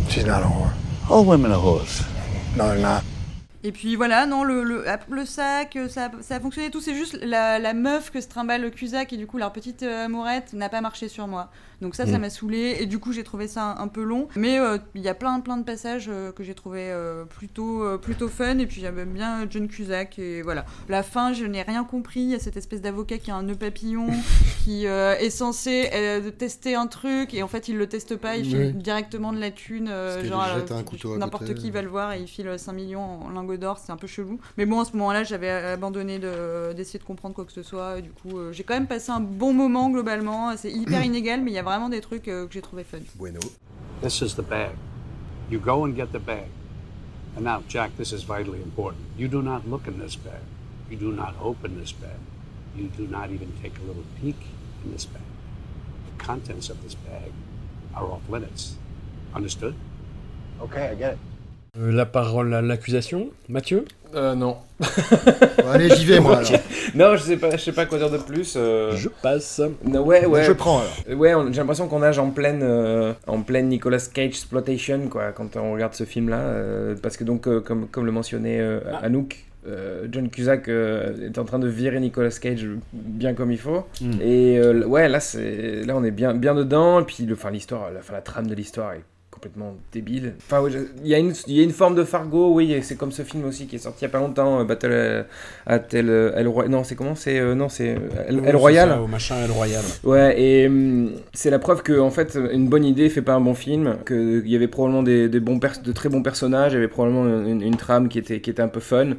[0.08, 0.72] She's not a whore.
[1.10, 2.02] All women are whores.
[2.56, 3.02] No, they're not.
[3.64, 6.80] Et puis voilà, non, le, le, le sac, euh, ça, ça a fonctionné tout.
[6.80, 9.82] C'est juste la, la meuf que se trimballe le Cusack et du coup leur petite
[9.82, 11.50] euh, amourette n'a pas marché sur moi.
[11.80, 12.20] Donc ça, ça Mm.
[12.22, 14.28] m'a saoulé et du coup j'ai trouvé ça un, un peu long.
[14.36, 17.98] Mais euh, il y a plein plein de passages euh, que j'ai trouvé euh, plutôt
[17.98, 20.64] plutôt fun et puis j'aime bien John Cusack et voilà.
[20.88, 22.20] La fin, je n'ai rien compris.
[22.20, 24.06] Il y a cette espèce d'avocat qui a un nœud papillon
[24.64, 25.90] qui est censé
[26.38, 28.36] tester un truc et en fait il le teste pas.
[28.36, 28.82] Il file Oui.
[28.82, 29.88] directement de la thune.
[30.24, 30.46] genre
[31.18, 33.96] n'importe qui va le voir et il file 5 millions en lingots d'or, c'est un
[33.96, 34.38] peu chelou.
[34.56, 37.98] Mais bon, à ce moment-là, j'avais abandonné de- d'essayer de, comprendre quoi que ce soit.
[37.98, 40.56] Et du coup, j'ai quand même passé un bon moment globalement.
[40.56, 43.00] C'est hyper inégal, mais il y a vraiment des trucs euh, que j'ai trouvé fun.
[43.16, 43.40] Bueno.
[44.02, 44.76] This is the bag.
[45.50, 46.48] You go and get the bag.
[47.36, 49.04] And now, Jack, this is vitally important.
[49.16, 50.42] You do not look in this bag.
[50.90, 52.18] You do not open this bag.
[52.76, 54.36] You do not even take a little peek
[54.84, 55.22] in this bag.
[56.06, 57.32] The contents of this bag
[57.94, 58.76] are off limits.
[59.34, 59.74] Understood?
[60.60, 61.18] Okay, I get it.
[61.76, 63.84] Euh, la parole à l'accusation, Mathieu?
[64.14, 64.56] Euh, non.
[65.58, 66.50] Bon, allez, j'y vais, moi, alors.
[66.94, 68.54] non, je sais pas, je sais pas quoi dire de plus.
[68.56, 68.92] euh.
[68.96, 69.60] Je passe.
[69.84, 70.44] Non, ouais, ouais.
[70.44, 71.18] Je prends, alors.
[71.18, 75.32] Ouais, on- j'ai l'impression qu'on nage en pleine, euh, en pleine Nicolas Cage exploitation, quoi,
[75.32, 76.38] quand on regarde ce film-là.
[76.38, 79.36] euh, parce que donc, euh, comme, comme le mentionnait euh, Anouk,
[79.66, 83.84] euh, John Cusack euh, est en train de virer Nicolas Cage bien comme il faut.
[84.00, 84.10] Mm.
[84.22, 87.00] Et euh, ouais, là, c'est, là, on est bien, bien dedans.
[87.00, 90.34] Et puis, le- enfin, l'histoire, la, enfin, la trame de l'histoire est complètement débile.
[90.38, 90.64] Enfin,
[91.04, 93.22] il y, a une- il y a une forme de Fargo, oui, c'est comme ce
[93.22, 95.26] film aussi qui est sorti il y a pas longtemps, euh, Battle
[95.66, 96.70] à Tel El Royal.
[96.72, 98.88] Non, c'est comment C'est euh, non, c'est euh, El, El c'est Royal.
[98.88, 99.84] ça, au machin El Royal.
[100.02, 103.40] Ouais, et hum, c'est la preuve que en fait, une bonne idée fait pas un
[103.40, 103.96] bon film.
[104.06, 106.88] Qu'il y avait probablement des, des bons pers- de très bons personnages, il y avait
[106.88, 109.10] probablement une, une trame qui était qui était un peu fun,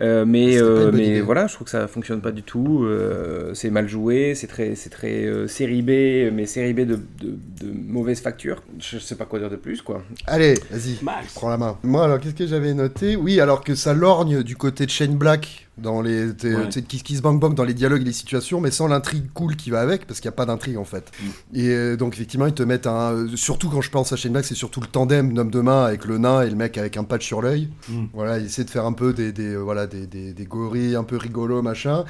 [0.00, 1.20] Euh, mais euh, mais idée.
[1.20, 2.84] voilà, je trouve que ça fonctionne pas du tout.
[2.84, 6.94] Euh, c'est mal joué, c'est très c'est très euh, série B, mais série B de,
[6.96, 8.62] de, de mauvaise facture.
[8.78, 10.02] Je sais pas quoi dire de plus, quoi.
[10.26, 10.98] Allez, vas-y,
[11.34, 11.76] prends la main.
[11.82, 13.16] Moi, alors, qu'est-ce que j'avais noté?
[13.16, 16.68] Oui, alors que ça lorgne du côté de Shane Black dans les Ouais.
[16.86, 19.70] kiss kiss bang bang dans les dialogues et les situations, mais sans l'intrigue cool qui
[19.70, 21.10] va avec, parce qu'il n'y a pas d'intrigue en fait.
[21.52, 24.44] Et euh, donc effectivement, ils te mettent un, surtout quand je pense à Shane Black,
[24.44, 27.02] c'est surtout le tandem homme de main avec le nain et le mec avec un
[27.04, 27.70] patch sur l'œil.
[27.88, 28.04] Mm.
[28.12, 30.94] Voilà, il essaie de faire un peu des, des, euh, voilà des, des, des gorilles
[30.94, 32.04] un peu rigolos machin.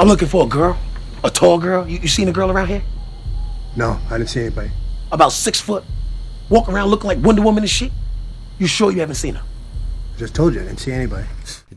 [0.00, 0.74] I'm looking for a girl,
[1.22, 1.88] a tall girl.
[1.88, 2.82] You, you seen a girl around here?
[3.76, 4.70] No, I didn't see anybody.
[5.12, 5.84] About six foot,
[6.50, 7.92] walking around looking like Wonder Woman and shit.
[8.58, 9.42] You sure you haven't seen her?
[10.14, 11.26] I Just told you I didn't see anybody.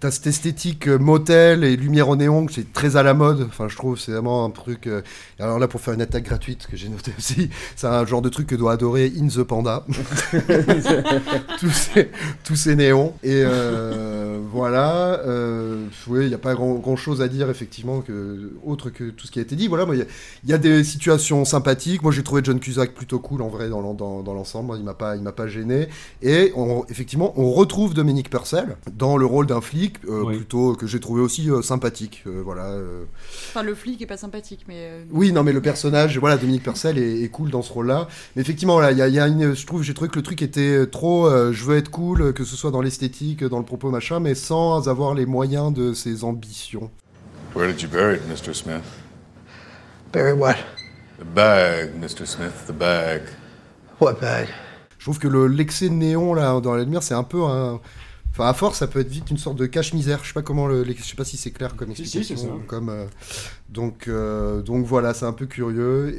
[0.03, 3.45] T'as cette esthétique euh, motel et lumière au néon, c'est très à la mode.
[3.47, 4.87] Enfin, je trouve, c'est vraiment un truc.
[4.87, 5.01] euh,
[5.39, 8.27] Alors là, pour faire une attaque gratuite que j'ai noté aussi, c'est un genre de
[8.27, 9.85] truc que doit adorer In the Panda.
[11.61, 12.09] tous, ces,
[12.43, 13.13] tous ces néons.
[13.23, 15.21] Et euh, voilà.
[15.25, 19.09] Euh, oui, il n'y a pas grand, grand chose à dire, effectivement, que, autre que
[19.09, 19.69] tout ce qui a été dit.
[19.69, 20.05] Voilà, il y a-
[20.43, 22.03] il y, a des situations sympathiques.
[22.03, 24.73] Moi, j'ai trouvé John Cusack plutôt cool, en vrai, dans, l'en- dans, dans l'ensemble.
[24.77, 25.87] Il m'a pas, il m'a pas gêné.
[26.21, 30.87] Et on- effectivement, on retrouve Dominique Purcell dans le rôle d'un flic, euh, plutôt que
[30.87, 32.23] j'ai trouvé aussi euh, sympathique.
[32.27, 32.65] Euh, voilà.
[32.71, 33.03] euh.
[33.49, 34.75] Enfin, le flic est pas sympathique, mais.
[34.77, 38.07] euh, Oui, non, mais le personnage, voilà, Dominique Purcell est, est cool dans ce rôle-là.
[38.35, 40.15] Mais effectivement, là, il y a, il y a une, je trouve, j'ai trouvé que
[40.15, 43.59] le truc était trop, euh, je veux être cool, que ce soit dans l'esthétique, dans
[43.59, 46.89] le propos, machin, mais sans avoir les moyens de ses ambitions.
[47.55, 48.53] Where did you bury it, Mr.
[48.53, 48.81] Smith?
[50.11, 50.55] Barry, what?
[51.19, 52.25] The bag, Mr.
[52.25, 53.21] Smith, the bag.
[53.99, 54.47] What bag?
[54.97, 57.79] Je trouve que le- l'excès de néon là dans la lumière, c'est un peu un.
[58.33, 60.19] Enfin, à force, ça peut être vite une sorte de cache-misère.
[60.23, 62.35] Je sais pas comment le, je sais pas si c'est clair comme explication.
[62.35, 62.65] si.
[62.65, 63.05] Comme euh,
[63.73, 66.15] donc, euh, donc voilà, c'est un peu curieux.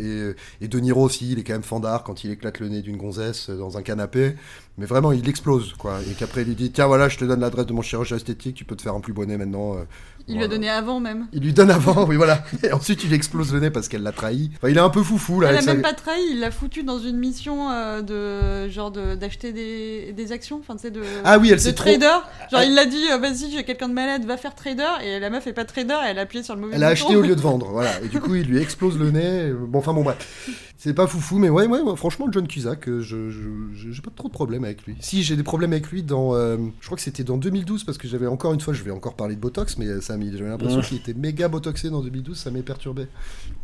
[0.60, 2.82] Et, et De Niro aussi, il est quand même fandard quand il éclate le nez
[2.82, 4.34] d'une gonzesse dans un canapé.
[4.76, 6.00] Mais vraiment, il explose quoi.
[6.10, 8.56] Et qu'après, il lui dit tiens voilà, je te donne l'adresse de mon chirurgien esthétique,
[8.56, 9.76] tu peux te faire un plus nez maintenant.
[9.76, 9.84] euh.
[10.26, 11.26] Il lui a donné avant même.
[11.34, 12.42] Il lui donne avant, oui voilà.
[12.62, 14.50] Et ensuite, il explose le nez parce qu'elle l'a trahi.
[14.56, 15.48] Enfin, il est un peu foufou là.
[15.50, 18.68] Elle a avec sa- même pas trahi, il l'a foutu dans une mission euh, de
[18.70, 21.84] genre de- d'acheter des, des actions, enfin tu sais de Ah oui, elle de trop-
[21.90, 22.06] trader.
[22.50, 25.28] Genre Elle- il l'a dit vas-y j'ai quelqu'un de malade va faire trader et la
[25.30, 27.36] meuf est pas trader elle a appuyé sur le mauvais Elle a acheté au lieu
[27.36, 28.02] de vendre, voilà.
[28.02, 29.52] Et du coup, il lui explose le nez.
[29.52, 30.48] Bon, enfin, bon, bref.
[30.76, 33.38] C'est pas foufou, mais ouais, ouais, ouais, franchement, John Cusack, euh, je, je-
[33.74, 34.96] je- j'ai pas trop de problèmes avec lui.
[35.00, 36.34] Si, j'ai des problèmes avec lui dans.
[36.34, 38.90] euh, je crois que c'était dans 2012, parce que j'avais encore une fois, je vais
[38.90, 42.02] encore parler de Botox, mais euh, ça m'a- j'avais l'impression qu'il était méga botoxé dans
[42.02, 43.06] 2012, ça m'est perturbé.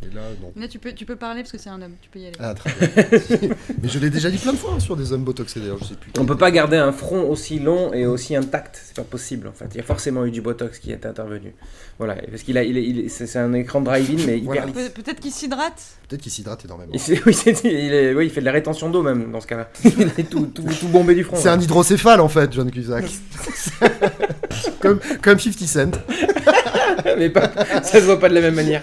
[0.01, 0.51] Et là, non.
[0.55, 2.35] Là tu peux tu peux parler parce que c'est un homme, tu peux y aller.
[2.39, 2.87] Ah, très bien.
[3.83, 5.85] mais je l'ai déjà dit plein de fois hein, sur des hommes botoxés, d'ailleurs, je
[5.85, 6.11] sais plus.
[6.17, 9.53] On peut pas garder un front aussi long et aussi intact, c'est pas possible en
[9.53, 9.67] fait.
[9.73, 11.53] Il y a forcément eu du botox qui est intervenu.
[12.03, 14.65] Voilà, parce qu'il a, il est- il est- c'est un écran drive-in mais hyper.
[14.65, 15.79] Pe- Peut-être qu'il s'hydrate?
[16.09, 16.91] Peut-être qu'il s'hydrate énormément.
[16.95, 19.45] Il, oui, c'est- il est- oui, il fait de la rétention d'eau même dans ce
[19.45, 19.69] cas-là.
[19.85, 21.35] Il est tout, tout, tout bombé du front.
[21.37, 21.53] C'est là.
[21.53, 23.05] un hydrocéphale, en fait, John Cusack.
[24.81, 25.91] comme, comme 50 Cent.
[27.19, 27.51] mais pas,
[27.83, 28.81] ça se voit pas de la même manière.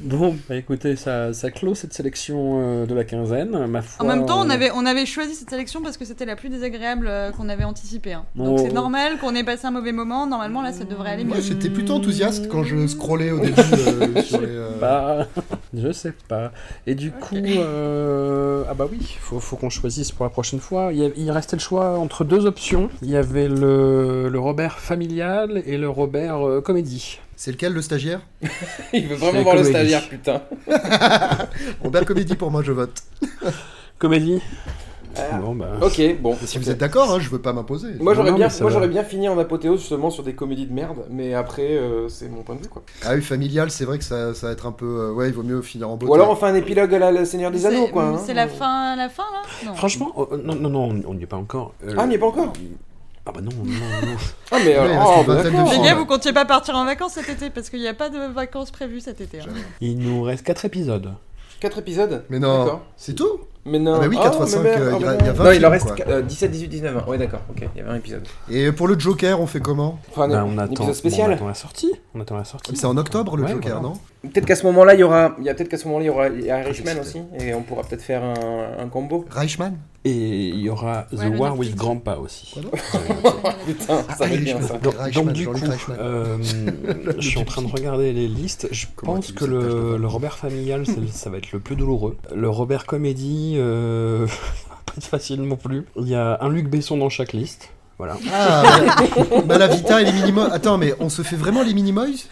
[0.00, 3.66] Bon, bah écoutez, ça, ça clôt cette sélection euh, de la quinzaine.
[3.66, 6.04] Ma foi, En même temps, on euh, avait, on avait choisi cette sélection parce que
[6.04, 8.12] c'était la plus désagréable euh, qu'on avait anticipée.
[8.12, 8.24] hein.
[8.36, 8.62] Donc Oh.
[8.64, 10.26] c'est normal qu'on ait passé un mauvais moment.
[10.28, 11.32] Normalement, là, ça devrait aller mieux.
[11.32, 14.46] Ouais, j'étais plutôt enthousiaste quand je scrollais au début euh, sur les.
[14.48, 15.26] euh, Bah,
[15.74, 16.52] je sais pas.
[16.86, 20.90] Et du coup, euh, ah bah oui, faut, faut qu'on choisisse pour la prochaine fois.
[20.92, 22.88] Il, y a- il restait le choix entre deux options.
[23.02, 27.18] Il y avait le, le Robert familial et le Robert euh, comédie.
[27.40, 28.20] C'est lequel le stagiaire
[28.92, 30.42] Il veut vraiment voir le stagiaire, putain.
[31.82, 33.00] Robert Comédie pour moi, je vote.
[33.98, 34.42] Comédie
[35.40, 35.70] Bon bah.
[35.82, 36.36] Ok, bon.
[36.44, 37.88] Si vous êtes d'accord, hein, je veux pas m'imposer.
[37.98, 40.98] Moi j'aurais bien, moi j'aurais bien fini en apothéose justement sur des comédies de merde,
[41.10, 42.82] mais après euh, c'est mon point de vue quoi.
[43.04, 44.86] Ah oui, familial, c'est vrai que ça, ça va être un peu.
[44.86, 46.10] euh, ouais, il vaut mieux finir en beauté.
[46.10, 48.04] Ou alors on fait un épilogue à la, la Seigneur des Anneaux quoi.
[48.04, 48.18] hein.
[48.24, 49.42] C'est la fin, la fin là?
[49.66, 49.74] Non.
[49.74, 51.74] Franchement, oh, non, non, non, on n'y est pas encore.
[51.84, 52.52] Euh, Ah, on n'y est pas encore?
[53.28, 54.16] Ah bah non, non, non.
[54.50, 55.70] Ah mais Ouais, il euh, oh, bah, d'accord.
[55.70, 58.08] Les gars, vous comptiez pas partir en vacances cet été parce qu'il n'y a pas
[58.08, 59.40] de vacances prévues cet été.
[59.40, 59.44] hein.
[59.82, 61.12] Il nous reste 4 épisodes.
[61.60, 62.80] 4 épisodes Mais non, D'accord.
[62.96, 63.94] c'est tout Mais non.
[63.96, 65.18] Ah bah oui, Oh, 4 fois mais 5, merde, euh, oh, il y a- mais
[65.18, 65.38] il y a non.
[65.38, 66.14] 20 Non, il en films, reste quoi.
[66.14, 67.06] euh, 17, 18, 19, 20.
[67.06, 68.26] Ouais d'accord, ok, il y avait un épisode.
[68.48, 71.30] Et pour le Joker, on fait comment Enfin, Bah, on, attend, épisode bon, spécial.
[71.30, 71.92] on attend la sortie.
[72.14, 72.76] On attend la sortie.
[72.76, 73.88] C'est en octobre le Ouais, Joker, voilà.
[73.94, 74.00] non
[74.32, 76.44] Peut-être qu'à ce moment-là, il y aura, il y a peut-être qu'à ce moment-là, il
[76.46, 79.24] y aura Irishman aussi, et on pourra peut-être faire un, un combo.
[79.30, 81.74] Reichmann Et il y aura The Ouais, War with.
[81.76, 82.54] Grandpa aussi.
[83.66, 84.78] Putain, ça va être bien ça.
[84.78, 85.60] Donc, Reichmann, donc, du coup,
[85.90, 86.38] euh,
[87.18, 88.68] je suis en train de regarder les listes.
[88.70, 92.16] Je Comment pense que le, Robert familial, ça va être le plus douloureux.
[92.34, 94.26] Le Robert comédie, euh,
[94.86, 95.84] pas être facile non plus.
[95.96, 97.70] Il y a un Luc Besson dans chaque liste.
[97.98, 98.16] Voilà.
[98.32, 98.62] Ah,
[99.30, 100.48] mais- Malavita et les Minimoys.
[100.52, 102.26] Attends, mais on se fait vraiment les Minimoys?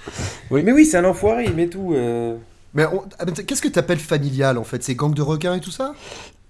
[0.51, 0.63] Oui.
[0.65, 1.93] Mais oui, c'est un enfoiré, il met tout.
[1.95, 2.37] euh.
[2.75, 4.83] Mais on- ah, mais qu'est-ce que t'appelles familial en fait?
[4.85, 5.93] C'est gang de requins et tout ça?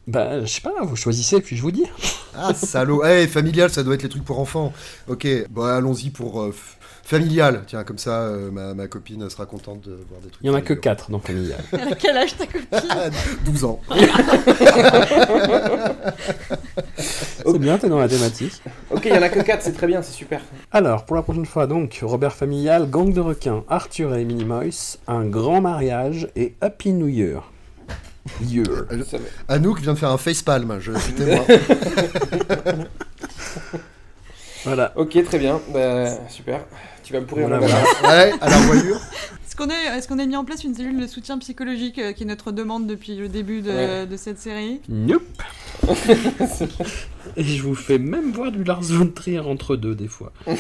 [0.07, 1.85] Bah, je sais pas, vous choisissez puis je vous dis.
[2.37, 3.03] Ah, salaud.
[3.05, 4.73] Eh, familial, ça doit être les trucs pour enfants.
[5.09, 6.55] Ok, bon, allons-y pour euh,
[7.03, 7.63] familial.
[7.67, 10.45] Tiens, comme ça, euh, ma, ma copine sera contente de voir des trucs.
[10.45, 11.59] Il y en a que 4 dans Familial.
[11.73, 12.69] Elle a quel âge ta copine?
[13.47, 13.81] 12 ans.
[17.47, 18.63] C'est bien, t'es dans la thématique.
[18.91, 20.41] Ok, il y en a que 4, c'est très bien, c'est super.
[20.73, 25.25] Alors, pour la prochaine fois, donc, Robert Familial, Gang de requins, Arthur et Minimoys, Un
[25.25, 27.43] grand mariage et Happy New Year.
[28.43, 28.67] Year.
[29.49, 31.45] Anouk vient de faire un facepalm, je suis témoin.
[34.65, 34.93] Voilà.
[34.97, 36.61] Ok, très bien, bah, super.
[37.05, 37.67] Tu vas me pourrir Voilà, la
[38.03, 38.27] voilà.
[38.27, 39.01] Ouais, à la voilure.
[39.59, 42.13] Est-ce qu'on a, est-ce qu'on a mis en place une cellule de soutien psychologique euh,
[42.13, 44.07] qui est notre demande depuis le début de, Ouais.
[44.07, 44.83] de cette série?
[44.91, 45.23] Nope.
[47.37, 50.33] Et je vous fais même voir du Lars von Trier entre deux, des fois.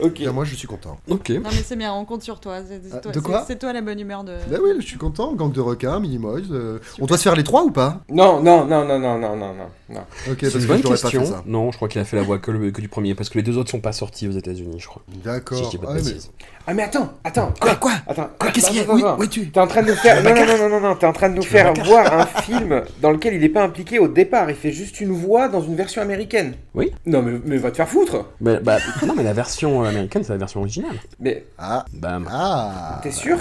[0.00, 0.14] Ok.
[0.14, 0.98] Bien, moi, je suis content.
[1.08, 1.28] Ok.
[1.30, 2.58] Non mais c'est bien, on compte sur toi.
[2.66, 3.40] C'est, c'est Ah, toi, de quoi?
[3.46, 4.32] c'est- c'est toi la bonne humeur de.
[4.50, 5.32] Bah oui, je suis content.
[5.34, 6.40] Gang de requins, Minimoys.
[6.50, 8.00] euh, On doit se faire les trois ou pas?
[8.10, 10.00] Non, non, non, non, non, non, non, non, non.
[10.28, 11.20] Ok, C'est parce une que bonne je n'aurais pas question.
[11.20, 11.44] fait ça.
[11.46, 13.38] Non, je crois qu'il a fait la voix que, le- que du premier, parce que
[13.38, 15.02] les deux autres sont pas sortis aux États-Unis, je crois.
[15.22, 15.56] D'accord.
[15.58, 16.30] Si je dis pas de Ah, mais- bêtises.
[16.66, 17.54] Ah mais attends, attends.
[17.60, 17.92] Quoi, quoi?
[18.06, 18.28] Attends.
[18.38, 20.22] Quoi, qu'est-ce qu'il y a Oui, oui, tu- T'es en train de nous faire.
[20.22, 22.82] Non, non, non, non, non, non, t'es en train de nous faire voir un film
[23.00, 24.50] dans lequel il n'est pas impliqué au départ.
[24.50, 26.54] Il fait juste une voix dans une version américaine.
[26.74, 26.92] Oui.
[27.06, 28.26] Non, mais, mais va te faire foutre.
[28.40, 30.96] Mais, bah, non, mais la version américaine, c'est la version originale.
[31.20, 32.28] Mais Ah, Bam.
[32.30, 33.00] ah.
[33.02, 33.38] t'es sûr?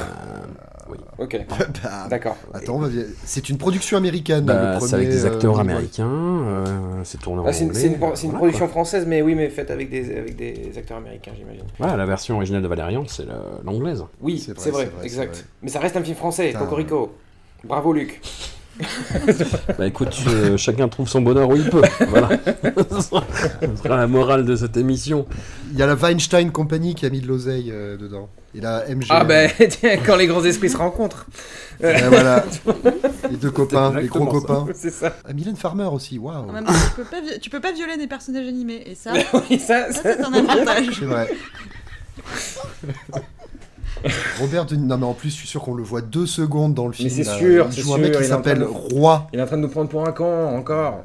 [0.89, 0.97] Oui.
[1.19, 1.37] Ok.
[1.49, 2.35] Bah, D'accord.
[2.53, 3.05] Attends, vas-y.
[3.25, 4.45] c'est une production américaine.
[4.45, 6.65] Bah, le c'est avec des acteurs euh, américains, euh,
[7.03, 7.79] c'est tourné en Ah, c'est une, anglais.
[7.81, 8.71] c'est une pro- c'est une voilà, production quoi.
[8.71, 11.63] française, mais oui, mais faite avec des, avec des acteurs américains, j'imagine.
[11.77, 13.25] Voilà, la version originale de Valérian, c'est
[13.63, 14.03] l'anglaise.
[14.21, 15.35] Oui, C'est c'est vrai, vrai, c'est vrai, exact.
[15.35, 15.49] c'est vrai.
[15.63, 16.59] Mais ça reste un film français, Putain.
[16.59, 17.13] Cocorico.
[17.63, 18.21] Bravo, Luc.
[19.77, 21.81] Bah écoute, euh, chacun trouve son bonheur où il peut.
[22.07, 22.29] Voilà.
[22.89, 23.23] Ce sera
[23.61, 25.25] ce sera la morale de cette émission.
[25.71, 28.29] Il y a la Weinstein Company qui a mis de l'oseille euh, dedans.
[28.53, 29.05] Et la MGM.
[29.09, 31.25] Ah, ben, tiens, quand les grands esprits se rencontrent.
[31.81, 32.43] Et voilà.
[33.29, 34.31] Les deux copains, les gros ça.
[34.31, 34.65] copains.
[34.75, 35.15] C'est ça.
[35.27, 36.45] Ah, Mylène Farmer aussi, waouh.
[36.47, 39.13] Temps, tu peux pas, vi- tu peux pas violer des personnages animés et ça,
[39.49, 40.87] oui, ça, ça, c'est un avantage.
[40.99, 41.29] C'est vrai.
[44.39, 46.87] Robert De Non, mais en plus, je suis sûr qu'on le voit deux secondes dans
[46.87, 47.07] le film.
[47.09, 49.27] Mais c'est sûr, Il joue un mec qui il s'appelle de- Roi.
[49.33, 51.03] Il est en train de nous prendre pour un con, encore.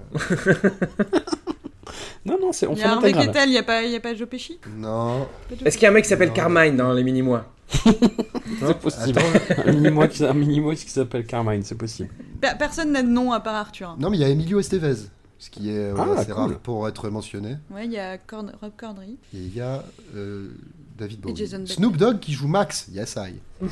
[2.26, 3.26] Non, non, c'est on Il y fait a Harvey l'intégrale.
[3.34, 5.26] Keitel, il y a pas, il y a pas Joe Pesci Non.
[5.64, 9.18] Est-ce qu'il y a un mec qui s'appelle Carmine dans les mini-mois C'est possible.
[9.64, 12.10] un mini-mois qui, un mini-mois qui s'appelle Carmine, c'est possible.
[12.40, 13.96] Pe- Personne n'a de nom à part Arthur.
[13.98, 14.94] Non, mais il y a Emilio Estevez.
[15.38, 16.34] Ce qui est Ah, assez cool.
[16.34, 17.56] rare pour être mentionné.
[17.70, 19.18] Ouais, il y a Corn- Rob Corddry.
[19.34, 19.84] Et il y a
[20.16, 20.48] euh,
[20.96, 21.36] David Bowie.
[21.36, 21.66] Jason Bateman.
[21.76, 22.86] Snoop Dogg qui joue Max.
[22.92, 23.34] Yes, I.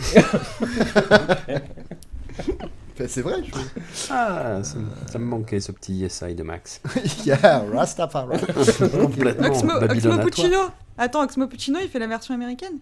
[3.08, 3.42] C'est vrai.
[3.44, 3.50] Je...
[4.10, 4.76] Ah, ça,
[5.10, 6.80] ça me manquait ce petit yes I de Max.
[7.26, 8.38] yeah, Rastafari.
[8.92, 9.48] Complètement.
[9.48, 10.18] Oxmo.
[10.24, 10.58] Puccino
[10.96, 12.78] Attends, Oxmo Puccino, il fait la version américaine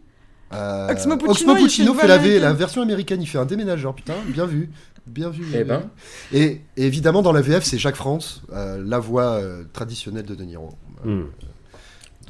[0.52, 1.94] Euh, Oxmo Puccino, Oxmo fait Puccino
[2.40, 4.68] la, version américaine, il fait un déménageur, putain, bien vu.
[5.06, 5.46] Bien vu.
[5.54, 5.84] Eh ben.
[6.32, 10.34] Et, et évidemment, dans la VF, c'est Jacques France, euh, la voix euh, traditionnelle de
[10.34, 10.68] De Niro.
[11.06, 11.20] Euh, Hmm.
[11.22, 11.30] donc,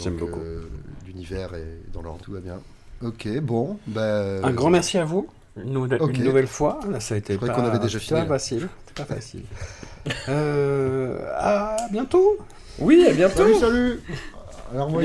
[0.00, 0.40] J'aime beaucoup.
[0.40, 0.62] euh,
[1.06, 2.60] L'univers est dans l'ordre, tout va bien.
[3.02, 3.76] Ok, bon.
[3.88, 5.26] Bah, Un grand merci à vous.
[5.56, 6.18] Une, okay.
[6.18, 8.24] une nouvelle fois, là, ça a été pas, qu'on avait déjà fini, hein.
[8.24, 8.68] pas facile.
[8.94, 9.42] Pas facile.
[10.28, 12.38] euh, à bientôt.
[12.78, 13.36] Oui, à bientôt.
[13.36, 14.00] Salut, salut.
[14.72, 15.02] Alors, moi,